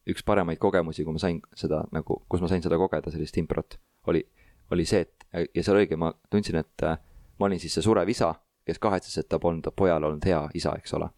üks 0.07 0.23
paremaid 0.23 0.57
kogemusi, 0.57 1.03
kui 1.03 1.13
ma 1.13 1.19
sain 1.19 1.41
seda 1.55 1.83
nagu, 1.91 2.23
kus 2.29 2.41
ma 2.41 2.47
sain 2.47 2.63
seda 2.63 2.77
kogeda, 2.77 3.11
sellist 3.11 3.37
improt, 3.37 3.77
oli, 4.07 4.23
oli 4.71 4.85
see, 4.85 5.05
et 5.05 5.47
ja 5.55 5.63
seal 5.63 5.77
oligi, 5.77 5.95
ma 5.99 6.11
tundsin, 6.31 6.59
et 6.59 6.83
äh, 6.83 6.97
ma 7.39 7.49
olin 7.49 7.59
siis 7.59 7.73
see 7.77 7.85
surev 7.85 8.09
isa, 8.09 8.33
kes 8.67 8.79
kahetses, 8.83 9.17
et 9.21 9.29
ta 9.29 9.39
polnud 9.39 9.67
pojal 9.75 10.03
olnud 10.03 10.25
hea 10.25 10.41
isa, 10.57 10.75
eks 10.79 10.93
ole. 10.97 11.09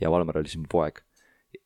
ja 0.00 0.10
Valmar 0.10 0.38
oli 0.38 0.48
siis 0.48 0.60
mu 0.60 0.68
poeg. 0.70 1.00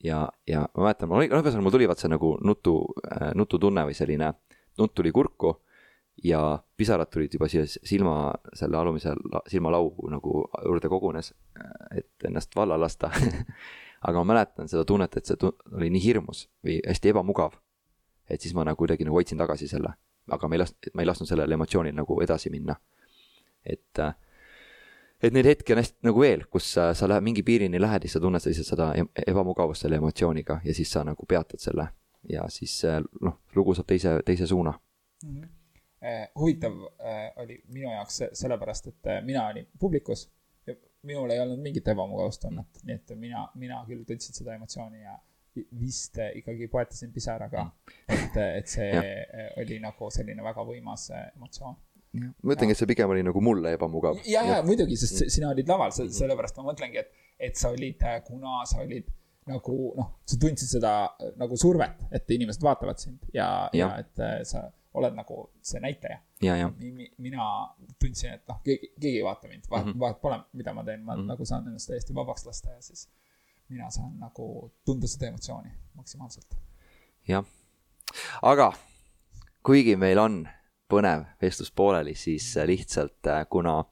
ja, 0.05 0.28
ja 0.47 0.68
ma 0.76 0.85
mäletan, 0.85 1.09
mul 1.09 1.22
oli, 1.22 1.28
no 1.28 1.41
ühesõnaga 1.41 1.66
mul 1.66 1.74
tuli 1.74 1.89
vaat 1.91 2.03
see 2.03 2.11
nagu 2.12 2.37
nutu 2.47 2.76
äh,, 3.11 3.33
nututunne 3.35 3.85
või 3.89 3.97
selline, 3.97 4.33
nutt 4.78 4.95
tuli 4.95 5.12
kurku 5.12 5.57
ja 6.24 6.41
pisarad 6.76 7.11
tulid 7.11 7.35
juba 7.35 7.49
siia 7.49 7.64
silma, 7.66 8.33
selle 8.55 8.76
alumise 8.76 9.14
silmalau 9.49 9.95
nagu 10.12 10.45
juurde 10.66 10.91
kogunes, 10.93 11.33
et 11.97 12.28
ennast 12.28 12.55
valla 12.57 12.78
lasta 12.81 13.11
aga 14.09 14.22
ma 14.22 14.33
mäletan 14.35 14.68
seda 14.70 14.85
tunnet, 14.89 15.16
et 15.16 15.28
see 15.28 15.51
oli 15.76 15.91
nii 15.93 16.05
hirmus 16.05 16.47
või 16.64 16.78
hästi 16.87 17.12
ebamugav. 17.12 17.59
et 18.31 18.41
siis 18.41 18.55
ma 18.55 18.64
nagu 18.64 18.78
kuidagi 18.78 19.05
nagu 19.05 19.18
hoidsin 19.18 19.41
tagasi 19.41 19.68
selle, 19.68 19.95
aga 20.31 20.49
ma 20.49 20.57
ei 20.57 20.62
lasknud, 20.62 20.91
ma 20.95 21.05
ei 21.05 21.11
lasknud 21.11 21.31
sellel 21.31 21.57
emotsioonil 21.59 21.95
nagu 21.97 22.18
edasi 22.24 22.51
minna. 22.51 22.76
et, 23.66 24.03
et 25.22 25.33
neid 25.37 25.47
hetki 25.47 25.74
on 25.74 25.83
hästi 25.83 26.09
nagu 26.09 26.20
veel, 26.20 26.47
kus 26.51 26.72
sa, 26.74 26.91
sa 26.95 27.09
lähed 27.09 27.26
mingi 27.26 27.43
piirini 27.47 27.81
lähed 27.81 28.05
ja 28.05 28.11
sa 28.11 28.20
tunned 28.20 28.47
lihtsalt 28.47 28.72
seda 28.72 28.91
ebamugavust 29.26 29.87
selle 29.87 30.01
emotsiooniga 30.01 30.61
ja 30.64 30.74
siis 30.74 30.93
sa 30.93 31.05
nagu 31.05 31.26
peatad 31.28 31.61
selle 31.61 31.89
ja 32.28 32.49
siis 32.49 32.83
noh, 33.20 33.41
lugu 33.57 33.74
saab 33.74 33.89
teise, 33.89 34.20
teise 34.24 34.47
suuna 34.47 34.72
mm. 35.24 35.41
-hmm 35.41 35.57
Eh, 36.03 36.28
huvitav 36.35 36.72
eh, 36.72 37.33
oli 37.37 37.62
minu 37.68 37.91
jaoks 37.93 38.22
sellepärast, 38.33 38.87
et 38.87 39.09
mina 39.22 39.43
olin 39.47 39.66
publikus 39.78 40.31
ja 40.66 40.74
minul 41.03 41.31
ei 41.31 41.41
olnud 41.41 41.61
mingit 41.61 41.89
ebamugavustunnet, 41.93 42.81
nii 42.89 42.95
et 42.97 43.12
mina, 43.20 43.43
mina 43.55 43.83
küll 43.89 44.07
tundsin 44.09 44.37
seda 44.39 44.55
emotsiooni 44.57 45.03
ja 45.03 45.18
vist 45.80 46.18
ikkagi 46.34 46.68
poetasin 46.70 47.12
pisaraga. 47.12 47.66
et, 48.09 48.36
et 48.40 48.68
see 48.70 48.90
oli 49.61 49.80
nagu 49.82 50.11
selline 50.14 50.44
väga 50.44 50.64
võimas 50.66 51.09
emotsioon. 51.36 51.78
ma 52.18 52.55
ütlengi, 52.57 52.74
et 52.74 52.80
see 52.80 52.90
pigem 52.90 53.11
oli 53.14 53.24
nagu 53.26 53.40
mulle 53.44 53.74
ebamugav. 53.76 54.20
ja, 54.26 54.44
ja 54.46 54.61
muidugi, 54.66 54.98
sest 55.01 55.26
sina 55.30 55.53
olid 55.55 55.68
laval, 55.70 55.94
sellepärast 55.94 56.59
ma 56.61 56.70
mõtlengi, 56.72 57.03
et, 57.05 57.24
et 57.51 57.57
sa 57.57 57.72
olid, 57.74 58.05
kuna 58.26 58.62
sa 58.70 58.82
olid 58.84 59.09
nagu 59.51 59.76
noh, 59.96 60.11
sa 60.28 60.36
tundsid 60.40 60.76
seda 60.76 60.92
nagu 61.40 61.57
survet, 61.59 62.05
et 62.14 62.36
inimesed 62.36 62.62
vaatavad 62.62 63.01
sind 63.03 63.24
ja, 63.34 63.70
ja., 63.74 63.96
ja 63.96 64.05
et 64.05 64.46
sa 64.48 64.68
oled 64.98 65.14
nagu 65.14 65.44
see 65.62 65.80
näitaja. 65.82 66.18
mina 67.18 67.46
tundsin, 68.01 68.34
et 68.34 68.44
noh, 68.51 68.59
keegi, 68.66 68.92
keegi 68.98 69.20
ei 69.20 69.24
vaata 69.26 69.48
mind, 69.48 69.68
vahet 69.70 69.86
mm, 69.86 69.92
-hmm. 69.92 70.01
vahet 70.01 70.20
pole, 70.20 70.40
mida 70.53 70.74
ma 70.74 70.84
teen, 70.84 71.03
ma 71.05 71.14
mm 71.14 71.22
-hmm. 71.22 71.32
nagu 71.34 71.44
saan 71.44 71.66
ennast 71.66 71.88
täiesti 71.88 72.14
vabaks 72.14 72.46
lasta 72.46 72.70
ja 72.70 72.82
siis 72.82 73.09
mina 73.71 73.91
saan 73.91 74.16
nagu 74.18 74.71
tunda 74.85 75.09
seda 75.09 75.31
emotsiooni 75.31 75.71
maksimaalselt. 75.95 76.57
jah, 77.29 77.45
aga 78.43 78.73
kuigi 79.62 79.97
meil 79.97 80.18
on 80.18 80.43
põnev 80.91 81.25
vestlus 81.43 81.71
pooleli, 81.71 82.14
siis 82.14 82.53
lihtsalt 82.66 83.27
äh, 83.27 83.47
kuna 83.51 83.85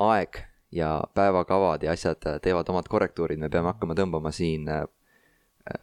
aeg 0.00 0.42
ja 0.72 1.00
päevakavad 1.14 1.82
ja 1.82 1.92
asjad 1.92 2.20
teevad 2.42 2.68
omad 2.68 2.88
korrektuurid, 2.88 3.40
me 3.40 3.48
peame 3.48 3.72
hakkama 3.72 3.96
tõmbama 3.96 4.32
siin 4.34 4.68
äh, 4.68 4.84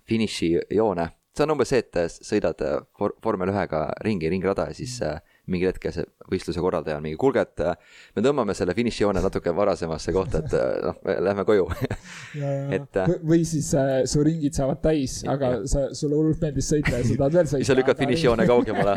finišijoone 0.08 1.10
see 1.34 1.44
on 1.44 1.54
umbes 1.56 1.72
see, 1.74 1.82
et 1.82 2.00
sõidad 2.14 2.62
äh, 2.66 2.82
for-, 2.98 3.16
vormel 3.24 3.52
ühega 3.54 3.88
ringi, 4.06 4.30
ringrada 4.32 4.68
ja 4.70 4.78
siis 4.78 5.00
äh, 5.06 5.20
mingil 5.52 5.74
hetkel 5.74 5.92
see 5.92 6.06
võistluse 6.32 6.62
korraldaja 6.64 6.98
on 7.00 7.04
mingi, 7.04 7.18
kuulge, 7.20 7.44
et 7.44 7.64
äh, 7.66 7.98
me 8.16 8.24
tõmbame 8.24 8.56
selle 8.56 8.76
finišijoone 8.78 9.20
natuke 9.24 9.52
varasemasse 9.56 10.14
kohta, 10.16 10.40
et 10.40 10.56
äh, 10.56 10.78
noh, 10.88 11.02
lähme 11.28 11.44
koju 11.48 11.68
et 12.78 13.00
äh, 13.02 13.12
või 13.28 13.42
siis 13.48 13.74
äh, 13.80 13.92
su 14.10 14.24
ringid 14.24 14.56
saavad 14.56 14.80
täis, 14.86 15.20
aga 15.30 15.52
ja. 15.58 15.60
sa, 15.68 15.86
sulle 15.98 16.16
hullult 16.16 16.40
meeldis 16.44 16.72
sõita 16.72 16.96
ja 16.96 17.04
sa 17.04 17.20
tahad 17.20 17.38
veel 17.40 17.50
sõita. 17.54 17.68
sa 17.68 17.78
lükkad 17.80 18.00
finišijoone 18.06 18.48
kaugemale 18.48 18.96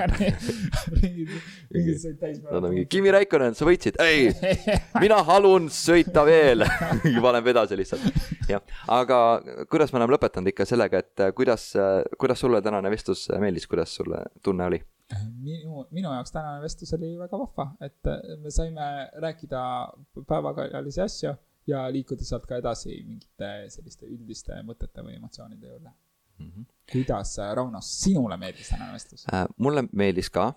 ringid, 1.02 1.34
ringid 1.74 2.00
said 2.04 2.18
täis. 2.22 2.38
Nad 2.46 2.62
on 2.62 2.70
mingi, 2.70 2.86
Kimi 2.94 3.14
Raikkonen, 3.16 3.58
sa 3.58 3.66
võitsid, 3.66 3.98
ei, 4.06 4.30
mina 5.02 5.18
halun 5.26 5.66
sõita 5.74 6.22
veel 6.28 6.62
paneb 7.26 7.50
edasi 7.50 7.78
lihtsalt. 7.80 8.06
jah, 8.46 8.62
aga 8.94 9.22
kuidas 9.66 9.90
me 9.90 9.98
oleme 9.98 10.14
lõpetanud 10.14 10.54
ikka 10.54 10.68
sellega, 10.68 11.02
et 11.02 11.30
kuidas, 11.34 11.72
kuidas 12.20 12.38
sulle 12.38 12.62
tänane 12.62 12.92
vestlus 12.94 13.26
meeldis, 13.34 13.66
kuidas 13.66 13.98
sulle 13.98 14.28
tunne 14.46 14.70
oli? 14.70 14.86
Minu, 15.14 15.86
minu 15.90 16.12
jaoks 16.12 16.32
tänane 16.34 16.62
vestlus 16.62 16.94
oli 16.96 17.12
väga 17.18 17.38
vahva, 17.38 17.68
et 17.80 18.10
me 18.42 18.50
saime 18.50 18.86
rääkida 19.22 19.60
päevakajalisi 20.28 21.00
asju 21.00 21.34
ja 21.66 21.92
liikuda 21.92 22.24
sealt 22.24 22.46
ka 22.46 22.58
edasi 22.60 22.96
mingite 23.06 23.50
selliste 23.74 24.08
üldiste 24.10 24.58
mõtete 24.66 25.04
või 25.06 25.16
emotsioonide 25.18 25.66
juurde 25.66 25.90
mm. 25.90 26.50
-hmm. 26.50 26.66
kuidas, 26.92 27.36
Rauno, 27.54 27.80
sinule 27.82 28.36
meeldis 28.36 28.68
tänane 28.68 28.92
vestlus 28.92 29.26
äh,? 29.32 29.46
mulle 29.56 29.84
meeldis 29.92 30.30
ka 30.30 30.48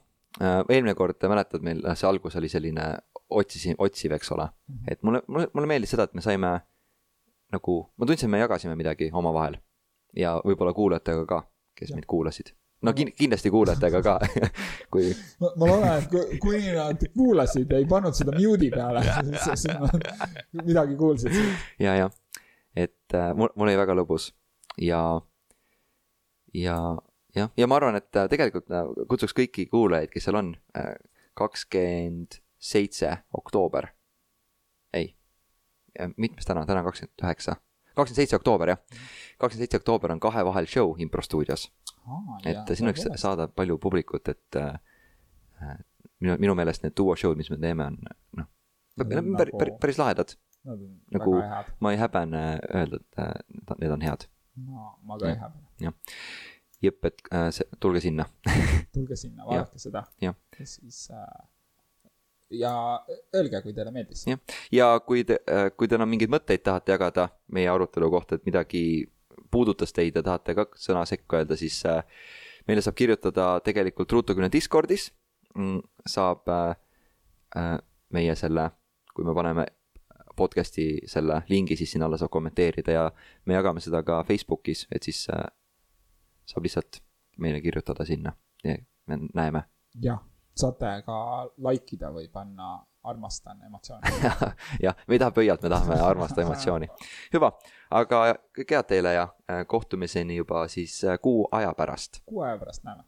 äh,. 0.42 0.64
eelmine 0.70 0.96
kord, 0.96 1.22
mäletad, 1.28 1.66
meil 1.66 1.82
see 1.94 2.10
algus 2.10 2.36
oli 2.36 2.50
selline 2.50 2.90
otsisin, 3.30 3.76
otsiv, 3.78 4.12
eks 4.12 4.32
ole 4.32 4.46
mm. 4.46 4.76
-hmm. 4.76 4.92
et 4.92 5.04
mulle, 5.04 5.22
mulle, 5.28 5.48
mulle 5.54 5.68
meeldis 5.68 5.96
seda, 5.96 6.04
et 6.04 6.14
me 6.14 6.22
saime 6.22 6.60
nagu, 7.52 7.82
ma 7.98 8.06
tundsin, 8.06 8.30
et 8.30 8.32
me 8.32 8.40
jagasime 8.40 8.76
midagi 8.76 9.10
omavahel 9.14 9.58
ja 10.16 10.40
võib-olla 10.46 10.74
kuulajatega 10.74 11.26
ka, 11.26 11.44
kes 11.76 11.90
ja. 11.90 11.96
meid 11.96 12.06
kuulasid 12.06 12.54
no 12.82 12.94
kin-, 12.96 13.12
kindlasti 13.18 13.52
kuulajatega 13.54 14.02
ka 14.06 14.16
kui. 14.94 15.12
ma, 15.42 15.52
loodan, 15.66 16.00
et 16.00 16.40
kui, 16.42 16.62
nad 16.76 17.06
kuulasid 17.16 17.78
ei 17.78 17.88
pannud 17.90 18.18
seda 18.18 18.36
mute'i 18.38 18.72
peale, 18.74 19.04
siis 19.46 19.68
nad 19.72 20.10
midagi 20.64 20.98
kuulsid. 21.00 21.36
ja, 21.80 21.96
ja, 22.04 22.10
et 22.76 23.18
äh, 23.18 23.32
mul, 23.36 23.52
mul 23.56 23.70
oli 23.70 23.80
väga 23.80 23.98
lõbus 24.00 24.32
ja, 24.82 25.22
ja, 26.54 26.98
jah, 27.36 27.52
ja 27.58 27.68
ma 27.68 27.80
arvan, 27.80 28.00
et 28.00 28.16
äh, 28.16 28.28
tegelikult 28.32 28.72
äh, 28.72 28.90
kutsuks 29.10 29.36
kõiki 29.38 29.68
kuulajaid, 29.72 30.12
kes 30.14 30.30
seal 30.30 30.40
on, 30.40 30.54
äh, 30.78 30.94
kakskümmend 31.40 32.42
seitse 32.60 33.12
oktoober. 33.36 33.94
ei, 34.94 35.14
mitmes 36.18 36.48
täna, 36.48 36.66
täna 36.66 36.84
kakskümmend 36.84 37.24
üheksa, 37.24 37.60
kakskümmend 38.00 38.24
seitse 38.24 38.40
oktoober 38.40 38.74
jah. 38.74 38.82
kakskümmend 39.38 39.66
seitse 39.66 39.82
oktoober 39.82 40.16
on 40.16 40.24
kahe 40.24 40.46
vahel 40.48 40.68
show 40.70 40.96
Impro 41.00 41.24
stuudios 41.26 41.70
et 42.48 42.74
siin 42.74 42.90
võiks 42.90 43.06
saada 43.22 43.48
palju 43.52 43.78
publikut, 43.82 44.30
et 44.32 44.60
äh, 44.60 45.78
minu, 46.24 46.36
minu 46.42 46.56
meelest 46.58 46.86
need 46.86 46.96
duo 46.98 47.16
show'd, 47.20 47.40
mis 47.40 47.52
me 47.54 47.60
teeme, 47.62 47.90
on 47.92 48.00
noh, 48.40 48.50
nagu 49.00 49.26
päris, 49.40 49.56
päris, 49.58 49.78
päris 49.84 50.02
lahedad. 50.02 50.36
nagu 51.16 51.38
ma 51.80 51.94
ei 51.94 52.00
häbene 52.02 52.44
öelda, 52.76 53.00
et 53.00 53.22
äh, 53.24 53.78
need 53.80 53.96
on 53.96 54.06
head. 54.06 54.28
no 54.60 54.90
ma 55.08 55.20
ka 55.20 55.30
ei 55.32 55.38
häbene. 55.40 55.70
jah, 55.86 55.94
jep, 56.84 57.06
et 57.12 57.24
äh, 57.32 57.48
see, 57.56 57.68
tulge 57.80 58.04
sinna 58.04 58.28
tulge 58.96 59.20
sinna, 59.20 59.46
vaadake 59.48 59.80
seda. 59.80 60.04
ja 60.22 60.34
siis 60.64 61.08
äh, 61.16 61.48
ja 62.52 63.06
öelge, 63.36 63.62
kui 63.62 63.74
teile 63.74 63.92
meeldis. 63.92 64.26
jah, 64.28 64.40
ja 64.72 64.90
kui 65.06 65.24
te, 65.24 65.40
äh, 65.50 65.70
kui 65.78 65.88
teil 65.88 66.02
on 66.02 66.10
mingeid 66.10 66.32
mõtteid 66.34 66.64
tahate 66.66 66.94
jagada 66.96 67.30
meie 67.54 67.70
arutelu 67.70 68.10
kohta, 68.12 68.36
et 68.36 68.46
midagi 68.46 68.84
puudutas 69.52 69.94
teid 69.94 70.18
ja 70.18 70.24
tahate 70.26 70.56
ka 70.58 70.68
sõna 70.78 71.06
sekka 71.10 71.42
öelda, 71.42 71.58
siis 71.60 71.82
äh, 71.90 72.04
meile 72.68 72.84
saab 72.86 72.98
kirjutada 72.98 73.52
tegelikult 73.66 74.12
Ruutukümne 74.12 74.52
Discordis. 74.52 75.10
Mm, 75.58 75.82
saab 76.06 76.50
äh, 76.54 77.78
meie 78.14 78.36
selle, 78.38 78.70
kui 79.16 79.26
me 79.26 79.34
paneme 79.34 79.66
podcast'i 80.38 81.02
selle 81.10 81.42
lingi, 81.50 81.76
siis 81.76 81.92
sinna 81.92 82.08
alla 82.08 82.18
saab 82.18 82.32
kommenteerida 82.32 82.94
ja 82.94 83.08
me 83.46 83.58
jagame 83.58 83.82
seda 83.84 84.04
ka 84.08 84.22
Facebookis, 84.24 84.86
et 84.96 85.04
siis 85.04 85.26
saab 85.26 86.64
lihtsalt 86.64 87.02
meile 87.40 87.60
kirjutada 87.62 88.06
sinna 88.06 88.32
ja 88.64 88.78
me 89.08 89.18
näeme. 89.34 89.64
jah, 90.02 90.22
saate 90.60 90.94
ka 91.06 91.18
like 91.68 91.96
ida 91.96 92.12
või 92.16 92.28
panna 92.32 92.78
armastan 93.10 93.62
emotsiooni 93.68 94.32
jah, 94.86 94.98
me 95.08 95.16
ei 95.16 95.22
taha 95.22 95.36
pöialt, 95.36 95.64
me 95.64 95.72
tahame 95.72 96.00
armastada 96.04 96.46
emotsiooni. 96.48 96.90
hüva, 97.36 97.54
aga 98.02 98.24
kõike 98.58 98.76
head 98.76 98.90
teile 98.92 99.14
ja 99.16 99.30
kohtumiseni 99.68 100.42
juba 100.42 100.68
siis 100.68 101.00
kuu 101.22 101.48
aja 101.52 101.72
pärast. 101.78 102.22
kuu 102.26 102.44
aja 102.48 102.58
pärast 102.60 102.84
näeme 102.84 103.08